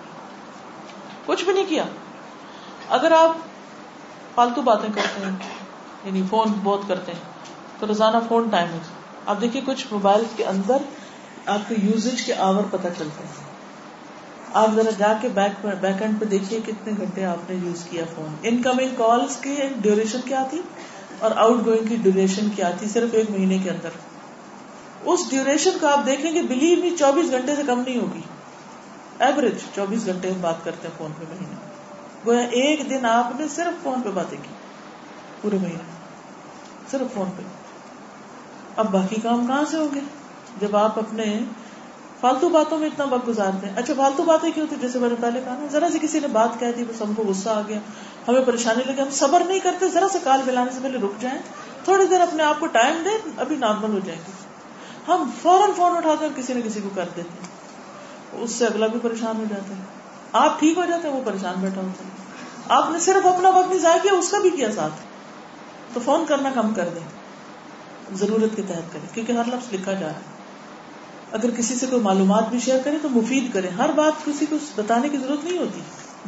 کچھ 1.26 1.44
بھی 1.44 1.52
نہیں 1.52 1.66
کیا۔ 1.68 1.84
اگر 2.88 3.12
آپ 3.12 3.36
فالتو 4.34 4.62
باتیں 4.62 4.88
کرتے 4.94 5.24
ہیں 5.24 5.36
یعنی 6.04 6.22
فون 6.30 6.48
بہت 6.62 6.80
کرتے 6.88 7.12
ہیں 7.12 7.39
تو 7.80 7.86
روزانہ 7.86 8.16
فون 8.28 8.48
ٹائم 8.48 8.78
آپ 9.26 9.40
دیکھیے، 9.40 9.62
کچھ 9.66 9.86
موبائل 9.90 10.22
کے 10.36 10.44
اندر 10.44 10.76
آپ 11.46 11.68
کے 11.68 11.74
یوزیج 11.82 12.22
کے 12.22 12.34
آور 12.34 12.62
پتہ 12.70 12.88
چلتے 12.98 13.22
ہیں 13.24 13.50
آپ 14.54 14.68
ذرا 14.74 14.90
جا 14.98 15.12
کے 15.20 15.28
بیک 15.28 15.66
بیک 15.80 16.02
اینڈ 16.02 16.20
پہ 16.20 16.24
دیکھیے 16.24 16.60
کتنے 16.66 16.92
گھنٹے 16.96 17.24
آپ 17.24 17.50
نے 17.50 17.56
یوز 17.56 17.84
کیا 17.84 18.04
فون 18.14 18.34
ان 18.42 18.62
کمنگ 18.62 18.94
کالس 18.96 19.36
کی 19.36 19.56
ڈیوریشن 19.80 20.20
کیا 20.24 20.44
تھی 20.50 20.62
اور 21.18 21.30
آؤٹ 21.36 21.66
گوئنگ 21.66 21.86
کی 21.86 21.96
ڈیوریشن 21.96 22.48
کیا 22.56 22.70
تھی 22.70 22.88
صرف 22.88 23.08
ایک 23.12 23.30
مہینے 23.30 23.58
کے 23.58 23.70
اندر۔ 23.70 23.88
اس 25.04 25.30
ڈیوریشن 25.30 25.70
کو 25.80 25.86
آپ 25.86 26.06
دیکھیں 26.06 26.34
گے 26.34 26.42
بلیو 26.42 26.80
بھی 26.80 26.96
چوبیس 26.98 27.30
گھنٹے 27.30 27.56
سے 27.56 27.62
کم 27.66 27.80
نہیں 27.80 28.00
ہوگی۔ 28.00 28.20
ایوریج 29.18 29.54
چوبیس 29.74 30.06
گھنٹے 30.06 30.30
ہم 30.30 30.40
بات 30.40 30.64
کرتے 30.64 30.88
ہیں 30.88 30.98
فون 30.98 31.12
پہ 31.18 31.24
مہینے۔ 31.28 31.54
گویا 32.26 32.48
ایک 32.50 32.90
دن 32.90 33.06
آپ 33.06 33.40
نے 33.40 33.48
صرف 33.48 33.82
فون 33.82 34.02
پہ 34.02 34.08
باتیں 34.08 34.38
کی۔ 34.42 34.54
پورے 35.40 35.58
مہینے۔ 35.62 35.90
صرف 36.90 37.14
فون 37.14 37.30
پہ۔ 37.36 37.42
اب 38.80 38.90
باقی 38.90 39.16
کام 39.22 39.46
کہاں 39.46 39.64
سے 39.70 39.76
ہوں 39.76 39.94
گے 39.94 40.00
جب 40.60 40.76
آپ 40.76 40.98
اپنے 40.98 41.38
فالتو 42.20 42.48
باتوں 42.48 42.78
میں 42.78 42.86
اتنا 42.86 43.04
وقت 43.10 43.28
گزارتے 43.28 43.66
ہیں۔ 43.66 43.76
اچھا 43.76 43.94
فالتو 43.96 44.22
باتیں 44.22 44.50
کیوں 44.50 44.66
تھی 44.68 44.76
جیسے 44.80 44.98
میں 44.98 45.08
نے 45.08 45.14
پہلے 45.20 45.40
کہا 45.44 45.54
نا، 45.58 45.66
ذرا 45.72 45.88
سی 45.92 45.98
کسی 46.02 46.18
نے 46.18 46.26
بات 46.26 46.60
کہہ 46.60 46.72
دی، 46.76 46.84
بس 46.84 47.02
ہم 47.02 47.14
کو 47.14 47.22
غصہ 47.22 47.48
آ 47.48 47.60
گیا۔ 47.68 47.78
ہمیں 48.28 48.40
پریشانی 48.46 48.92
لگی، 48.92 49.02
ہم 49.02 49.10
صبر 49.10 49.42
نہیں 49.44 49.58
کرتے، 49.58 49.88
ذرا 49.88 50.08
سے 50.12 50.18
کال 50.24 50.40
ملانے 50.46 50.70
سے 50.70 50.78
پہلے 50.82 50.98
رک 50.98 51.20
جائیں۔ 51.20 51.38
تھوڑی 51.84 52.06
دیر 52.06 52.20
اپنے 52.20 52.42
آپ 52.42 52.60
کو 52.60 52.66
ٹائم 52.66 53.02
دیں، 53.04 53.30
ابھی 53.36 53.56
نارمل 53.56 53.92
ہو 53.92 53.98
جائیں 54.04 54.20
گے۔ 54.26 54.32
ہم 55.08 55.30
فوراً 55.42 55.70
فون 55.76 55.96
اٹھا 55.96 56.14
کر 56.20 56.28
کسی 56.36 56.52
نہ 56.52 56.60
کسی 56.64 56.80
کو 56.80 56.88
کر 56.94 57.04
دیتے 57.16 57.28
ہیں۔ 57.28 57.48
اس 58.42 58.50
سے 58.50 58.66
اگلا 58.66 58.86
بھی 58.86 59.00
پریشان 59.02 59.36
ہو 59.36 59.44
جاتا 59.50 59.76
ہے۔ 59.76 59.82
آپ 60.32 60.60
ٹھیک 60.60 60.78
ہو 60.78 60.84
جاتے 60.84 61.08
ہیں، 61.08 61.14
وہ 61.14 61.22
پریشان 61.24 61.54
بیٹھا 61.60 61.80
ہوتا 61.80 62.04
ہے۔ 62.04 62.10
آپ 62.68 62.90
نے 62.90 62.98
صرف 62.98 63.26
اپنا 63.26 63.48
وقت 63.48 63.68
نہیں 63.68 63.78
ضائع 63.78 63.98
کیا، 64.02 64.12
اس 64.12 64.30
کا 64.30 64.38
بھی 64.38 64.50
کیا 64.50 64.72
ساتھ؟ 64.72 64.92
تو 65.94 66.00
فون 66.04 66.24
کرنا 66.28 66.50
کم 66.54 66.74
کر 66.74 66.88
دیں۔ 66.94 67.19
ضرورت 68.14 68.56
کے 68.56 68.62
تحت 68.68 68.92
کریں 68.92 69.14
کیونکہ 69.14 69.32
ہر 69.32 69.44
لفظ 69.46 69.74
لکھا 69.74 69.92
جا 69.92 70.00
رہا 70.00 70.14
ہے۔ 70.14 70.40
اگر 71.32 71.50
کسی 71.50 71.74
سے 71.74 71.86
کوئی 71.86 72.02
معلومات 72.02 72.48
بھی 72.48 72.58
شیئر 72.58 72.80
کرے 72.84 72.98
تو 73.02 73.08
مفید 73.08 73.52
کرے۔ 73.52 73.68
ہر 73.68 73.90
بات 73.96 74.24
کسی 74.24 74.46
کو 74.46 74.56
بتانے 74.76 75.08
کی 75.08 75.16
ضرورت 75.16 75.44
نہیں 75.44 75.58
ہوتی۔ 75.58 75.80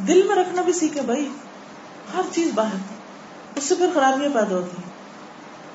دل 0.07 0.27
میں 0.27 0.35
رکھنا 0.35 0.61
بھی 0.61 0.73
سیکھے 0.73 1.01
بھائی۔ 1.01 1.27
ہر 2.17 2.21
چیز 2.31 2.49
باہر۔ 2.55 2.77
اس 3.55 3.63
سے 3.63 3.75
پھر 3.75 3.89
خرابیاں 3.93 4.29
پیدا 4.33 4.55
ہوتی 4.55 4.77
ہیں۔ 4.77 4.93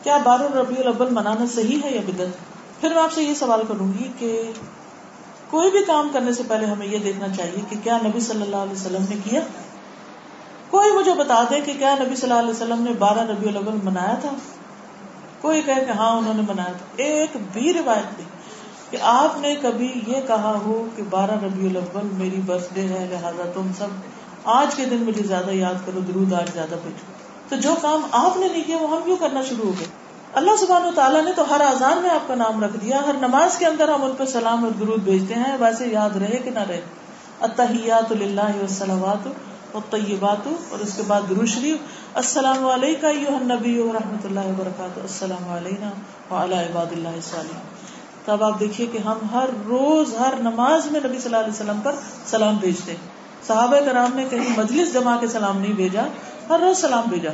کیا 0.05 0.17
بار 0.17 0.41
ربیع 0.41 0.77
الاول 0.79 1.11
منانا 1.11 1.45
صحیح 1.55 1.79
ہے 1.85 1.95
یا 1.95 2.01
بدت 2.07 2.49
پھر 2.81 2.95
میں 2.95 3.03
آپ 3.03 3.13
سے 3.13 3.23
یہ 3.23 3.35
سوال 3.35 3.61
کروں 3.69 3.93
گی 3.99 4.09
کہ 4.19 4.53
کوئی 5.51 5.71
بھی 5.71 5.85
کام 5.85 6.09
کرنے 6.13 6.33
سے 6.33 6.43
پہلے 6.49 6.67
ہمیں 6.67 6.87
یہ 6.87 6.99
دیکھنا 6.99 7.29
چاہیے 7.29 7.61
کہ 7.71 7.77
کیا 7.85 7.99
نبی 8.05 8.21
صلی 8.21 8.43
اللہ 8.43 8.57
علیہ 8.57 8.73
وسلم 8.73 9.05
نے 9.09 9.17
کیا؟ 9.25 9.41
کوئی 10.71 10.93
مجھے 10.93 11.15
بتا 11.15 11.45
دے 11.51 11.61
کہ 11.61 11.73
کیا 11.79 11.95
نبی 12.01 12.17
صلی 12.17 12.31
اللہ 12.31 12.43
علیہ 12.43 12.51
وسلم 12.51 12.83
نے 12.83 12.93
بارہ 12.93 13.19
ربیع 13.19 13.49
الاول 13.49 13.79
منایا 13.83 14.15
تھا؟ 14.15 14.31
کوئی 15.41 15.63
کہ 15.63 15.91
ہاں 15.91 16.17
انہوں 16.17 16.35
نے 16.35 16.43
منایا 16.43 16.73
تھا۔ 16.73 16.87
ایک 16.97 17.37
بھی 17.53 17.73
روایت 17.73 18.19
نہیں 18.19 18.29
کہ 18.91 18.97
آپ 19.03 19.41
نے 19.41 19.57
کبھی 19.63 20.01
یہ 20.07 20.21
کہا 20.27 20.59
ہو 20.65 20.87
کہ 20.97 21.03
بارہ 21.11 21.31
ربیع 21.31 21.71
الاول 21.71 22.09
میری 22.13 22.41
برتھ 22.47 22.75
ڈے 22.75 22.83
ہے، 22.83 23.07
لہٰذا 23.11 23.51
تم 23.55 23.71
سب 23.79 23.89
آج 24.45 24.75
کے 24.75 24.85
دن 24.85 24.97
مجھے 24.97 25.23
زیادہ 25.23 25.51
یاد 25.51 25.75
کرو، 25.87 26.01
درود 26.01 26.33
آج 26.33 26.51
زیادہ 26.53 26.75
بھیجو 26.83 27.13
تو 27.49 27.57
جو 27.57 27.75
کام 27.83 28.01
آپ 28.13 28.37
نے 28.37 28.49
نہیں 28.49 28.63
کیا، 28.67 28.77
وہ 28.77 28.91
ہم 28.91 29.03
کیوں 29.05 29.17
کرنا 29.17 29.43
شروع 29.43 29.65
ہو 29.65 29.73
گئے؟ 29.79 29.87
اللہ 30.35 30.51
سبحان 30.61 30.85
و 30.85 30.91
تعالیٰ 30.95 31.25
نے 31.25 31.33
تو 31.37 31.55
ہر 31.55 31.61
آزان 31.61 31.99
میں 32.03 32.11
آپ 32.11 32.29
کا 32.29 32.35
نام 32.35 32.65
رکھ 32.65 32.77
دیا۔ 32.77 33.01
ہر 33.07 33.13
نماز 33.13 33.59
کے 33.59 33.67
اندر 33.67 33.89
ہم 33.89 34.05
ان 34.05 34.11
پہ 34.19 34.25
سلام 34.25 34.65
اور 34.65 34.73
درود 34.73 35.01
بھیجتے 35.03 35.35
ہیں۔ 35.35 35.57
ویسے 35.61 35.87
یاد 35.87 36.17
رہے 36.17 36.39
کہ 36.45 36.51
نہ 36.51 36.59
رہے۔ 36.59 36.81
اتحیات 37.41 38.13
اللہ 38.13 38.65
وسلمات 39.75 40.07
طیبات 40.07 40.49
اور 40.71 40.79
اس 40.79 40.95
کے 40.97 41.03
بعد 41.07 41.21
درو 41.31 41.47
شریف۔ 41.47 41.77
السلام 42.15 42.67
علیکم 42.67 43.53
نبی 43.53 43.79
و 43.79 43.93
رحمۃ 43.93 44.25
اللہ 44.25 44.41
وبرکاتہ۔ 44.41 45.01
السلام 45.01 45.51
علیکم 45.51 46.35
عباد 46.35 46.93
اللہ 46.93 47.09
صالح 47.23 47.59
تب 48.25 48.45
آپ 48.45 48.61
دیکھیے 48.61 48.87
کہ 48.87 48.99
ہم 48.99 49.19
ہر 49.33 49.47
روز، 49.69 50.15
ہر 50.15 50.35
نماز 50.41 50.87
میں 50.87 51.01
نبی 51.01 51.19
صلی 51.19 51.25
اللہ 51.25 51.37
علیہ 51.37 51.53
وسلم 51.53 51.81
پر 51.83 51.95
سلام 52.27 52.57
بھیجتے 52.57 52.97
صحابہ 53.47 53.77
کرام 53.85 54.11
نے 54.15 54.25
کہیں 54.31 54.59
مجلس 54.59 54.93
جما 54.93 55.17
کے 55.21 55.29
سلام 55.29 55.59
نہیں 55.59 55.73
بھیجا، 55.73 56.03
ہر 56.49 56.61
روز 56.61 56.79
سلام 56.79 57.05
بھیجا۔ 57.09 57.31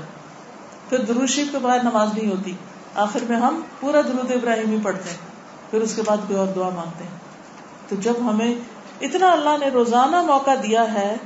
پھر 0.88 0.99
درود 0.99 1.29
شریف 1.29 1.49
کے 1.53 1.59
بعد 1.59 1.79
نماز 1.79 2.09
نہیں 2.14 2.31
ہوتی۔ 2.31 2.53
آخر 2.94 3.18
میں 3.29 3.37
ہم 3.37 3.61
پورا 3.81 4.01
درود 4.01 4.31
ابراہیمی 4.31 4.77
پڑھتے 4.83 5.11
ہیں۔ 5.11 5.16
پھر 5.70 5.81
اس 5.81 5.97
کے 5.97 6.03
بعد 6.07 6.16
کوئی 6.16 6.38
اور 6.38 6.47
دعا 6.47 6.68
مانگتے 6.68 7.05
ہیں۔ 7.05 7.18
تو 7.88 7.97
جب 7.97 8.12
ہمیں 8.20 8.55
اتنا 9.01 9.31
اللہ 9.31 9.57
نے 9.61 9.68
روزانہ 9.68 10.23
موقع 10.23 10.51
دیا 10.62 10.94
ہے 10.94 11.16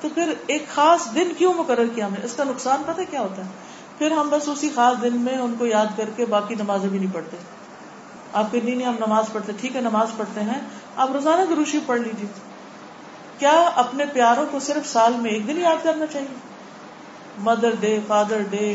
تو 0.00 0.08
پھر 0.14 0.32
ایک 0.46 0.68
خاص 0.68 1.14
دن 1.14 1.32
کیوں 1.38 1.54
مقرر 1.54 1.86
کیا 1.94 2.06
ہمیں 2.06 2.24
اس 2.24 2.34
کا 2.34 2.44
نقصان 2.44 2.82
پتہ 2.86 3.00
کیا 3.10 3.20
ہوتا 3.20 3.44
ہے؟ 3.44 3.48
پھر 3.98 4.10
ہم 4.10 4.28
بس 4.28 4.48
اسی 4.48 4.70
خاص 4.74 5.02
دن 5.02 5.16
میں 5.16 5.36
ان 5.36 5.54
کو 5.58 5.66
یاد 5.66 5.86
کر 5.96 6.10
کے 6.16 6.26
باقی 6.26 6.54
نمازیں 6.54 6.88
بھی 6.88 6.98
نہیں 6.98 7.14
پڑھتے۔ 7.14 7.36
آپ 8.32 8.44
کے 8.50 8.60
نہیں، 8.64 8.86
ہم 8.86 8.94
نماز 9.06 9.24
پڑھتے، 9.32 9.52
ٹھیک 9.60 9.76
ہے، 9.76 9.80
نماز 9.80 10.08
پڑھتے 10.16 10.40
ہیں۔ 10.40 10.60
آپ 10.96 11.10
روزانہ 11.10 11.44
دروشی 11.44 11.78
پڑھ 11.86 12.00
لیجیے 12.00 12.28
کیا 13.38 13.70
اپنے 13.74 14.04
پیاروں 14.12 14.46
کو 14.50 14.58
صرف 14.58 14.88
سال 14.88 15.12
میں 15.12 15.30
ایک 15.30 15.48
دن 15.48 15.60
یاد 15.60 15.84
کرنا 15.84 16.06
چاہیے؟ 16.06 16.34
Mother 17.38 17.70
day, 17.80 17.98
father 18.06 18.38
day, 18.50 18.74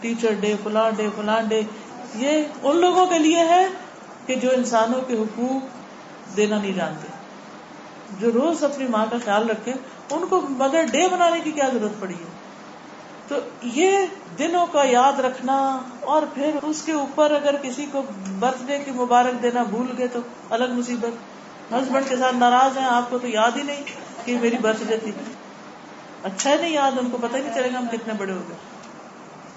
teacher 0.00 0.32
day 0.40 0.56
فلان 0.62 0.92
ڈے 0.96 1.08
فلان 1.16 1.48
ڈے۔ 1.48 1.62
یہ 2.14 2.44
ان 2.62 2.76
لوگوں 2.76 3.06
کے 3.06 3.18
لیے 3.18 3.40
ہے 3.40 3.66
کہ 4.26 4.34
جو 4.34 4.50
انسانوں 4.50 5.00
کے 5.00 5.14
حقوق 5.14 5.62
دینا 6.36 6.58
نہیں 6.58 6.72
جانتے۔ 6.72 7.11
جو 8.20 8.32
روز 8.32 8.64
اپنی 8.64 8.86
ماں 8.86 9.06
کا 9.10 9.16
خیال 9.24 9.50
رکھے، 9.50 9.72
ان 10.10 10.24
کو 10.30 10.40
مدر 10.40 10.82
ڈے 10.92 11.08
بنانے 11.08 11.40
کی 11.40 11.50
کیا 11.50 11.68
ضرورت 11.72 12.00
پڑی 12.00 12.14
ہے؟ 12.14 12.42
تو 13.28 13.34
یہ 13.62 13.98
دنوں 14.38 14.66
کا 14.66 14.84
یاد 14.84 15.20
رکھنا 15.20 15.80
اور 16.00 16.22
پھر 16.34 16.50
اس 16.62 16.82
کے 16.82 16.92
اوپر 16.92 17.30
اگر 17.30 17.54
کسی 17.62 17.86
کو 17.92 18.02
برتھ 18.38 18.62
ڈے 18.66 18.78
کی 18.78 18.90
مبارک 18.90 19.42
دینا 19.42 19.62
بھول 19.62 19.86
گئے 19.98 20.06
تو 20.06 20.18
الگ 20.50 20.64
مصیبت۔ 20.64 21.32
ہسبینڈ 21.72 22.08
کے 22.08 22.16
ساتھ 22.16 22.36
ناراض 22.36 22.78
ہیں، 22.78 22.84
آپ 22.84 23.10
کو 23.10 23.18
تو 23.18 23.28
یاد 23.28 23.50
ہی 23.56 23.62
نہیں 23.62 23.82
کہ 24.24 24.38
میری 24.40 24.56
برتھ 24.60 24.82
ڈے 24.88 24.96
تھی۔ 24.96 25.12
اچھا 26.22 26.50
ہے 26.50 26.56
نہیں 26.56 26.72
یاد، 26.72 26.98
ان 27.00 27.10
کو 27.10 27.18
پتہ 27.22 27.36
ہی 27.36 27.42
نہیں 27.42 27.54
چلے 27.54 27.68
گا 27.74 27.78
ہم 27.78 27.86
کتنے 27.92 28.14
بڑے 28.18 28.32
ہو 28.32 28.42
گئے۔ 28.48 28.56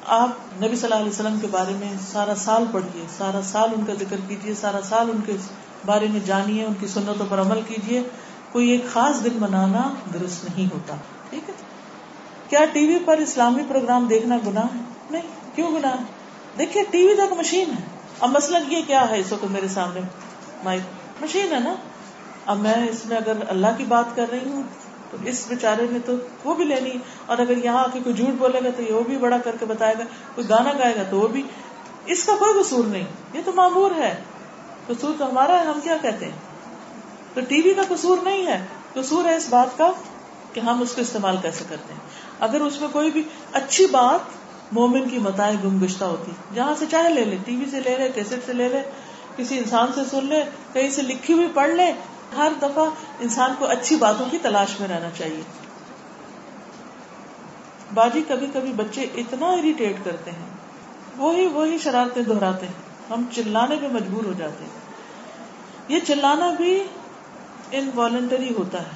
آپ 0.08 0.30
نبی 0.58 0.76
صلی 0.76 0.84
اللہ 0.84 0.96
علیہ 0.96 1.12
وسلم 1.12 1.40
کے 1.40 1.48
بارے 1.52 1.74
میں 1.74 1.94
سارا 2.12 2.36
سال 2.36 2.66
پڑھیے، 2.72 3.06
سارا 3.18 3.42
سال 3.44 3.70
ان 3.78 3.86
کا 3.86 3.94
ذکر 3.94 4.16
کیجیے، 4.28 4.54
سارا 4.54 4.80
سال 4.84 5.10
ان 5.10 5.22
کے 5.26 5.34
بارے 5.86 6.08
میں 6.08 6.20
جانیے، 6.26 6.66
ان 6.66 6.74
کی 6.80 6.88
سنتوں 6.88 7.26
پر 7.30 7.40
عمل 7.40 7.62
کیجیے۔ 7.68 8.04
کوئی 8.52 8.70
ایک 8.70 8.86
خاص 8.94 9.24
دن 9.24 9.34
منانا 9.36 9.94
درست 10.14 10.46
نہیں 10.46 10.74
ہوتا، 10.74 10.96
ٹھیک 11.30 11.50
ہے؟ 11.50 11.54
کیا 12.50 12.60
ٹی 12.74 12.88
وی 12.88 13.00
پر 13.06 13.18
اسلامی 13.18 13.64
پروگرام 13.68 14.06
دیکھنا 14.06 14.38
گناہ 14.48 14.66
ہے؟ 14.76 14.80
نہیں، 15.12 15.56
کیوں 15.56 15.72
گناہ 15.72 15.96
دیکھیے، 16.58 16.84
ٹی 16.92 17.08
وی 17.08 17.16
تک 17.16 17.34
مشین 17.34 17.70
ہے۔ 17.70 17.82
اب 18.20 18.30
مسلک 18.30 18.74
یہ 18.74 18.82
کیا 18.88 19.10
ہے 19.10 19.20
اس 19.20 19.32
وقت 19.32 19.46
میرے 19.46 19.68
سامنے؟ 19.68 20.00
مائک۔ 20.64 20.82
مشین 21.24 21.54
ہے 21.54 21.60
نا؟ 21.60 21.76
اب 22.46 22.60
میں 22.60 22.90
اس 22.90 23.06
میں 23.06 23.18
اگر 23.18 23.34
اللہ 23.48 23.68
کی 23.78 23.84
بات 23.84 24.16
کر 24.16 24.26
رہی 24.32 24.50
ہوں، 24.50 24.64
تو 25.12 25.18
اس 25.26 25.46
بیچارے 25.48 25.86
نے 25.92 26.00
تو 26.06 26.14
وہ 26.44 26.56
بھی 26.56 26.66
لینی۔ 26.66 26.92
اور 27.26 27.38
اگر 27.38 27.58
یہاں 27.58 27.84
آ 27.84 27.88
کے 27.94 28.00
کوئی 28.04 28.16
جھوٹ 28.16 28.34
بولے 28.38 28.60
گا 28.64 28.70
تو 28.76 28.82
یہ 28.82 28.94
وہ 28.94 29.02
بھی 29.02 29.18
بڑا 29.18 29.38
کر 29.38 29.56
کے 29.60 29.66
بتائے 29.66 29.96
گا۔ 30.00 30.04
کوئی 30.36 30.50
گانا 30.50 30.72
گائے 30.80 30.96
گا 30.96 31.04
تو 31.10 31.20
وہ 31.20 31.28
بھی۔ 31.28 31.44
اس 32.06 32.24
کا 32.24 32.36
کوئی 32.40 32.64
قصور 32.64 32.84
نہیں۔ 32.84 33.04
یہ 33.34 33.42
تو 33.46 33.52
معمور 33.56 33.92
ہے۔ 33.98 34.16
قصور 34.88 35.14
تو 35.18 35.30
ہمارا 35.30 35.54
ہے، 35.54 35.66
ہم 35.66 35.80
کیا 35.84 35.98
کہتے 36.02 36.26
ہیں؟ 36.26 36.38
تو 37.36 37.42
ٹی 37.42 37.62
وی 37.66 37.74
کا 37.74 37.82
قصور 37.90 38.18
نہیں 38.24 38.48
ہے۔ 38.48 38.66
قصور 38.94 39.26
ہے 39.26 39.36
اس 39.36 39.50
بات 39.50 39.78
کا 39.78 39.92
کہ 40.54 40.60
ہم 40.60 40.82
اس 40.82 40.92
کو 40.96 41.02
استعمال 41.02 41.38
کیسے 41.42 41.64
کرتے 41.70 41.94
ہیں۔ 41.94 42.00
اگر 42.40 42.62
اس 42.62 42.82
میں 42.82 42.90
کوئی 42.92 43.12
بھی 43.12 43.24
اچھی 43.54 43.88
بات 43.88 44.20
مومن 44.72 45.10
کی 45.10 45.20
متائیں 45.20 45.58
گم 45.64 45.86
گشتہ 45.86 46.06
ہوتی، 46.06 46.32
جہاں 46.54 46.76
سے 46.80 46.86
چاہے 46.92 47.10
لے 47.10 47.26
لے، 47.26 47.38
ٹی 47.46 47.56
وی 47.56 47.66
سے 47.72 47.80
لے 47.80 47.98
لے، 47.98 48.10
کیسٹ 48.10 48.34
سے 48.46 48.54
لے 48.54 48.70
لے، 48.70 48.82
کسی 49.36 49.58
انسان 49.58 49.88
سے 49.96 50.02
سن 50.12 50.26
لے، 50.26 50.44
کہیں 50.74 50.90
سے 50.90 51.02
لکھی 51.02 51.34
ہوئی 51.34 51.48
پڑھ 51.54 51.70
لے، 51.70 51.94
ہر 52.38 52.52
دفعہ 52.62 52.90
انسان 53.20 53.54
کو 53.60 53.66
اچھی 53.66 53.96
باتوں 53.96 54.26
کی 54.32 54.38
تلاش 54.38 54.80
میں 54.80 54.88
رہنا 54.88 55.10
چاہیے۔ 55.18 55.42
باجی، 57.94 58.22
کبھی 58.28 58.48
کبھی 58.54 58.74
بچے 58.74 59.02
اتنا 59.02 59.48
اریٹیٹ 59.48 59.96
کرتے 60.04 60.32
ہیں۔ 60.32 60.46
وہی 61.18 61.46
وہی 61.46 61.78
شرارتیں 61.78 62.24
دہراتے 62.24 62.66
ہیں۔ 62.66 62.74
ہم 63.10 63.24
چلانے 63.32 63.76
پہ 63.82 63.88
مجبور 63.88 64.26
ہو 64.26 64.34
جاتے 64.38 64.64
ہیں۔ 64.64 64.80
یہ 65.88 66.00
چلانا 66.08 66.52
بھی 66.52 66.84
انوالنٹری 67.72 68.54
ہوتا 68.58 68.82
ہے۔ 68.82 68.90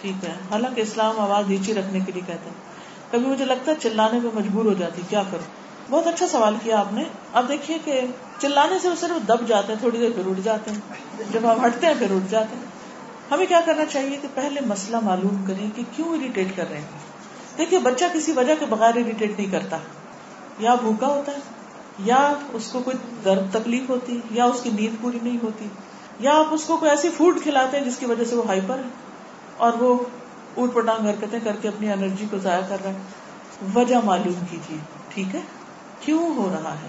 ٹھیک 0.00 0.24
ہے۔ 0.24 0.34
حالانکہ 0.50 0.80
اسلام 0.80 1.20
آواز 1.20 1.48
نیچی 1.48 1.74
رکھنے 1.74 2.00
کے 2.00 2.12
لیے 2.12 2.22
کہتا 2.26 2.44
ہے۔ 2.44 2.68
کبھی 3.10 3.26
مجھے 3.26 3.44
لگتا 3.44 3.72
ہے 3.72 3.76
چلانے 3.82 4.18
پہ 4.22 4.36
مجبور 4.36 4.64
ہو 4.64 4.72
جاتی، 4.72 5.02
کیا 5.08 5.22
کروں؟ 5.30 5.58
بہت 5.90 6.06
اچھا 6.06 6.26
سوال 6.26 6.54
کیا 6.62 6.80
آپ 6.80 6.92
نے۔ 6.92 7.04
اب 7.32 7.48
دیکھیے 7.48 7.78
کہ 7.84 8.00
چلانے 8.38 8.78
سے 8.78 8.88
وہ 8.88 8.94
صرف 8.94 9.28
دب 9.28 9.48
جاتے 9.48 9.72
ہیں، 9.72 9.80
تھوڑی 9.80 9.98
دیر 9.98 10.10
پھر 10.14 10.26
اٹھ 10.26 10.40
جاتے 10.40 10.70
ہیں۔ 10.70 10.80
جب 11.32 11.40
ہم 11.52 11.66
ہٹتے 11.66 11.86
ہیں، 11.86 11.94
پھر 11.98 12.10
اٹھ 12.10 12.30
جاتے 12.30 12.56
ہیں۔ 12.56 12.64
ہمیں 13.30 13.46
کیا 13.46 13.60
کرنا 13.66 13.84
چاہیے 13.84 14.16
کہ 14.22 14.28
پہلے 14.34 14.60
مسئلہ 14.66 14.96
معلوم 15.02 15.44
کریں 15.46 15.70
کہ 15.76 15.82
کیوں 15.96 16.08
اریٹیٹ 16.08 16.56
کر 16.56 16.68
رہے 16.70 16.78
ہیں۔ 16.78 16.86
دیکھیے، 17.58 17.80
بچہ 17.80 18.04
کسی 18.14 18.32
وجہ 18.32 18.54
کے 18.60 18.66
بغیر 18.66 18.96
اریٹیٹ 18.96 19.40
نہیں 19.40 19.52
کرتا۔ 19.52 19.78
یا 20.58 20.74
بھوکا 20.74 21.06
ہوتا 21.06 21.32
ہے، 21.32 21.38
یا 21.98 22.32
اس 22.52 22.72
کو 22.72 22.80
کوئی 22.80 22.96
درد 23.24 23.52
تکلیف 23.52 23.90
ہوتی، 23.90 24.20
یا 24.30 24.44
اس 24.44 24.60
کی 24.62 24.70
نیند 24.70 24.96
پوری 25.00 25.18
نہیں 25.22 25.36
ہوتی۔ 25.42 25.68
یا 26.18 26.38
آپ 26.38 26.46
اس 26.50 26.64
کو 26.64 26.76
کوئی 26.76 26.90
ایسی 26.90 27.08
فوڈ 27.10 27.42
کھلاتے 27.42 27.78
ہیں 27.78 27.84
جس 27.84 27.96
کی 27.98 28.06
وجہ 28.06 28.24
سے 28.24 28.36
وہ 28.36 28.46
ہائپر 28.46 28.74
ہے 28.74 28.88
اور 29.56 29.72
وہ 29.72 30.04
اوٹ 30.54 30.74
پٹانگ 30.74 31.06
حرکتیں 31.06 31.40
کر 31.44 31.56
کے 31.62 31.68
اپنی 31.68 31.92
انرجی 31.92 32.26
کو 32.30 32.38
ضائع 32.38 32.60
کر 32.68 32.76
رہا 32.84 32.90
ہے۔ 32.90 32.98
وجہ 33.74 33.96
معلوم 34.04 34.46
کیجیے 34.50 34.78
ٹھیک 35.08 35.34
ہے؟ 35.34 35.40
کیوں 36.00 36.34
ہو 36.34 36.50
رہا 36.52 36.72
ہے؟ 36.72 36.88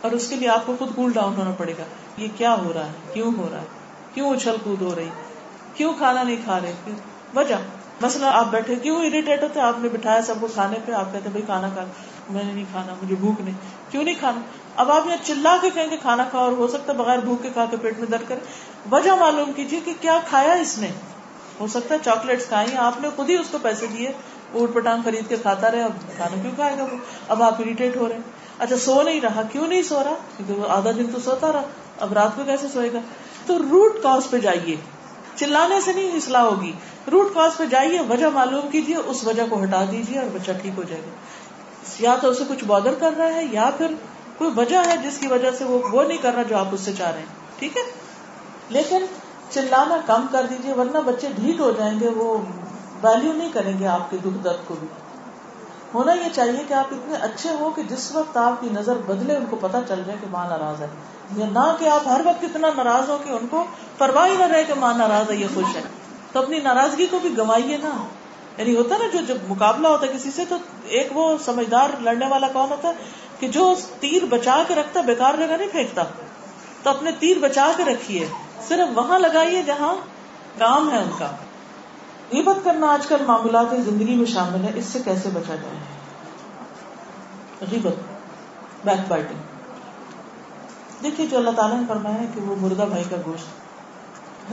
اور 0.00 0.10
اس 0.10 0.28
کے 0.28 0.36
لیے 0.36 0.48
آپ 0.48 0.66
کو 0.66 0.76
خود 0.78 0.94
کول 0.94 1.12
ڈاؤن 1.12 1.34
ہونا 1.36 1.50
پڑے 1.50 1.72
گا۔ 1.78 1.82
یہ 2.16 2.28
کیا 2.36 2.54
ہو 2.54 2.72
رہا 2.72 2.86
ہے؟ 2.86 2.92
کیوں 3.12 3.32
ہو 3.38 3.48
رہا 3.52 3.60
ہے؟ 3.60 3.66
کیوں 4.14 4.30
اچھل 4.30 4.56
کود 4.64 4.82
ہو 4.82 4.94
رہی؟ 4.96 5.08
کیوں 5.74 5.92
کھانا 5.98 6.22
نہیں 6.22 6.36
کھا 6.44 6.60
رہے؟ 6.60 6.72
وجہ 7.34 7.54
مسئلہ 8.00 8.26
آپ 8.26 8.46
بیٹھے، 8.50 8.76
کیوں 8.76 8.96
اریٹیٹ 8.96 9.42
ہوتے 9.42 9.60
آپ 9.60 9.74
نے 9.78 9.88
بٹھایا 9.88 10.22
سب 10.22 10.34
کو 10.40 10.46
کھانے 10.54 10.76
پہ، 10.84 10.92
آپ 10.92 11.12
کہتے 11.12 11.28
بھائی 11.28 11.42
کھانا 11.42 11.68
کھا۔ 11.68 11.84
میں 12.30 12.44
نے 12.44 12.52
نہیں 12.52 12.64
کھانا، 12.72 12.94
مجھے 13.02 13.14
بھوک 13.20 13.40
نہیں۔ 13.40 13.54
کیوں 13.90 14.04
نہیں 14.04 14.14
کھانا؟ 14.18 14.40
اب 14.76 14.90
آپ 14.90 15.06
یہاں 15.06 15.16
چلا 15.24 15.56
کے 15.60 15.70
کہیں 15.70 15.90
گے 15.90 15.96
کھانا 15.96 16.24
کھاؤ 16.30 16.42
اور 16.42 16.52
ہو 16.52 16.66
سکتا 16.66 16.92
ہے 16.92 16.98
بغیر 16.98 17.18
بھوک 17.18 17.42
کے 17.42 17.50
کھا 17.52 17.64
کے 17.70 17.76
پیٹ 17.76 17.98
میں 17.98 18.06
درد 18.06 18.28
کرے۔ 18.28 18.38
وجہ 18.90 19.10
معلوم 19.10 19.52
کیجیے 19.52 19.80
کہ 19.84 19.92
کیا 20.00 20.18
کھایا 20.28 20.52
اس 20.52 20.78
نے۔ 20.78 20.88
ہو 21.60 21.66
سکتا 21.66 21.94
ہے 21.94 22.00
چاکلیٹس 22.04 22.46
کھائی 22.46 22.76
آپ 22.76 23.00
نے 23.00 23.08
خود 23.16 23.30
ہی 23.30 23.34
اس 23.34 23.46
کو 23.50 23.58
پیسے 23.62 23.86
دیے، 23.86 24.08
اوٹ 24.52 24.74
پٹانگ 24.74 25.02
خرید 25.04 25.28
کے 25.28 25.36
کھاتا 25.36 25.70
رہے، 25.70 25.82
اب 25.82 25.92
کھانا 26.16 26.42
کیوں 26.42 26.52
کھائے 26.54 26.78
گا 26.78 26.82
وہ؟ 26.82 26.96
اب 27.28 27.42
آپ 27.42 27.60
اریٹیٹ 27.60 27.96
ہو 27.96 28.08
رہے 28.08 28.14
ہیں۔ 28.14 28.22
اچھا 28.58 28.76
سو 28.76 29.02
نہیں 29.02 29.20
رہا۔ 29.20 29.42
کیوں 29.52 29.66
نہیں 29.66 29.82
سو 29.82 30.04
رہا؟ 30.04 30.14
کیونکہ 30.36 30.54
وہ 30.54 30.66
آدھا 30.68 30.90
دن 30.90 31.06
تو 31.14 31.20
سوتا 31.20 31.52
رہا۔ 31.52 31.62
اب 32.00 32.12
رات 32.12 32.36
کو 32.36 32.42
کیسے 32.44 32.68
سوئے 32.68 32.92
گا؟ 32.92 32.98
تو 33.46 33.58
روٹ 33.58 34.02
کاز 34.02 34.30
پہ 34.30 34.38
جائیے۔ 34.38 34.76
چلانے 35.36 35.80
سے 35.80 35.92
نہیں 35.92 36.12
اصلاح 36.12 36.42
ہوگی۔ 36.42 36.72
روٹ 37.12 37.34
کاز 37.34 37.50
پہ 37.56 37.64
جائیے، 37.64 38.00
وجہ 38.00 38.26
معلوم 38.26 38.68
کیجیے 38.68 38.96
اس 38.96 39.24
وجہ 39.24 39.42
کو 39.50 39.62
ہٹا 39.62 39.84
دیجیے 39.90 40.18
اور 40.18 40.26
بچہ 40.32 40.50
ٹھیک 40.62 40.72
ہو 40.76 40.82
جائے 40.82 41.02
گا۔ 41.02 41.10
یا 41.98 42.16
تو 42.20 42.28
اسے 42.28 42.44
کچھ 42.48 42.64
بادر 42.64 42.94
کر 42.98 43.10
رہا 43.18 43.26
ہے 43.26 43.44
یا 43.44 43.70
پھر 43.78 43.86
کوئی 44.38 44.50
وجہ 44.56 44.76
ہے 44.86 44.96
جس 44.96 45.18
کی 45.18 45.26
وجہ 45.26 45.50
سے 45.50 45.64
وہ 45.64 45.78
وہ 45.92 46.02
نہیں 46.02 46.18
کر 46.18 46.34
رہا 46.34 46.42
جو 46.42 46.56
آپ 46.58 46.66
اس 46.72 46.80
سے 46.80 46.92
چاہ 46.98 47.10
رہے 47.10 47.18
ہیں۔ 47.18 47.26
ٹھیک 47.58 47.76
ہے؟ 47.76 47.82
لیکن 48.70 49.04
چلانا 49.50 49.96
کم 50.06 50.26
کر 50.32 50.46
دیجیے 50.50 50.72
ورنہ 50.72 50.98
بچے 50.98 51.28
ڈھیٹ 51.34 51.60
ہو 51.60 51.72
جائیں 51.78 52.00
گے، 52.00 52.08
وہ 52.08 52.38
ویلو 53.02 53.32
نہیں 53.32 53.52
کریں 53.52 53.78
گے 53.78 53.86
آپ 53.86 54.10
کے 54.10 54.16
دکھ 54.16 54.44
درد 54.44 54.68
کو 54.68 54.74
بھی۔ 54.80 54.88
ہونا 55.94 56.12
یہ 56.12 56.28
چاہیے 56.32 56.64
کہ 56.68 56.74
آپ 56.74 56.84
اتنے 56.90 57.14
اچھے 57.14 57.50
ہو 57.60 57.70
کہ 57.76 57.82
جس 57.82 58.12
وقت 58.12 58.36
آپ 58.36 58.60
کی 58.60 58.68
نظر 58.72 58.94
بدلے، 58.94 59.36
ان 59.36 59.44
کو 59.50 59.56
پتا 59.60 59.78
چل 59.88 60.02
جائے 60.06 60.18
کہ 60.20 60.26
ماں 60.30 60.48
ناراض 60.48 60.82
ہے۔ 60.82 60.86
یا 61.36 61.46
نہ 61.52 61.76
کہ 61.78 61.88
آپ 61.88 62.08
ہر 62.08 62.20
وقت 62.24 62.44
اتنا 62.44 62.68
ناراض 62.76 63.10
ہو 63.10 63.18
کہ 63.24 63.30
ان 63.30 63.46
کو 63.50 63.64
پرواہ 63.98 64.28
نہ 64.38 64.42
رہے 64.42 64.64
کہ 64.64 64.74
ماں 64.74 64.98
ناراض 64.98 65.30
ہے 65.30 65.36
یا 65.36 65.46
خوش 65.54 65.76
ہے۔ 65.76 65.82
تو 66.32 66.38
اپنی 66.38 66.58
ناراضگی 66.58 67.06
کو 67.06 67.18
بھی 67.18 67.38
گوائیے 67.38 67.76
نا۔ 67.76 68.08
یعنی 68.56 68.76
ہوتا 68.76 68.96
نا 68.96 69.04
جو 69.12 69.18
جب 69.26 69.36
مقابلہ 69.48 69.88
ہوتا 69.88 70.06
ہے 70.06 70.12
کسی 70.12 70.30
سے، 70.30 70.44
تو 70.48 70.56
ایک 70.84 71.08
وہ 71.10 71.38
سمجھدار 71.44 71.88
لڑنے 72.00 72.26
والا 72.28 72.48
کون 72.48 72.70
ہوتا 72.70 72.88
ہے 72.88 72.94
کہ 73.40 73.48
جو 73.48 73.74
تیر 74.00 74.24
بچا 74.24 74.62
کے 74.68 74.74
رکھتا، 74.74 75.00
بیکار 75.00 75.34
جگہ 75.38 75.56
نہیں 75.56 75.68
پھینکتا۔ 75.68 76.02
تو 76.82 76.90
اپنے 76.90 77.10
تیر 77.18 77.36
بچا 77.38 77.70
کے 77.76 77.84
رکھیے۔ 77.84 78.26
صرف 78.68 78.98
وہاں 78.98 79.18
لگائیے 79.18 79.62
جہاں 79.62 79.94
کام 80.58 80.90
ہے 80.90 80.96
ان 80.96 81.10
کا۔ 81.18 81.26
غیبت 82.32 82.56
کرنا 82.64 82.86
آج 82.86 83.06
کل 83.06 83.16
معاملات 83.26 83.66
زندگی 83.70 84.14
میں 84.14 84.26
شامل 84.26 84.64
ہے۔ 84.64 84.70
اس 84.74 84.84
سے 84.84 84.98
کیسے 85.04 85.28
بچا 85.32 85.54
جائے؟ 85.54 85.76
غیبت 87.70 87.94
بیک 88.84 89.08
بائٹنگ 89.08 89.38
دیکھیے 91.02 91.26
جو 91.26 91.36
اللہ 91.36 91.50
تعالیٰ 91.50 91.76
نے 91.76 91.86
فرمایا 91.88 92.20
ہے 92.20 92.26
کہ 92.34 92.40
وہ 92.40 92.56
مردہ 92.60 92.82
بھائی 92.82 93.04
کا 93.10 93.16
گوشت 93.26 93.65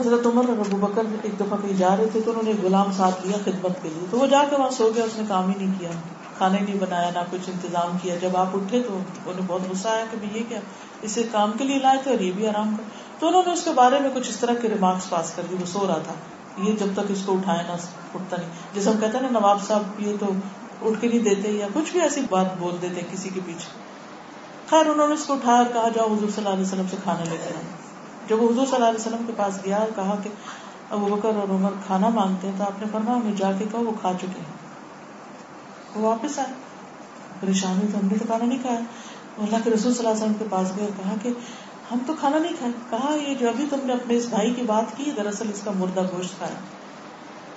حضرت 0.00 0.26
عمر 0.26 0.48
اور 0.48 0.58
ابو 0.58 0.76
بکر 0.76 1.02
ایک 1.22 1.40
دفعہ 1.40 1.58
کہیں 1.62 1.76
جا 1.76 1.96
رہے 1.96 2.06
تھے 2.06 2.20
تو 2.20 2.30
انہوں 2.30 2.42
نے 2.42 2.52
غلام 2.62 2.92
ساتھ 2.92 3.26
لیا 3.26 3.38
خدمت 3.44 3.82
کے 3.82 3.88
لیے۔ 3.88 4.06
تو 4.10 4.18
وہ 4.18 4.26
جا 4.26 4.44
کے 4.50 4.56
وہاں 4.56 4.70
سو 4.70 4.90
گیا 4.94 5.04
اس 5.04 5.16
نے 5.16 5.24
کام 5.28 5.50
ہی 5.50 5.64
نہیں 5.64 5.74
کیا۔ 5.78 5.90
کھانے 6.38 6.60
نہیں 6.60 6.78
بنایا، 6.80 7.10
نہ 7.14 7.18
کچھ 7.30 7.50
انتظام 7.50 7.98
کیا۔ 8.02 8.16
جب 8.16 8.36
آپ 8.36 8.46
اٹھے 8.54 8.82
تو 8.82 8.98
انہیں 9.26 9.44
بہت 9.46 9.60
غصہ 9.70 9.88
آیا 9.88 10.04
کہ 10.10 10.38
یہ 10.38 10.42
کیا؟ 10.48 10.60
اسے 11.02 11.22
کام 11.32 11.52
کے 11.58 11.64
لیے 11.64 11.78
لائے 11.78 11.98
تھے 12.02 12.10
اور 12.10 12.20
یہ 12.20 12.32
بھی 12.32 12.48
آرام 12.48 12.76
کر۔ 12.76 12.84
تو 13.20 13.28
انہوں 13.28 13.42
نے 13.46 13.52
اس 13.52 13.64
کے 13.64 13.70
بارے 13.74 14.00
میں 14.00 14.10
کچھ 14.14 14.28
اس 14.28 14.36
طرح 14.36 14.54
کے 14.54 14.68
ریمارکس 14.68 15.10
پاس 15.10 15.32
کر 15.36 15.42
دی، 15.50 15.56
وہ 15.60 15.66
سو 15.66 15.86
رہا 15.86 15.98
تھا۔ 15.98 16.14
یہ 16.58 16.72
جب 16.72 16.86
تک 16.92 17.10
اس 17.10 17.22
کو 17.26 17.32
اٹھائے 17.32 17.62
نہ 17.62 17.72
اٹھتا 18.14 18.36
نہیں۔ 18.36 18.50
جیسے 18.74 18.90
ہم 18.90 18.96
کہتے 19.00 19.18
ہیں 19.18 19.30
نا، 19.30 19.38
نواب 19.38 19.62
صاحب 19.66 19.82
یہ 19.98 20.16
تو 20.20 20.26
اٹھ 20.82 21.00
کے 21.00 21.08
نہیں 21.08 21.18
دیتے 21.18 21.50
یا 21.50 21.66
کچھ 21.74 21.92
بھی 21.92 22.00
ایسی 22.00 22.20
بات 22.30 22.58
بول 22.58 22.76
دیتے 22.82 23.00
کسی 23.12 23.28
کے 23.34 23.40
پیچھے۔ 23.46 23.80
خیر 24.70 24.86
انہوں 24.86 25.08
نے 25.08 25.14
اس 25.14 25.24
کو 25.24 25.32
اٹھایا 25.32 25.56
اور 25.56 25.66
کہا، 25.66 25.88
جاؤ 25.94 26.06
حضور 26.06 26.28
صلی 26.28 26.32
اللہ 26.36 26.48
علیہ 26.48 26.62
وسلم 26.62 26.86
سے 26.90 26.96
کھانا 27.02 27.24
لے 27.24 27.36
کر 27.44 27.83
جب 28.28 28.42
وہ 28.42 28.50
حضور 28.50 28.66
صلی 28.66 28.74
اللہ 28.74 28.88
علیہ 28.88 29.00
وسلم 29.00 29.24
کے 29.26 29.32
پاس 29.36 29.58
گیا 29.64 29.76
اور 29.76 29.88
کہا 29.96 30.16
کہ 30.22 30.30
ابو 30.90 31.06
بکر 31.06 31.28
اور 31.28 31.50
عمر 31.50 31.70
کھانا 31.86 32.08
مانگتے 32.08 32.48
ہیں 32.48 32.54
تو 32.58 32.64
آپ 32.64 32.80
نے 32.80 32.86
فرمایا 32.92 33.18
ہمیں 33.18 33.32
جا 33.32 33.52
کے 33.58 33.64
کہو 33.72 33.84
وہ 33.84 33.92
کھا 34.00 34.12
چکے 34.12 34.40
ہیں۔ 34.40 34.54
وہ 35.96 36.08
واپس 36.08 36.38
آئے۔ 36.38 36.52
پریشان 37.40 37.76
ہوئی 37.76 37.92
تو 37.92 37.98
ہم 37.98 38.06
نے 38.06 38.18
تو 38.18 38.24
کھانا 38.26 38.44
نہیں 38.44 38.58
کھایا۔ 38.58 38.80
اللہ 39.38 39.56
کے 39.64 39.70
رسول 39.70 39.94
صلی 39.94 39.98
اللہ 39.98 40.08
علیہ 40.08 40.22
وسلم 40.22 40.34
کے 40.34 40.44
پاس 40.50 40.72
گئے 40.76 40.84
اور 40.84 41.04
کہا 41.04 41.14
کہ 41.22 41.28
ہم 41.92 41.98
تو 42.06 42.12
کھانا 42.20 42.38
نہیں 42.38 42.52
کھائے۔ 42.58 42.72
کہا 42.90 43.30
یہ 43.30 43.34
جو 43.34 43.48
ابھی 43.48 43.66
تم 43.70 43.76
نے 43.84 43.92
اپنے 43.92 44.16
اس 44.16 44.26
بھائی 44.26 44.54
کی 44.54 44.62
بات 44.62 44.96
کی 44.96 45.10
دراصل 45.16 45.50
اس 45.52 45.60
کا 45.64 45.70
مردہ 45.70 46.02
گوشت 46.02 46.38
کھایا۔ 46.38 46.54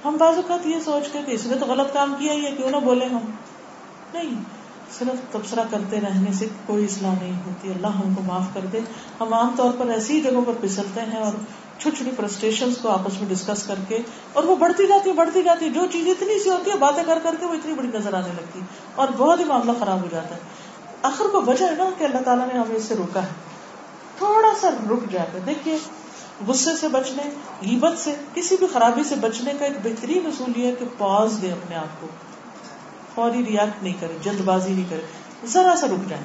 ہم 0.06 0.18
بعض 0.18 0.36
اوقات 0.36 0.68
یہ 0.68 0.80
سوچ 0.80 1.10
کے 1.12 1.20
کہ 1.26 1.32
اس 1.32 1.46
نے 1.46 1.56
تو 1.56 1.66
غلط 1.66 1.94
کام 1.94 2.16
کیا 2.20 2.34
ہی 2.34 2.46
ہے، 2.46 2.52
کیوں 2.52 2.70
نہ 2.70 2.78
بولے 2.78 3.06
ہم۔ 3.06 3.32
نہیں 4.14 4.57
صرف 5.00 5.34
تبصرہ 5.34 5.60
کرتے 5.72 6.02
رہنے 6.02 6.34
سے 6.34 6.48
کوئی 6.66 6.84
اصلاح 6.84 7.14
نہیں 7.22 7.40
ہوتی۔ 7.46 7.72
اللہ 7.72 7.88
ہم 7.88 8.14
کو 8.14 8.22
معاف 8.22 8.44
کر 8.54 8.66
دے۔ 8.72 8.80
ہم 9.20 9.34
عام 9.34 9.56
طور 9.58 9.72
پر 9.78 9.86
ایسی 9.86 10.22
جگہوں 10.22 10.42
پر 10.46 10.54
پھسلتے 10.62 11.02
ہیں 11.02 11.20
اور 11.20 11.34
چھوٹی 11.80 11.96
چھوٹی 11.96 12.12
فرسٹریشن 12.18 12.70
کو 12.82 12.90
آپس 12.90 13.22
میں 13.22 13.30
ڈسکس 13.30 13.64
کر 13.64 13.76
کے 13.88 13.98
اور 14.34 14.44
وہ 14.44 14.56
بڑھتی 14.56 14.88
جاتی 14.88 15.10
ہے، 15.10 15.16
بڑھتی 15.16 15.44
جاتی 15.44 15.66
ہے۔ 15.66 15.70
جو 15.70 15.82
چیز 15.92 16.08
اتنی 16.08 16.44
سی 16.44 16.50
ہوتی 16.50 16.72
ہے، 16.72 16.78
باتیں 16.78 17.04
کر 17.04 17.20
کر 17.24 17.36
کے 17.40 17.46
وہ 17.46 17.54
اتنی 17.54 17.74
بڑی 17.74 17.88
نظر 17.94 18.14
آنے 18.14 18.28
لگتی 18.28 18.60
اور 18.96 19.08
بہت 19.18 19.40
ہی 19.40 19.46
معاملہ 19.46 19.72
خراب 19.80 20.02
ہو 20.02 20.08
جاتا 20.12 20.36
ہے۔ 20.36 20.40
آخر 21.02 21.26
کو 21.32 21.42
وجہ 21.42 21.66
ہے 21.66 21.76
نا 21.78 21.90
کہ 21.98 22.04
اللہ 22.04 22.18
تعالیٰ 22.26 22.48
نے 22.54 22.60
ہمیں 22.60 22.76
اس 22.76 22.84
سے 22.84 22.96
روکا 22.96 23.24
ہے۔ 23.24 23.28
تھوڑا 24.18 24.54
سا 24.62 24.70
رک 24.70 25.12
جا 25.12 25.26
کر 25.34 25.40
دیکھیے، 25.40 25.78
غصے 26.48 26.72
سے 26.80 26.88
بچنے، 26.88 27.24
غیبت 27.62 28.00
سے، 28.00 28.16
کسی 28.34 28.56
بھی 28.60 28.68
خرابی 28.74 29.04
سے 29.04 29.16
بچنے 29.16 29.52
کا 29.60 29.66
ایک 29.66 29.78
بہترین 29.84 30.26
اصول 30.26 30.52
یہ 30.56 30.68
ہے 30.68 30.76
کہ 30.80 30.86
پاز 30.98 31.38
دے 31.42 31.52
اپنے 31.52 31.76
آپ 31.76 32.02
کو۔ 32.02 32.08
فوری 33.18 33.46
ریئیکٹ 33.46 33.84
نہیں 33.84 33.94
کرے 34.00 34.18
جلد 34.22 34.42
بازی 34.42 34.74
نہیں 34.74 34.90
کرے۔ 34.90 35.02
ذرا 35.48 35.76
سا 35.76 35.88
رک 35.88 36.10
جائیں، 36.10 36.24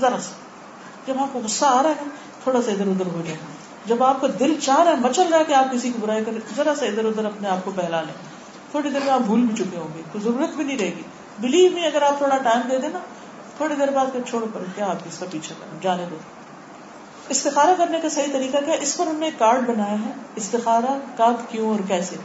ذرا 0.00 0.20
سا۔ 0.20 0.30
جب 1.06 1.14
آپ 1.18 1.28
کو 1.32 1.40
غصہ 1.44 1.64
آ 1.64 1.82
رہا 1.82 1.90
ہے، 1.90 2.04
تھوڑا 2.42 2.62
سا 2.62 2.70
ادھر 2.70 2.86
ادھر 2.86 3.06
ہو 3.06 3.22
جائے 3.24 3.36
جب 3.86 4.02
آپ 4.02 4.20
کا 4.20 4.26
دل 4.38 4.56
چاہ 4.62 4.78
رہا 4.78 4.90
ہے، 4.90 4.96
مچل 4.96 5.28
رہا 5.30 5.38
ہے 5.38 5.44
کہ 5.44 5.52
آپ 5.52 5.72
کسی 5.72 5.90
کی 5.90 5.98
برائی 6.00 6.24
کریں، 6.24 6.38
ذرا 6.56 6.74
سا 6.74 6.86
ادھر 6.86 7.04
ادھر 7.04 7.24
اپنے 7.24 7.48
آپ 7.48 7.58
کو 7.64 7.70
بہلا 7.70 8.02
لیں۔ 8.02 8.14
تھوڑی 8.70 8.90
دیر 8.90 9.00
میں 9.04 9.12
آپ 9.12 9.20
بھول 9.20 9.40
بھی 9.40 9.64
چکے 9.64 9.76
ہوں 9.76 9.88
گے 9.96 10.02
تو 10.12 10.18
ضرورت 10.18 10.56
بھی 10.56 10.64
نہیں 10.64 10.78
رہے 10.78 10.92
گی۔ 10.96 11.02
بلیو 11.38 11.70
میں 11.70 11.86
اگر 11.86 12.02
آپ 12.02 12.18
تھوڑا 12.18 12.38
ٹائم 12.38 12.60
دے 12.70 12.78
دیں 12.78 12.88
نا، 12.88 12.98
تھوڑی 13.56 13.74
دیر 13.74 13.90
بعد 13.90 14.16
چھوڑ 14.28 14.44
کر 14.54 14.60
کیا 14.74 14.86
آپ 14.86 14.96
اس 15.04 15.18
کا 15.18 15.26
پیچھے 15.30 15.54
کریں؟ 15.58 15.78
جانے 15.82 16.06
دو۔ 16.10 16.16
استخارہ 17.28 17.70
کرنے 17.78 18.00
کا 18.02 18.08
صحیح 18.08 18.32
طریقہ 18.32 18.56
کیا؟ 18.64 18.74
اس 18.80 18.96
پر 18.96 19.06
ہم 19.06 19.16
نے 19.16 19.26
ایک 19.26 19.38
کارڈ 19.38 19.70
بنایا 19.70 19.96
ہے، 20.06 20.10
استخارہ 20.36 20.98
کب، 21.16 21.50
کیوں 21.50 21.68
اور 21.68 21.78
کیسے؟ 21.88 22.16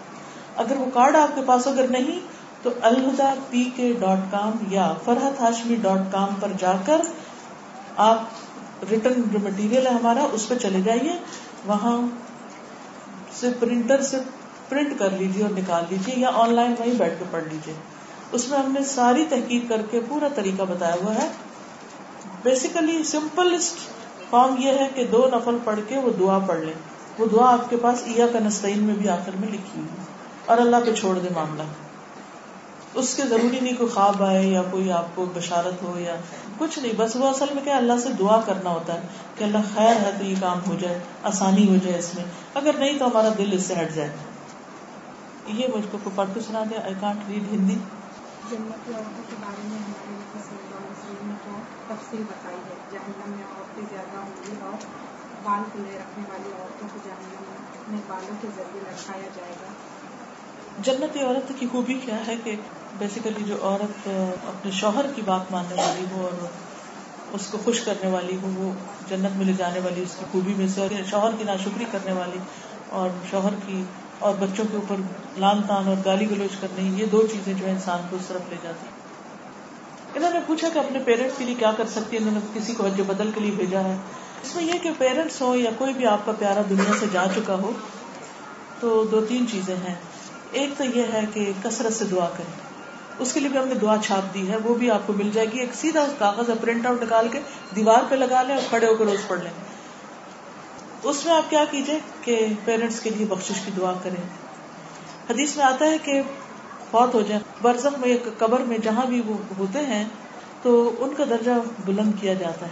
اگر 0.55 0.75
وہ 0.77 0.85
کارڈ 0.93 1.15
آپ 1.15 1.35
کے 1.35 1.41
پاس 1.45 1.67
اگر 1.67 1.85
نہیں 1.87 2.19
تو 2.61 2.69
الہدا 2.81 3.33
پی 3.49 3.69
کے 3.75 3.93
ڈاٹ 3.99 4.31
کام 4.31 4.51
یا 4.69 4.93
فرحت 5.05 5.41
ہاشمی 5.41 5.75
ڈاٹ 5.75 5.99
کام 6.11 6.27
پر 6.39 6.47
جا 6.59 6.73
کر 6.85 7.01
آپ 7.97 8.23
ریٹرن 8.89 9.21
جو 9.31 9.39
مٹیریل 9.43 9.87
ہے 9.87 9.91
ہمارا، 9.91 10.27
اس 10.31 10.47
پہ 10.47 10.55
چلے 10.55 10.81
جائیے۔ 10.81 11.11
وہاں 11.65 12.01
سے 13.33 13.49
پرنٹر 13.59 14.01
سے 14.01 14.17
پرنٹ 14.69 14.99
کر 14.99 15.09
لیجیے 15.09 15.43
اور 15.43 15.51
نکال 15.51 15.83
لیجیے 15.89 16.15
یا 16.17 16.29
آن 16.33 16.53
لائن 16.53 16.73
وہیں 16.79 16.93
بیٹھ 16.93 17.19
کے 17.19 17.25
پڑھ 17.31 17.43
لیجیے۔ 17.43 17.73
اس 18.31 18.47
میں 18.47 18.59
ہم 18.59 18.71
نے 18.71 18.83
ساری 18.83 19.25
تحقیق 19.29 19.69
کر 19.69 19.81
کے 19.91 19.99
پورا 20.09 20.27
طریقہ 20.35 20.63
بتایا 20.63 20.95
ہوا 21.03 21.15
ہے۔ 21.15 21.27
بیسیکلی 22.43 23.03
سمپلسٹ 23.03 23.77
فارم 24.29 24.55
یہ 24.59 24.69
ہے 24.69 24.87
کہ 24.95 25.07
دو 25.07 25.29
نفل 25.33 25.57
پڑھ 25.63 25.79
کے 25.87 25.97
وہ 25.97 26.09
دعا 26.19 26.39
پڑھ 26.39 26.59
لیں۔ 26.59 26.73
وہ 27.19 27.25
دعا 27.25 27.53
آپ 27.53 27.69
کے 27.69 27.77
پاس 27.77 28.01
ایا 28.05 28.27
کا 28.33 28.39
میں 28.75 28.95
بھی 28.95 29.09
آخر 29.09 29.31
میں 29.39 29.47
لکھی 29.47 29.79
ہوئی 29.79 29.87
اور 30.45 30.57
اللہ 30.57 30.77
پہ 30.85 30.93
چھوڑ 30.93 31.19
دے 31.19 31.27
معاملہ۔ 31.33 31.63
اس 32.93 33.15
کے 33.15 33.23
ضروری 33.23 33.59
نہیں 33.59 33.77
کوئی 33.77 33.89
خواب 33.89 34.23
آئے 34.23 34.45
یا 34.45 34.61
کوئی 34.71 34.91
آپ 34.91 35.05
کو 35.15 35.25
بشارت 35.33 35.83
ہو 35.83 35.99
یا 35.99 36.15
کچھ 36.57 36.79
نہیں، 36.79 36.93
بس 36.97 37.15
وہ 37.15 37.27
اصل 37.27 37.45
میں 37.53 37.63
کیا 37.63 37.77
اللہ 37.77 37.93
سے 38.03 38.09
دعا 38.09 38.41
کرنا 38.45 38.69
ہوتا 38.69 38.93
ہے 38.93 39.07
کہ 39.35 39.43
اللہ 39.43 39.57
خیر 39.75 39.95
ہے 39.95 40.11
تو 40.17 40.25
یہ 40.25 40.35
کام 40.39 40.59
ہو 40.67 40.75
جائے، 40.75 40.99
آسانی 41.23 41.69
ہو 41.69 41.75
جائے 41.83 41.99
اس 41.99 42.15
میں۔ 42.15 42.23
اگر 42.53 42.71
نہیں 42.79 42.99
تو 42.99 43.07
ہمارا 43.07 43.29
دل 43.37 43.53
اس 43.53 43.63
سے 43.63 43.73
ہٹ 43.73 43.95
جائے۔ 43.95 44.09
یہ 45.47 45.67
مجھ 45.75 45.85
کو 45.91 46.09
پڑھ 46.15 46.29
کے 46.33 46.39
سنا 46.39 46.63
دیا؟ 46.69 46.79
آئی 46.83 46.93
کانٹ 46.99 47.19
ریڈ 47.29 47.43
ہندی 47.51 47.75
جنت 48.49 48.89
عورتوں 48.95 49.23
کے 49.29 49.35
بارے 49.41 49.61
میں 49.63 49.79
ہمارے 49.79 50.39
صلی 50.43 50.57
اللہ 50.57 50.77
علیہ 50.77 50.91
وسلم 50.91 51.29
نے 51.29 51.35
تو 51.45 51.51
تفصیل 51.93 52.21
بتائی 52.21 52.57
ہے۔ 52.57 52.75
جہنم 52.91 53.29
میں 53.31 53.43
عورتیں 53.43 53.83
زیادہ 53.89 54.17
ہوں 54.17 54.47
گی 54.47 54.53
اور 54.61 54.85
بال 55.43 55.63
کھلے 55.71 55.97
رکھنے 55.99 56.23
والی 56.29 56.49
عورتوں 56.59 56.87
کو 56.93 56.99
جہنم 57.05 57.43
میں 57.87 57.99
بالوں 58.07 58.35
کے 58.41 58.47
ذریعے 58.55 58.81
لٹکایا 58.81 59.27
جائے 59.35 59.51
گا۔ 59.51 59.67
جنت 60.83 61.17
عورت 61.17 61.51
کی 61.59 61.67
خوبی 61.71 61.93
کیا 62.05 62.15
ہے 62.27 62.35
کہ 62.43 62.55
بیسیکلی 62.99 63.43
جو 63.45 63.55
عورت 63.61 64.07
اپنے 64.47 64.71
شوہر 64.71 65.05
کی 65.15 65.21
بات 65.25 65.51
ماننے 65.51 65.75
والی 65.75 66.05
ہو 66.11 66.21
اور 66.21 66.47
اس 67.33 67.47
کو 67.47 67.57
خوش 67.63 67.79
کرنے 67.79 68.09
والی 68.09 68.37
ہو، 68.41 68.51
وہ 68.55 68.71
جنت 69.09 69.35
میں 69.37 69.45
لے 69.45 69.53
جانے 69.57 69.79
والی 69.79 70.01
اس 70.01 70.15
کی 70.19 70.25
خوبی 70.31 70.53
میں 70.57 70.67
سے 70.67 70.81
اور 70.81 70.89
شوہر 71.09 71.31
کی 71.37 71.43
ناشکری 71.43 71.85
کرنے 71.91 72.11
والی 72.11 72.39
اور 72.89 73.09
شوہر 73.31 73.53
کی 73.65 73.83
اور 74.19 74.35
بچوں 74.39 74.65
کے 74.71 74.77
اوپر 74.77 75.01
لان 75.37 75.61
تان 75.67 75.87
اور 75.87 75.95
گالی 76.05 76.29
گلوچ 76.29 76.59
کرنے، 76.61 76.89
یہ 76.95 77.05
دو 77.05 77.21
چیزیں 77.31 77.53
جو 77.53 77.65
ہے 77.65 77.71
انسان 77.71 78.07
کو 78.09 78.15
اس 78.15 78.27
طرف 78.27 78.49
لے 78.49 78.55
جاتی 78.63 78.85
انہوں 80.15 80.31
نے 80.33 80.39
پوچھا 80.47 80.69
کہ 80.73 80.79
اپنے 80.79 80.99
پیرنٹس 81.05 81.37
کے 81.37 81.45
لیے 81.45 81.55
کیا 81.55 81.71
کر 81.77 81.87
سکتی 81.87 82.17
ہے 82.17 82.21
انہوں 82.21 82.33
نے 82.33 82.59
کسی 82.59 82.73
کو 82.73 82.85
حج 82.85 83.01
بدل 83.07 83.31
کے 83.35 83.39
لیے 83.39 83.51
بھیجا 83.51 83.81
ہے۔ 83.81 83.95
اس 84.43 84.55
میں 84.55 84.63
یہ 84.63 84.79
کہ 84.83 84.91
پیرنٹس 84.97 85.41
ہو 85.41 85.55
یا 85.55 85.71
کوئی 85.77 85.93
بھی 85.93 86.05
آپ 86.05 86.25
کا 86.25 86.31
پیارا 86.39 86.61
دنیا 86.69 86.93
سے 86.99 87.05
جا 87.11 87.25
چکا 87.35 87.53
ہو، 87.53 87.71
تو 88.79 89.03
دو 89.11 89.21
تین 89.25 89.45
چیزیں 89.51 89.75
ہیں۔ 89.75 89.95
ایک 90.51 90.69
تو 90.77 90.83
یہ 90.83 91.03
ہے 91.13 91.21
کہ 91.33 91.51
کثرت 91.63 91.93
سے 91.93 92.05
دعا 92.05 92.29
کریں۔ 92.29 92.67
اس 93.19 93.33
کے 93.33 93.39
لیے 93.39 93.49
بھی 93.49 93.59
ہم 93.59 93.67
نے 93.67 93.73
دعا 93.73 93.95
چھاپ 94.03 94.33
دی 94.33 94.49
ہے، 94.49 94.57
وہ 94.63 94.75
بھی 94.75 94.91
آپ 94.91 95.07
کو 95.07 95.13
مل 95.13 95.29
جائے 95.33 95.47
گی۔ 95.53 95.59
ایک 95.59 95.75
سیدھا 95.75 96.05
کاغذ 96.17 96.49
پرنٹ 96.61 96.85
آؤٹ 96.85 97.03
نکال 97.03 97.27
کے 97.27 97.39
دیوار 97.75 98.03
پہ 98.09 98.15
لگا 98.15 98.43
لیں 98.43 98.55
اور 98.55 98.63
کھڑے 98.69 98.87
ہو 98.87 98.95
کر 98.95 99.05
روز 99.05 99.27
پڑھ 99.27 99.39
لیں۔ 99.39 99.51
اس 101.03 101.25
میں 101.25 101.33
آپ 101.33 101.49
کیا 101.49 101.63
کیجیے 101.71 101.99
کہ 102.21 102.47
پیرنٹس 102.65 102.99
کے 102.99 103.09
لیے 103.09 103.25
بخش 103.25 103.51
کی 103.65 103.71
دعا 103.77 103.93
کریں۔ 104.03 104.23
حدیث 105.29 105.57
میں 105.57 105.65
آتا 105.65 105.85
ہے 105.85 105.97
کہ 105.97 106.21
فوت 106.91 107.13
ہو 107.13 107.21
جائے 107.21 107.41
برزخ 107.61 107.99
میں 107.99 108.17
قبر 108.37 108.59
میں 108.59 108.77
جہاں 108.77 109.05
بھی 109.05 109.21
وہ 109.25 109.33
ہوتے 109.57 109.79
ہیں، 109.79 110.03
تو 110.61 110.95
ان 110.99 111.13
کا 111.17 111.23
درجہ 111.29 111.51
بلند 111.85 112.11
کیا 112.21 112.33
جاتا 112.33 112.65
ہے۔ 112.65 112.71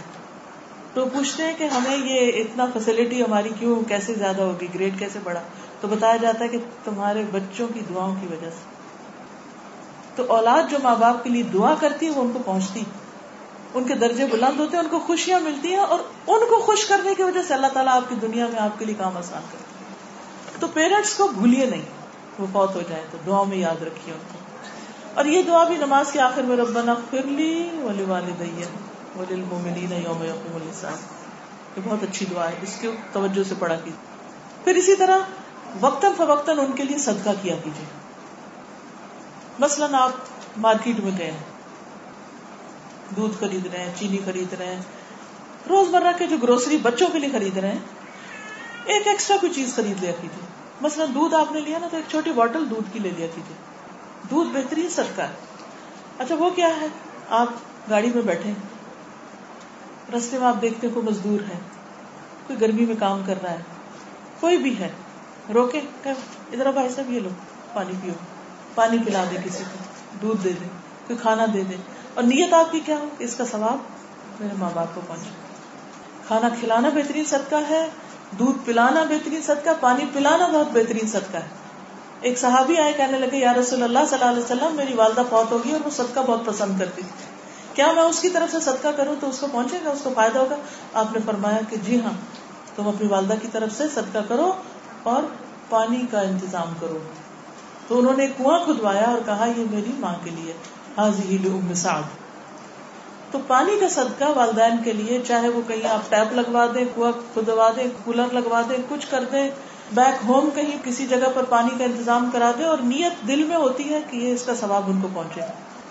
تو 0.94 1.06
پوچھتے 1.12 1.42
ہیں 1.42 1.54
کہ 1.58 1.64
ہمیں 1.64 1.96
یہ 1.96 2.32
اتنا 2.32 2.66
فیسلٹی 2.72 3.24
ہماری 3.24 3.48
کیوں، 3.58 3.88
کیسے 3.88 4.14
زیادہ 4.14 4.42
ہوگی 4.42 4.66
گریڈ 4.74 4.98
کیسے 4.98 5.18
بڑھا؟ 5.24 5.40
تو 5.80 5.88
بتایا 5.88 6.16
جاتا 6.16 6.44
ہے 6.44 6.48
کہ 6.48 6.58
تمہارے 6.84 7.24
بچوں 7.30 7.68
کی 7.74 7.80
دعاؤں 7.80 8.14
کی 8.20 8.26
وجہ 8.26 8.50
سے۔ 8.50 8.76
تو 10.16 10.24
اولاد 10.28 10.70
جو 10.70 10.76
ماں 10.82 10.96
باپ 10.96 11.24
کے 11.24 11.30
لیے 11.30 11.42
دعا 11.42 11.74
کرتی 11.80 12.06
ہے، 12.06 12.10
وہ 12.10 12.22
ان 12.22 12.30
کو 12.32 12.38
پہنچتی 12.44 12.84
ان 13.74 13.84
کے 13.84 13.94
درجے 13.94 14.26
بلند 14.26 14.60
ہوتے 14.60 14.76
ہیں، 14.76 14.84
ان 14.84 14.90
کو 14.90 14.98
خوشیاں 14.98 15.40
ملتی 15.40 15.68
ہیں 15.68 15.76
اور 15.76 15.98
ان 16.26 16.40
کو 16.40 16.60
خوش 16.60 16.84
کرنے 16.84 17.14
کی 17.14 17.22
وجہ 17.22 17.40
سے 17.48 17.54
اللہ 17.54 17.66
تعالیٰ 17.66 17.92
آپ 17.92 18.08
کی 18.08 18.14
دنیا 18.14 18.46
میں 18.46 18.60
آپ 18.60 18.78
کے 18.78 18.84
لیے 18.84 18.94
کام 18.98 19.16
آسان 19.16 19.42
کرتے 19.52 19.56
ہیں 19.58 20.60
تو 20.60 20.66
پیرنٹس 20.66 21.14
کو 21.14 21.28
بھولیے 21.28 21.66
نہیں، 21.66 21.82
وہ 22.38 22.46
فوت 22.52 22.74
ہو 22.74 22.82
جائے 22.88 23.02
تو 23.10 23.18
دعا 23.26 23.42
میں 23.42 23.56
یاد 23.56 23.82
رکھیے 23.82 24.14
ان 24.14 24.20
کو۔ 24.32 24.38
اور 25.14 25.24
یہ 25.24 25.42
دعا 25.42 25.64
بھی 25.64 25.76
نماز 25.76 26.12
کے 26.12 26.20
آخر 26.20 26.42
میں 26.42 26.56
ربنا 26.56 26.94
فرلی 27.10 27.70
ولی 27.82 28.04
والدین 28.04 28.58
یوم 28.58 30.22
یقوم 30.22 30.54
الحساب 30.54 30.98
یہ 31.76 31.82
بہت 31.84 32.02
اچھی 32.02 32.26
دعا 32.26 32.48
ہے، 32.48 32.54
اس 32.62 32.76
کے 32.80 32.90
توجہ 33.12 33.42
سے 33.48 33.54
پڑھا 33.58 33.76
کی 33.84 33.90
پھر 34.64 34.74
اسی 34.74 34.96
طرح 34.96 35.18
وقتاً 35.80 36.12
فوقتاً 36.16 36.58
ان 36.58 36.72
کے 36.72 36.84
لیے 36.84 36.98
صدقہ 36.98 37.30
کیا 37.42 37.54
کیجیے۔ 37.64 37.86
مثلاً 39.58 39.94
آپ 39.94 40.10
مارکیٹ 40.56 41.00
میں 41.00 41.12
گئے 41.18 41.30
دودھ 43.16 43.36
خرید 43.40 43.74
رہے 43.74 43.84
ہیں، 43.84 43.92
چینی 43.98 44.18
خرید 44.24 44.52
رہے 44.52 44.74
ہیں 44.74 44.82
روز 45.68 45.88
مرہ 45.88 46.12
کے 46.18 46.26
جو 46.26 46.36
گروسری 46.42 46.76
بچوں 46.76 47.08
کے 47.12 47.18
لیے 47.18 47.28
خرید 47.32 47.58
رہے 47.58 47.72
ہیں، 47.72 47.78
ایک 48.84 49.06
ایکسٹرا 49.06 49.36
کوئی 49.40 49.54
چیز 49.54 49.74
خرید 49.74 50.02
لیا 50.02 50.12
کیجیے۔ 50.20 50.46
مثلاً 50.80 51.14
دودھ 51.14 51.34
آپ 51.34 51.52
نے 51.52 51.60
لیا 51.60 51.78
نا 51.78 51.88
تو 51.90 51.96
ایک 51.96 52.10
چھوٹی 52.10 52.32
بوٹل 52.32 52.70
دودھ 52.70 52.92
کی 52.92 52.98
لے 52.98 53.10
لیا 53.16 53.26
کیجیے۔ 53.34 53.56
دودھ 54.30 54.48
بہترین 54.48 54.88
سستا 54.88 55.28
ہے۔ 55.28 55.34
اچھا 56.18 56.34
وہ 56.34 56.50
کیا 56.50 56.68
ہے؟ 56.80 56.86
آپ 57.30 57.48
گاڑی 57.90 58.10
میں 58.14 58.22
بیٹھے 58.22 58.52
رستے 60.16 60.38
میں 60.38 60.46
آپ 60.46 60.62
دیکھتے 60.62 60.88
کوئی 60.88 61.06
مزدور 61.06 61.42
ہے، 61.42 61.58
کوئی 62.46 62.60
گرمی 62.60 62.86
میں 62.86 62.94
کام 62.98 63.22
کر 63.26 63.42
رہا 63.42 63.50
ہے، 63.50 63.62
کوئی 64.40 64.56
بھی 64.56 64.78
ہے۔ 64.78 64.88
روکے 65.54 65.80
ادھر 66.04 66.72
بھائی 66.72 66.88
صاحب 66.88 67.10
یہ 67.10 67.20
لو، 67.20 67.28
پانی 67.72 67.92
پیو، 68.02 68.12
پانی 68.74 68.98
پلا 69.06 69.24
دے 69.30 69.36
کسی 69.44 69.64
کو، 69.72 69.78
دودھ 70.22 70.44
دے 70.44 70.52
دے، 70.52 70.64
کوئی 71.06 71.18
کھانا 71.22 71.46
دے 71.54 71.62
دے۔ 71.62 71.74
اور 72.14 72.24
نیت 72.24 72.52
آپ 72.52 72.72
کی 72.72 72.80
کیا 72.80 72.96
ہو؟ 72.96 73.08
اس 73.18 73.34
کا 73.34 73.44
ثواب 73.44 73.76
میرے 74.40 74.54
ماں 74.58 74.70
باپ 74.74 74.86
کو 74.94 75.00
پہنچے۔ 75.06 75.30
کھانا 76.26 76.48
کھلانا 76.60 76.88
بہترین 76.88 77.24
صدقہ 77.24 77.56
ہے، 77.70 77.88
دودھ 78.38 78.58
پلانا 78.64 79.04
بہترین 79.04 79.42
صدقہ، 79.42 79.70
پانی 79.80 80.04
پلانا 80.12 80.46
بہت 80.46 80.66
بہترین 80.72 81.08
صدقہ 81.08 81.36
ہے۔ 81.36 81.48
ایک 82.20 82.38
صحابی 82.38 82.78
آئے، 82.78 82.92
کہنے 82.92 83.18
لگے، 83.18 83.36
یا 83.36 83.52
رسول 83.54 83.82
اللہ 83.82 83.98
صلی 84.10 84.18
اللہ 84.20 84.30
علیہ 84.30 84.42
وسلم، 84.42 84.76
میری 84.76 84.94
والدہ 84.94 85.22
فوت 85.30 85.52
ہوگی 85.52 85.72
اور 85.72 85.80
وہ 85.84 85.90
صدقہ 85.90 86.20
بہت 86.20 86.40
پسند 86.44 86.78
کرتی 86.78 87.02
تھی۔ 87.02 87.26
کیا 87.74 87.92
میں 87.92 88.02
اس 88.02 88.20
کی 88.20 88.28
طرف 88.28 88.52
سے 88.52 88.60
صدقہ 88.60 88.88
کروں 88.96 89.14
تو 89.20 89.28
اس 89.28 89.38
کو 89.38 89.46
پہنچے 89.52 89.78
گا؟ 89.84 89.90
اس 89.90 90.00
کو 90.02 90.10
فائدہ 90.14 90.38
ہوگا؟ 90.38 90.56
آپ 90.94 91.12
نے 91.12 91.18
فرمایا 91.26 91.58
کہ 91.68 91.76
جی 91.76 92.00
ہاں 92.00 92.12
تم 92.76 92.88
اپنی 92.88 93.08
والدہ 93.08 93.34
کی 93.42 93.48
طرف 93.52 93.68
سے 93.76 93.84
صدقہ 93.88 94.18
کرو 94.28 94.52
اور 95.06 95.22
پانی 95.68 96.02
کا 96.10 96.20
انتظام 96.20 96.72
کرو۔ 96.80 96.98
تو 97.88 97.98
انہوں 97.98 98.16
نے 98.16 98.26
کنواں 98.36 98.58
کھدوایا 98.64 99.08
اور 99.08 99.18
کہا، 99.26 99.46
یہ 99.56 99.64
میری 99.70 99.92
ماں 100.00 100.14
کے 100.24 100.30
لیے 100.30 100.52
حاضی 100.96 101.36
ام 101.44 101.74
سعد۔ 101.74 102.14
تو 103.30 103.38
پانی 103.46 103.76
کا 103.80 103.88
صدقہ 103.88 104.24
والدین 104.34 104.82
کے 104.84 104.92
لیے، 104.92 105.20
چاہے 105.26 105.48
وہ 105.48 105.60
کہیں 105.68 105.88
آپ 105.88 106.10
ٹیپ 106.10 106.32
لگوا 106.32 106.66
دیں، 106.74 106.84
کنواں 106.94 107.12
کھدوا 107.34 107.70
دیں، 107.76 107.84
کولر 108.04 108.32
لگوا 108.32 108.62
دیں، 108.68 108.76
کچھ 108.88 109.06
کر 109.10 109.24
دیں، 109.32 109.50
بیک 109.92 110.24
ہوم 110.28 110.48
کہیں 110.54 110.76
کسی 110.84 111.06
جگہ 111.06 111.30
پر 111.34 111.44
پانی 111.44 111.78
کا 111.78 111.84
انتظام 111.84 112.28
کرا 112.32 112.50
دیں، 112.58 112.64
اور 112.64 112.78
نیت 112.78 113.28
دل 113.28 113.42
میں 113.42 113.56
ہوتی 113.56 113.88
ہے 113.90 114.00
کہ 114.10 114.16
یہ 114.16 114.32
اس 114.32 114.42
کا 114.42 114.54
ثواب 114.54 114.82
ان 114.86 115.00
کو 115.00 115.08
پہنچے۔ 115.14 115.40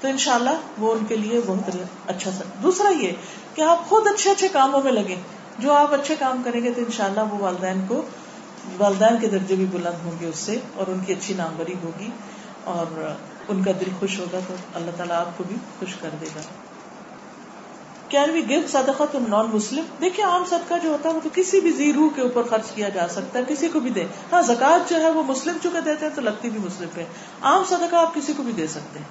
تو 0.02 0.08
انشاءاللہ 0.08 0.56
وہ 0.78 0.92
ان 0.92 1.06
کے 1.06 1.16
لیے 1.16 1.42
بہت 1.46 1.76
اچھا 2.08 2.32
سر 2.32 2.44
دوسرا 2.64 2.90
یہ 2.90 3.12
کہ 3.56 3.62
آپ 3.62 3.90
خود 3.90 4.08
اچھے 4.08 4.32
اچھے 4.32 4.48
کاموں 4.48 4.82
میں 4.84 4.92
لگے 4.92 5.16
جو 5.60 5.74
آپ 5.74 5.94
اچھے 5.94 6.16
کام 6.20 6.42
کریں 6.46 6.64
گے 6.64 6.72
تو 6.72 6.82
انشاءاللہ 6.82 7.22
وہ 7.32 7.38
والدین 7.40 7.86
کو 7.88 8.02
والدین 8.78 9.18
کے 9.22 9.28
درجے 9.28 9.56
بھی 9.56 9.66
بلند 9.66 10.06
ہوں 10.06 10.12
گے 10.20 10.28
اس 10.28 10.38
سے 10.38 10.60
اور 10.76 10.88
ان 10.88 11.00
کی 11.06 11.14
اچھی 11.14 11.34
ناموری 11.34 11.76
ہوگی 11.84 12.10
اور 12.64 13.16
ان 13.48 13.64
کا 13.64 13.72
دل 13.80 13.90
خوش 14.00 14.20
ہوگا 14.20 14.40
تو 14.48 14.54
اللہ 14.74 14.92
تعالیٰ 14.98 15.16
آپ 15.16 15.38
کو 15.38 15.44
بھی 15.48 15.56
خوش 15.80 15.96
کر 15.96 16.10
دے 16.22 16.26
گا۔ 16.36 16.42
کین 18.10 18.30
وی 18.30 18.50
گیو 18.50 18.62
صدقہ 18.68 19.04
تو 19.12 19.20
نان 19.28 19.46
مسلم 19.54 19.86
دیکھیے 20.02 20.26
عام 20.26 20.46
صدقہ 20.46 20.74
جو 20.84 20.90
ہوتا 20.90 21.10
ہے 21.10 21.14
وہ 21.14 21.20
تو 21.24 21.30
کسی 21.34 21.60
بھی 21.60 21.72
زیرو 21.72 22.10
کے 22.10 22.22
اوپر 22.22 22.44
خرچ 22.44 22.72
کیا 22.72 22.90
جا 22.90 23.08
سکتا 23.08 23.40
ہے، 23.40 23.44
کسی 23.48 23.68
کو 23.68 23.80
بھی 23.80 23.90
دے۔ 23.90 24.06
ہاں 24.32 24.42
زکات 24.42 24.90
جو 24.90 25.02
ہے 25.02 25.10
وہ 25.10 25.24
مسلم 25.24 25.58
چکے 25.64 25.82
دیتے 25.82 26.06
ہیں 26.06 26.16
تو 26.16 26.22
لگتی 26.22 26.50
بھی 26.50 26.60
مسلم 26.60 26.90
پہ۔ 26.94 27.04
عام 27.42 27.64
صدقہ 27.64 27.96
آپ 27.96 28.16
کسی 28.16 28.34
کو 28.38 28.44
بھی 28.44 28.52
دے 28.52 28.68
سکتے 28.68 29.00
ہیں۔ 29.00 29.06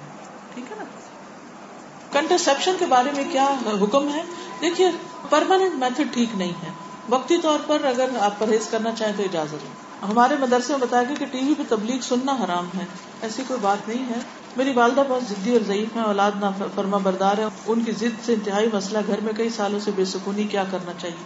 ٹھیک 0.53 0.71
ہے 0.71 0.75
نا؟ 0.77 0.83
کنٹرسپشن 2.11 2.75
کے 2.79 2.85
بارے 2.85 3.09
میں 3.15 3.23
کیا 3.31 3.55
حکم 3.81 4.09
ہے؟ 4.13 4.23
دیکھیے 4.61 4.91
پرماننٹ 5.29 5.73
میتھڈ 5.73 6.13
ٹھیک 6.13 6.35
نہیں 6.35 6.53
ہے۔ 6.63 6.84
وقتی 7.09 7.37
طور 7.37 7.59
پر 7.67 7.83
اگر 7.83 8.09
آپ 8.19 8.39
پرہیز 8.39 8.67
کرنا 8.71 8.91
چاہیں 8.97 9.13
تو 9.17 9.23
اجازت 9.23 9.53
ہے۔ 9.53 9.85
ہمارے 10.01 10.35
مدرسے 10.39 10.73
میں 10.73 10.79
بتایا 10.79 11.03
گیا 11.03 11.15
کہ 11.19 11.25
ٹی 11.25 11.39
وی 11.39 11.53
پہ 11.57 11.63
تبلیغ 11.69 11.99
سننا 12.01 12.31
حرام 12.31 12.67
ہے۔ 12.77 12.85
ایسی 13.21 13.43
کوئی 13.47 13.59
بات 13.61 13.89
نہیں 13.89 14.09
ہے۔ 14.09 14.19
میری 14.57 14.71
والدہ 14.71 15.03
بہت 15.07 15.23
ضدی 15.29 15.51
اور 15.51 15.61
ضعیف 15.67 15.95
ہے 15.95 16.01
اولاد 16.01 16.31
نہ 16.39 16.45
فرما 16.75 16.97
بردار 16.97 17.37
ہے 17.37 17.45
ان 17.65 17.83
کی 17.83 17.91
ضد 17.91 18.25
سے 18.25 18.33
انتہائی 18.33 18.69
مسئلہ 18.73 18.97
گھر 19.07 19.19
میں 19.21 19.33
کئی 19.33 19.49
سالوں 19.49 19.79
سے 19.79 19.91
بے 19.95 20.05
سکونی 20.05 20.43
کیا 20.43 20.63
کرنا 20.71 20.91
چاہیے۔ 21.01 21.17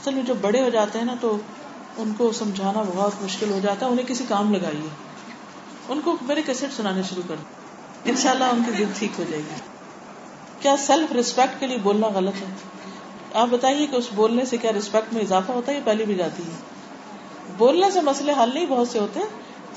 اصل 0.00 0.14
میں 0.14 0.22
جب 0.22 0.34
بڑے 0.40 0.62
ہو 0.62 0.68
جاتے 0.68 0.98
ہیں 0.98 1.06
نا 1.06 1.14
تو 1.20 1.36
ان 1.96 2.12
کو 2.16 2.32
سمجھانا 2.32 2.82
بہت 2.82 3.22
مشکل 3.22 3.50
ہو 3.50 3.58
جاتا 3.62 3.86
ہے۔ 3.86 3.90
انہیں 3.90 4.06
کسی 4.06 4.24
کام 4.28 4.54
لگائیے۔ 4.54 4.88
ان 5.88 6.00
کو 6.04 6.16
میرے 6.22 6.42
کیسٹ 6.42 6.76
سنانے 6.76 7.02
شروع 7.02 7.22
کر 7.28 7.34
ان 8.04 8.16
شاء 8.16 8.30
اللہ 8.30 8.44
ان 8.44 8.62
کی 8.66 8.84
ضد 8.84 8.98
ٹھیک 8.98 9.10
ہو 9.18 9.24
جائے 9.30 9.42
گی۔ 9.42 9.60
کیا 10.60 10.76
سیلف 10.76 11.12
ریسپیکٹ 11.12 11.60
کے 11.60 11.66
لیے 11.66 11.78
بولنا 11.78 12.08
غلط 12.08 12.34
ہے؟ 12.34 12.46
آپ 13.34 13.46
بتائیے 13.50 13.86
کہ 13.86 13.96
اس 13.96 14.08
بولنے 14.14 14.44
سے 14.44 14.56
کیا 14.56 14.72
ریسپیکٹ 14.72 15.14
میں 15.14 15.22
اضافہ 15.22 15.52
ہوتا 15.52 15.72
ہے 15.72 15.76
یا 15.76 15.82
پہلے 15.84 16.04
بھی 16.04 16.14
جاتی 16.14 16.42
ہے؟ 16.42 16.56
بولنے 17.58 17.90
سے 17.90 18.00
مسئلے 18.00 18.32
حل 18.32 18.50
نہیں، 18.54 18.66
بہت 18.66 18.88
سے 18.88 18.98
ہوتے 18.98 19.20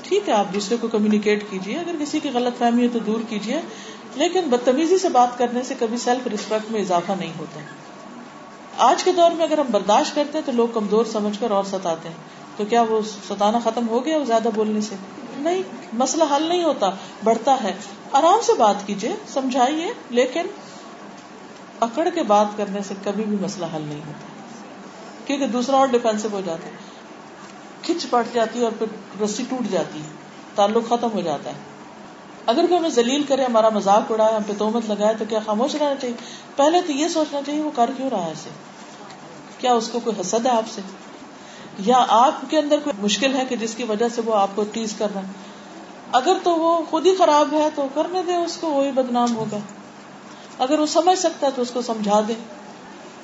ٹھیک 0.02 0.28
ہے، 0.28 0.34
آپ 0.34 0.54
دوسرے 0.54 0.76
کو 0.80 0.88
کمیونیکیٹ 0.88 1.44
کیجیے۔ 1.50 1.78
اگر 1.78 1.92
کسی 2.00 2.20
کی 2.20 2.30
غلط 2.34 2.58
فہمی 2.58 2.82
ہے 2.82 2.88
تو 2.88 2.98
دور 2.98 3.20
کیجیے۔ 3.28 3.60
لیکن 4.14 4.40
بدتمیزی 4.40 4.98
سے 4.98 5.08
بات 5.08 5.38
کرنے 5.38 5.62
سے 5.62 5.74
کبھی 5.78 5.98
سیلف 5.98 6.26
ریسپیکٹ 6.26 6.72
میں 6.72 6.80
اضافہ 6.80 7.12
نہیں 7.12 7.32
ہوتا۔ 7.38 7.60
آج 8.78 9.04
کے 9.04 9.12
دور 9.12 9.30
میں 9.30 9.46
اگر 9.46 9.58
ہم 9.58 9.66
برداشت 9.70 10.14
کرتے 10.14 10.38
ہیں 10.38 10.46
تو 10.46 10.52
لوگ 10.52 10.68
کمزور 10.74 11.04
سمجھ 11.04 11.40
کر 11.40 11.50
اور 11.50 11.64
ستاتے 11.64 12.08
ہیں۔ 12.08 12.16
تو 12.56 12.64
کیا 12.64 12.82
وہ 12.82 13.00
ستانا 13.02 13.58
ختم 13.64 13.88
ہو 13.88 14.04
گیا 14.04 14.18
زیادہ 14.18 14.48
بولنے 14.54 14.80
سے؟ 14.80 14.94
نہیں، 15.36 15.62
مسئلہ 15.92 16.24
حل 16.36 16.42
نہیں 16.42 16.64
ہوتا، 16.64 16.90
بڑھتا 17.24 17.56
ہے۔ 17.62 17.74
آرام 18.12 18.38
سے 18.42 18.52
بات 18.58 18.86
کیجیے، 18.86 19.12
سمجھائیے، 19.28 19.86
لیکن 20.10 20.42
اکڑ 21.80 22.08
کے 22.14 22.22
بات 22.22 22.46
کرنے 22.56 22.80
سے 22.82 22.94
کبھی 23.04 23.24
بھی 23.24 23.36
مسئلہ 23.40 23.66
حل 23.74 23.82
نہیں 23.82 24.00
ہوتا۔ 24.00 24.26
کیونکہ 25.26 25.46
دوسرا 25.46 25.76
اور 25.76 25.86
ڈیفینسو 25.86 26.28
ہو 26.32 26.40
جاتا 26.44 26.66
ہے۔ 26.66 26.70
کھچ 27.82 28.10
پٹ 28.10 28.34
جاتی 28.34 28.58
ہے 28.58 28.64
اور 28.64 28.72
پھر 28.78 29.22
رسی 29.22 29.42
ٹوٹ 29.48 29.72
جاتی 29.72 29.98
ہے۔ 29.98 30.08
تعلق 30.54 30.88
ختم 30.88 31.08
ہو 31.14 31.20
جاتا 31.20 31.50
ہے۔ 31.50 31.54
اگر 32.46 32.66
کوئی 32.68 32.76
ہمیں 32.76 32.90
ذلیل 32.90 33.22
کرے، 33.22 33.44
ہمارا 33.44 33.68
مذاق 33.68 34.12
اڑائے، 34.12 34.34
ہم 34.34 34.42
پہ 34.46 34.52
تومت 34.58 34.90
لگائے، 34.90 35.14
تو 35.18 35.24
کیا 35.28 35.38
خاموش 35.46 35.74
رہنا 35.74 35.94
چاہیے؟ 35.94 36.14
پہلے 36.56 36.80
تو 36.80 36.92
یہ 36.92 37.08
سوچنا 37.08 37.40
چاہیے، 37.46 37.62
وہ 37.62 37.70
کر 37.74 37.90
کیوں 37.96 38.10
رہا 38.10 38.24
ہے 38.24 38.32
اسے 38.32 38.50
کیا 39.58 39.72
اس 39.72 39.88
کو 39.88 40.00
کوئی 40.00 40.20
حسد 40.20 40.46
ہے 40.46 40.50
آپ 40.50 40.70
سے؟ 40.70 40.80
یا 41.78 42.04
آپ 42.08 42.50
کے 42.50 42.58
اندر 42.58 42.78
کوئی 42.84 43.02
مشکل 43.02 43.34
ہے 43.34 43.44
کہ 43.48 43.56
جس 43.56 43.74
کی 43.74 43.84
وجہ 43.84 44.08
سے 44.08 44.22
وہ 44.24 44.34
آپ 44.34 44.48
کو 44.54 44.64
ٹیز 44.72 44.94
کر 44.98 45.08
رہا 45.14 45.20
ہے 45.20 45.26
اگر 46.12 46.36
تو 46.42 46.54
وہ 46.54 46.82
خود 46.90 47.06
ہی 47.06 47.16
خراب 47.16 47.52
ہے 47.52 47.68
تو 47.74 47.86
کرنے 47.94 48.22
دے 48.26 48.34
اس 48.34 48.56
کو، 48.56 48.70
وہی 48.70 48.90
بدنام 48.90 49.36
ہوگا۔ 49.36 49.58
اگر 50.58 50.78
وہ 50.78 50.86
سمجھ 50.86 51.18
سکتا 51.18 51.46
ہے 51.46 51.52
تو 51.56 51.62
اس 51.62 51.70
کو 51.70 51.82
سمجھا 51.82 52.20
دے 52.28 52.34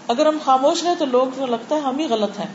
اگر 0.08 0.26
ہم 0.26 0.38
خاموش 0.44 0.84
رہے 0.84 0.94
تو 0.98 1.04
لوگ 1.04 1.26
کو 1.36 1.46
لگتا 1.46 1.74
ہے 1.74 1.80
ہم 1.80 1.98
ہی 1.98 2.06
غلط 2.08 2.38
ہیں۔ 2.38 2.46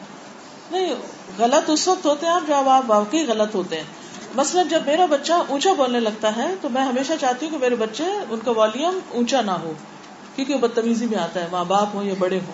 نہیں، 0.71 0.95
غلط 1.37 1.69
اس 1.69 1.87
وقت 1.87 2.05
ہوتے 2.05 2.25
ہیں 2.25 2.33
جب 2.47 2.69
آپ 2.69 2.83
واقعی 2.87 3.25
غلط 3.27 3.55
ہوتے 3.55 3.75
ہیں۔ 3.75 3.83
مثلاً 4.35 4.67
جب 4.67 4.81
میرا 4.85 5.05
بچہ 5.05 5.33
اونچا 5.47 5.73
بولنے 5.73 5.99
لگتا 5.99 6.35
ہے 6.35 6.55
تو 6.61 6.69
میں 6.69 6.81
ہمیشہ 6.81 7.13
چاہتی 7.21 7.45
ہوں 7.45 7.53
کہ 7.53 7.57
میرے 7.57 7.75
بچے 7.75 8.03
ان 8.29 8.39
کا 8.45 8.51
والیوم 8.51 8.99
اونچا 9.09 9.41
نہ 9.41 9.51
ہو، 9.51 9.73
کیونکہ 10.35 10.53
وہ 10.53 10.59
بدتمیزی 10.59 11.05
میں 11.05 11.17
آتا 11.17 11.39
ہے، 11.41 11.47
ماں 11.51 11.65
باپ 11.65 11.87
ہوں 11.93 12.03
یا 12.03 12.13
بڑے 12.19 12.39
ہوں۔ 12.47 12.53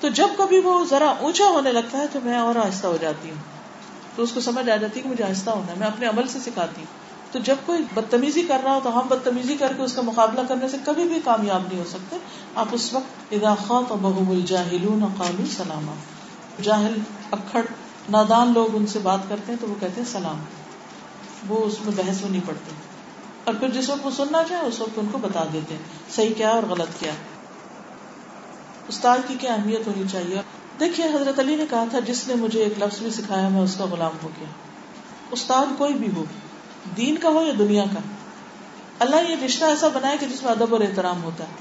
تو 0.00 0.08
جب 0.08 0.28
کبھی 0.38 0.58
وہ 0.58 0.84
ذرا 0.84 1.14
اونچا 1.20 1.44
ہونے 1.44 1.72
لگتا 1.72 1.98
ہے 1.98 2.06
تو 2.12 2.18
میں 2.24 2.38
اور 2.38 2.56
آہستہ 2.56 2.86
ہو 2.86 2.96
جاتی 3.00 3.30
ہوں۔ 3.30 3.36
تو 4.16 4.22
اس 4.22 4.32
کو 4.32 4.40
سمجھ 4.40 4.70
آ 4.70 4.76
جاتی 4.76 4.96
ہے 4.96 5.02
کہ 5.02 5.08
مجھے 5.08 5.24
آہستہ 5.24 5.50
ہونا 5.50 5.72
ہے، 5.72 5.78
میں 5.78 5.86
اپنے 5.86 6.06
عمل 6.06 6.26
سے 6.26 6.38
سکھاتی 6.38 6.80
ہوں۔ 6.80 7.01
تو 7.32 7.38
جب 7.38 7.56
کوئی 7.66 7.84
بدتمیزی 7.94 8.42
کر 8.42 8.60
رہا 8.64 8.74
ہو 8.74 8.80
تو 8.82 9.00
ہم 9.00 9.06
بدتمیزی 9.06 9.56
کر 9.56 9.72
کے 9.76 9.82
اس 9.82 9.92
کا 9.92 10.02
مقابلہ 10.02 10.40
کرنے 10.48 10.68
سے 10.68 10.76
کبھی 10.84 11.04
بھی 11.04 11.20
کامیاب 11.24 11.62
نہیں 11.68 11.78
ہو 11.78 11.84
سکتے۔ 11.90 12.16
آپ 12.54 12.66
اس 12.72 12.92
وقت 12.92 13.32
ادا 13.32 13.54
خاط 13.54 13.92
بہم 13.92 14.30
الجاہلون 14.30 15.04
قالوا 15.18 15.46
سلاما۔ 15.56 15.92
جاہل، 16.62 17.00
اکھڑ، 17.30 17.62
نادان 18.08 18.52
لوگ 18.54 18.76
ان 18.76 18.86
سے 18.86 18.98
بات 18.98 19.18
کرتے 19.28 19.52
ہیں 19.52 19.58
تو 19.60 19.68
وہ 19.68 19.74
کہتے 19.80 20.00
ہیں 20.00 20.08
سلام۔ 20.08 20.38
وہ 21.48 21.64
اس 21.64 21.74
میں 21.84 21.92
بحث 21.96 22.22
میں 22.22 22.30
نہیں 22.30 22.46
پڑتے۔ 22.46 22.70
اور 23.44 23.54
پھر 23.54 23.68
جس 23.68 23.90
وقت 23.90 24.06
وہ 24.06 24.10
سننا 24.10 24.42
چاہے 24.48 24.66
اس 24.66 24.80
وقت 24.80 24.98
ان 24.98 25.06
کو 25.12 25.18
بتا 25.18 25.44
دیتے 25.52 25.74
ہیں۔ 25.74 25.82
صحیح 26.10 26.34
کیا 26.36 26.48
اور 26.48 26.62
غلط 26.62 27.00
کیا۔ 27.00 27.12
استاد 28.88 29.18
کی 29.28 29.34
کیا 29.40 29.54
اہمیت 29.54 29.86
ہونی 29.86 30.02
چاہیے؟ 30.12 30.40
دیکھیے، 30.80 31.06
حضرت 31.06 31.38
علی 31.38 31.56
نے 31.56 31.64
کہا 31.70 31.84
تھا، 31.90 31.98
جس 32.00 32.28
نے 32.28 32.34
مجھے 32.34 32.64
ایک 32.64 32.78
لفظ 32.78 32.98
بھی 32.98 33.10
سکھایا، 33.10 33.48
میں 33.48 33.60
اس 33.60 33.74
کا 33.78 33.84
غلام 33.84 34.12
ہو 34.22 34.28
گیا۔ 34.40 34.48
استاد 35.30 35.66
کوئی 35.78 35.94
بھی 35.94 36.08
ہو 36.16 36.24
دین 36.96 37.18
کا 37.18 37.28
ہو 37.28 37.42
یا 37.42 37.52
دنیا 37.58 37.84
کا؟ 37.84 38.00
اللہ 38.98 39.16
یہ 39.28 39.36
رشتہ 39.44 39.64
ایسا 39.64 39.88
بنائے 39.88 40.16
کہ 40.20 40.26
جس 40.26 40.42
میں 40.42 40.50
ادب 40.50 40.72
اور 40.72 40.80
احترام 40.80 41.24
ہوتا 41.24 41.44
ہے۔ 41.44 41.52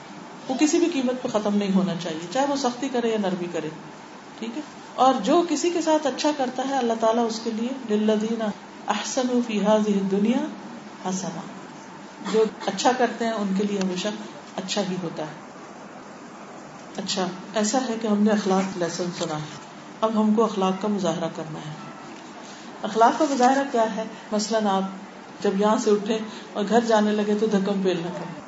وہ 0.47 0.55
کسی 0.59 0.79
بھی 0.79 0.87
قیمت 0.93 1.21
پہ 1.21 1.27
ختم 1.27 1.55
نہیں 1.55 1.75
ہونا 1.75 1.93
چاہیے، 2.03 2.27
چاہے 2.33 2.45
وہ 2.49 2.55
سختی 2.55 2.89
کرے 2.89 3.07
یا 3.07 3.17
نرمی 3.21 3.47
کرے، 3.51 3.69
ٹھیک 4.39 4.57
ہے؟ 4.57 4.61
اور 4.95 5.13
جو 5.23 5.43
کسی 5.49 5.69
کے 5.69 5.81
ساتھ 5.81 6.07
اچھا 6.07 6.31
کرتا 6.37 6.63
ہے، 6.69 6.77
اللہ 6.77 6.93
تعالیٰ 6.99 7.27
اس 7.27 7.39
کے 7.43 7.51
لیے 7.51 7.95
للذین 7.95 8.41
احسن 8.87 9.41
فی 9.47 9.59
هذه 9.59 9.99
الدنیا 10.03 10.45
حسنا 11.09 11.41
جو 12.33 12.43
اچھا 12.65 12.91
کرتے 12.97 13.25
ہیں، 13.25 13.31
ان 13.31 13.53
کے 13.57 13.63
لیے 13.63 13.79
ہمیشہ 13.79 14.07
اچھا 14.55 14.81
ہی 14.89 14.95
ہوتا 15.03 15.23
ہے۔ 15.23 15.51
اچھا 16.97 17.27
ایسا 17.55 17.77
ہے 17.89 17.95
کہ 18.01 18.07
ہم 18.07 18.23
نے 18.23 18.31
اخلاق 18.31 18.77
لیسن 18.77 19.03
سنا 19.17 19.35
ہے۔ 19.35 19.71
اب 20.01 20.21
ہم 20.21 20.33
کو 20.33 20.43
اخلاق 20.43 20.81
کا 20.81 20.87
مظاہرہ 20.87 21.29
کرنا 21.35 21.59
ہے۔ 21.59 21.73
اخلاق 22.83 23.19
کا 23.19 23.25
مظاہرہ 23.29 23.63
کیا 23.71 23.95
ہے؟ 23.95 24.03
مثلاً 24.31 24.67
آپ 24.67 24.81
جب 25.41 25.61
یہاں 25.61 25.77
سے 25.77 25.91
اٹھے 25.91 26.17
اور 26.53 26.65
گھر 26.69 26.79
جانے 26.87 27.11
لگے 27.11 27.35
تو 27.39 27.45
دھکم 27.45 27.81
پیل 27.83 27.97
نہ 27.97 28.13
کریں 28.13 28.41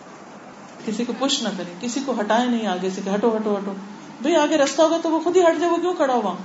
کسی 0.85 1.05
کو 1.05 1.13
پش 1.19 1.43
نہ 1.43 1.49
کریں 1.57 1.73
کسی 1.79 1.99
کو 2.05 2.13
ہٹائے 2.19 2.47
نہیں 2.47 2.67
آگے 2.67 2.89
سے 2.89 3.01
کہ 3.05 3.09
ہٹو 3.09 3.35
ہٹو 3.35 3.57
ہٹو۔ 3.57 3.71
بھائی 4.21 4.35
آگے 4.35 4.57
رستہ 4.57 4.81
ہوگا 4.81 4.97
تو 5.03 5.09
وہ 5.09 5.19
خود 5.19 5.37
ہی 5.37 5.41
ہٹ 5.41 5.59
جائے، 5.59 5.71
وہ 5.71 5.77
کیوں 5.77 5.93
کھڑا 5.93 6.13
ہوا؟ 6.13 6.35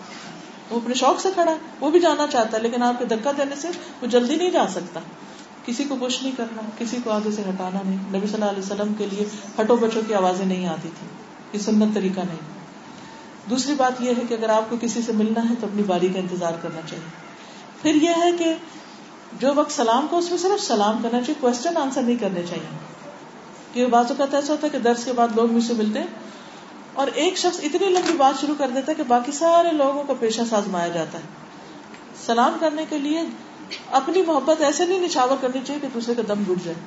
وہ 0.71 0.77
اپنے 0.77 0.95
شوق 0.95 1.21
سے 1.21 1.29
کھڑا 1.35 1.53
ہے، 1.53 1.57
وہ 1.81 1.91
بھی 1.91 2.01
جانا 2.01 2.27
چاہتا 2.27 2.57
ہے، 2.57 2.63
لیکن 2.63 2.83
آپ 2.83 2.99
کے 2.99 3.05
دھکا 3.05 3.31
دینے 3.39 3.57
سے 3.57 3.69
وہ 4.03 4.07
جلدی 4.07 4.37
نہیں 4.37 4.51
جا 4.51 4.65
سکتا۔ 4.71 5.01
کسی 5.67 5.85
کو 5.85 5.97
پش 6.01 6.23
نہیں 6.23 6.33
کرنا، 6.37 6.63
کسی 6.79 6.97
کو 7.05 7.11
آگے 7.11 7.31
سے 7.31 7.43
ہٹانا 7.43 7.79
نہیں۔ 7.85 7.97
نبی 8.09 8.27
صلی 8.27 8.35
اللہ 8.35 8.45
علیہ 8.45 8.63
وسلم 8.63 8.95
کے 8.95 9.07
لیے 9.07 9.27
ہٹو 9.61 9.77
بچوں 9.77 10.03
کی 10.09 10.15
آوازیں 10.15 10.47
نہیں 10.47 10.67
آتی 10.67 10.89
تھی 10.99 11.07
یہ 11.53 11.59
سنت 11.59 11.95
طریقہ 11.95 12.21
نہیں۔ 12.21 12.59
دوسری 13.51 13.75
بات 13.75 14.01
یہ 14.01 14.13
ہے 14.17 14.23
کہ 14.29 14.35
اگر 14.35 14.49
آپ 14.49 14.71
کو 14.71 14.77
کسی 14.81 15.03
سے 15.03 15.13
ملنا 15.13 15.51
ہے 15.51 15.55
تو 15.61 15.67
اپنی 15.67 15.83
باری 15.83 16.09
کا 16.09 16.19
انتظار 16.19 16.53
کرنا 16.63 16.81
چاہیے۔ 16.89 17.29
پھر 17.83 17.95
یہ 17.95 18.09
ہے 18.09 18.31
کہ 18.39 18.55
جو 19.33 19.55
وقت 19.55 19.73
سلام 19.73 20.07
کو 20.11 20.19
اس 20.19 20.31
میں 20.31 20.39
صرف 20.39 20.63
سلام 20.63 20.97
کرنا 21.03 21.19
چاہیے 21.19 21.35
کوشچن 21.41 21.77
آنسر 21.77 22.03
نہیں 22.03 22.17
کرنے 22.17 22.43
چاہیے۔ 22.51 22.79
کہ 23.73 23.87
بازو 23.87 24.15
کا 24.19 24.25
ایسا 24.33 24.53
ہوتا 24.53 24.67
ہے 24.67 24.73
کہ 24.73 24.79
درس 24.79 25.05
کے 25.05 25.13
بعد 25.13 25.29
لوگ 25.37 25.53
مجھ 25.53 25.65
سے 25.65 25.73
ملتے 25.75 25.99
ہیں 25.99 26.07
اور 26.95 27.07
ایک 27.15 27.39
شخص 27.39 27.61
اتنی 27.63 27.89
لمبی 27.89 28.13
بات 28.13 28.41
شروع 28.41 28.55
کر 28.59 28.69
دیتا 28.69 28.93
ہے 28.93 28.95
کہ 28.95 29.03
باقی 29.03 29.33
سارے 29.33 29.73
لوگوں 29.73 30.05
کا 30.05 30.15
پیشہ 30.21 30.41
سازمایا 30.51 30.89
جاتا 30.89 31.19
ہے۔ 31.19 31.25
سلام 32.27 32.57
کرنے 32.61 32.85
کے 32.89 32.99
لیے 32.99 33.23
اپنی 33.91 34.23
محبت 34.23 34.61
ایسے 34.61 34.87
نہیں 34.87 35.01
نچھاور 35.01 35.37
کرنی 35.41 35.61
چاہیے 35.67 35.81
کہ 35.81 35.89
دوسرے 35.95 36.15
کا 36.15 36.23
دم 36.29 36.53
گٹ 36.53 36.65
جائے۔ 36.65 36.81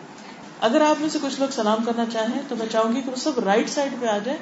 اگر 0.62 0.82
آپ 0.82 1.02
میں 1.02 1.10
سے 1.10 1.20
کچھ 1.22 1.40
لوگ 1.40 1.48
سلام 1.52 1.84
کرنا 1.86 2.04
چاہیں 2.14 2.42
تو 2.48 2.56
میں 2.56 2.68
چاہوں 2.72 2.96
گی 2.96 3.02
کہ 3.02 3.10
وہ 3.10 3.16
سب 3.16 3.40
رائٹ 3.40 3.70
سائڈ 3.70 3.94
پہ 4.02 4.06
آ 4.06 4.18
جائیں، 4.18 4.40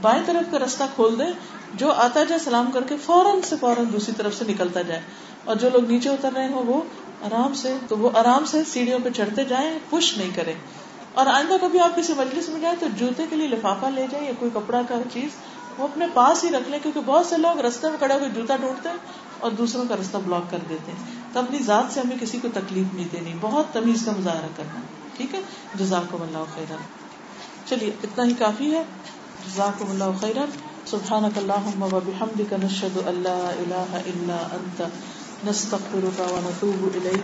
بائیں 0.00 0.22
طرف 0.26 0.52
کا 0.52 0.58
رستہ 0.58 0.82
کھول 0.94 1.18
دیں، 1.18 1.32
جو 1.74 1.92
آتا 1.92 2.24
جائے 2.24 2.38
سلام 2.38 2.70
کر 2.70 2.82
کے 2.82 2.96
فوراً 3.06 3.40
سے 3.44 3.56
فوراً 3.60 3.84
دوسری 3.92 4.14
طرف 4.16 4.34
سے 4.34 4.44
نکلتا 4.48 4.82
جائے۔ 4.82 5.00
اور 5.44 5.56
جو 5.56 5.68
لوگ 5.72 5.90
نیچے 5.90 6.08
اتر 6.08 6.32
رہے 6.36 6.46
ہوں 6.46 6.62
وہ 6.66 6.80
آرام 7.22 7.54
سے، 7.54 7.76
تو 7.88 7.98
وہ 7.98 8.10
آرام 8.14 8.44
سے 8.44 8.64
سیڑھیوں 8.64 8.98
پہ 9.04 9.10
چڑھتے 9.10 9.44
جائیں 9.44 9.78
پش 9.90 10.18
نہیں 10.18 10.30
کریں۔ 10.34 10.54
اور 11.14 11.26
آئندہ 11.26 11.54
کبھی 11.60 11.80
آپ 11.80 11.96
کسی 11.96 12.12
مجلس 12.16 12.48
میں 12.48 12.60
جائیں 12.60 12.76
تو 12.80 12.86
جوتے 12.96 13.24
کے 13.30 13.36
لیے 13.36 13.48
لفافہ 13.48 13.86
لے 13.86 14.06
جائیں 14.10 14.26
یا 14.26 14.32
کوئی 14.38 14.50
کپڑا 14.54 14.80
کا 14.88 14.94
چیز، 15.12 15.28
وہ 15.78 15.84
اپنے 15.84 16.06
پاس 16.14 16.44
ہی 16.44 16.50
رکھ 16.50 16.68
لیں، 16.68 16.78
کیونکہ 16.82 17.00
بہت 17.06 17.26
سے 17.26 17.36
لوگ 17.36 17.60
رستے 17.60 17.88
میں 17.88 17.98
کھڑے 17.98 18.14
ہو 18.14 18.18
کے 18.18 18.28
جوتا 18.34 18.56
ڈھونڈتے 18.56 18.88
ہیں 18.88 18.96
اور 19.38 19.50
دوسروں 19.50 19.84
کا 19.88 19.96
رستہ 20.00 20.16
بلاک 20.16 20.50
کر 20.50 20.58
دیتے 20.68 20.92
ہیں۔ 20.92 21.14
تو 21.32 21.38
اپنی 21.38 21.58
ذات 21.58 21.94
سے 21.94 22.00
ہمیں 22.00 22.16
کسی 22.20 22.38
کو 22.42 22.48
تکلیف 22.54 22.94
نہیں 22.94 23.08
دینی، 23.12 23.34
بہت 23.40 23.66
تمیز 23.72 24.04
کا 24.04 24.12
مظاہرہ 24.18 24.46
کرنا۔ 24.56 24.80
ٹھیک 25.16 25.34
ہے؟ 25.34 25.40
جزاکم 25.74 26.22
اللہ 26.22 26.44
خیرن۔ 26.54 26.76
چلیے، 27.66 27.90
اتنا 28.02 28.24
ہی 28.24 28.34
کافی 28.34 28.74
ہے۔ 28.74 28.82
جزاکم 29.46 29.90
اللہ 29.90 30.20
خیرن۔ 30.20 30.50
سبحانک 30.86 31.38
اللہم 31.38 31.82
و 31.82 32.00
بحمدک، 32.04 32.54
نشہد 32.64 33.08
اللہ 33.08 33.28
الہ 33.28 33.92
الا 33.92 34.36
انت۔ 34.52 34.82
نستغفرك 35.46 36.20
ونتوب 36.20 36.88
إليك 36.94 37.20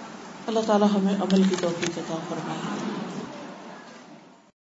اللہ 0.46 0.60
تعالی 0.66 0.84
ہمیں 0.84 1.14
عمل 1.14 1.42
کی 1.50 1.56
توفیق 1.60 1.98
عطا 1.98 2.16
فرمائے۔ 2.28 3.07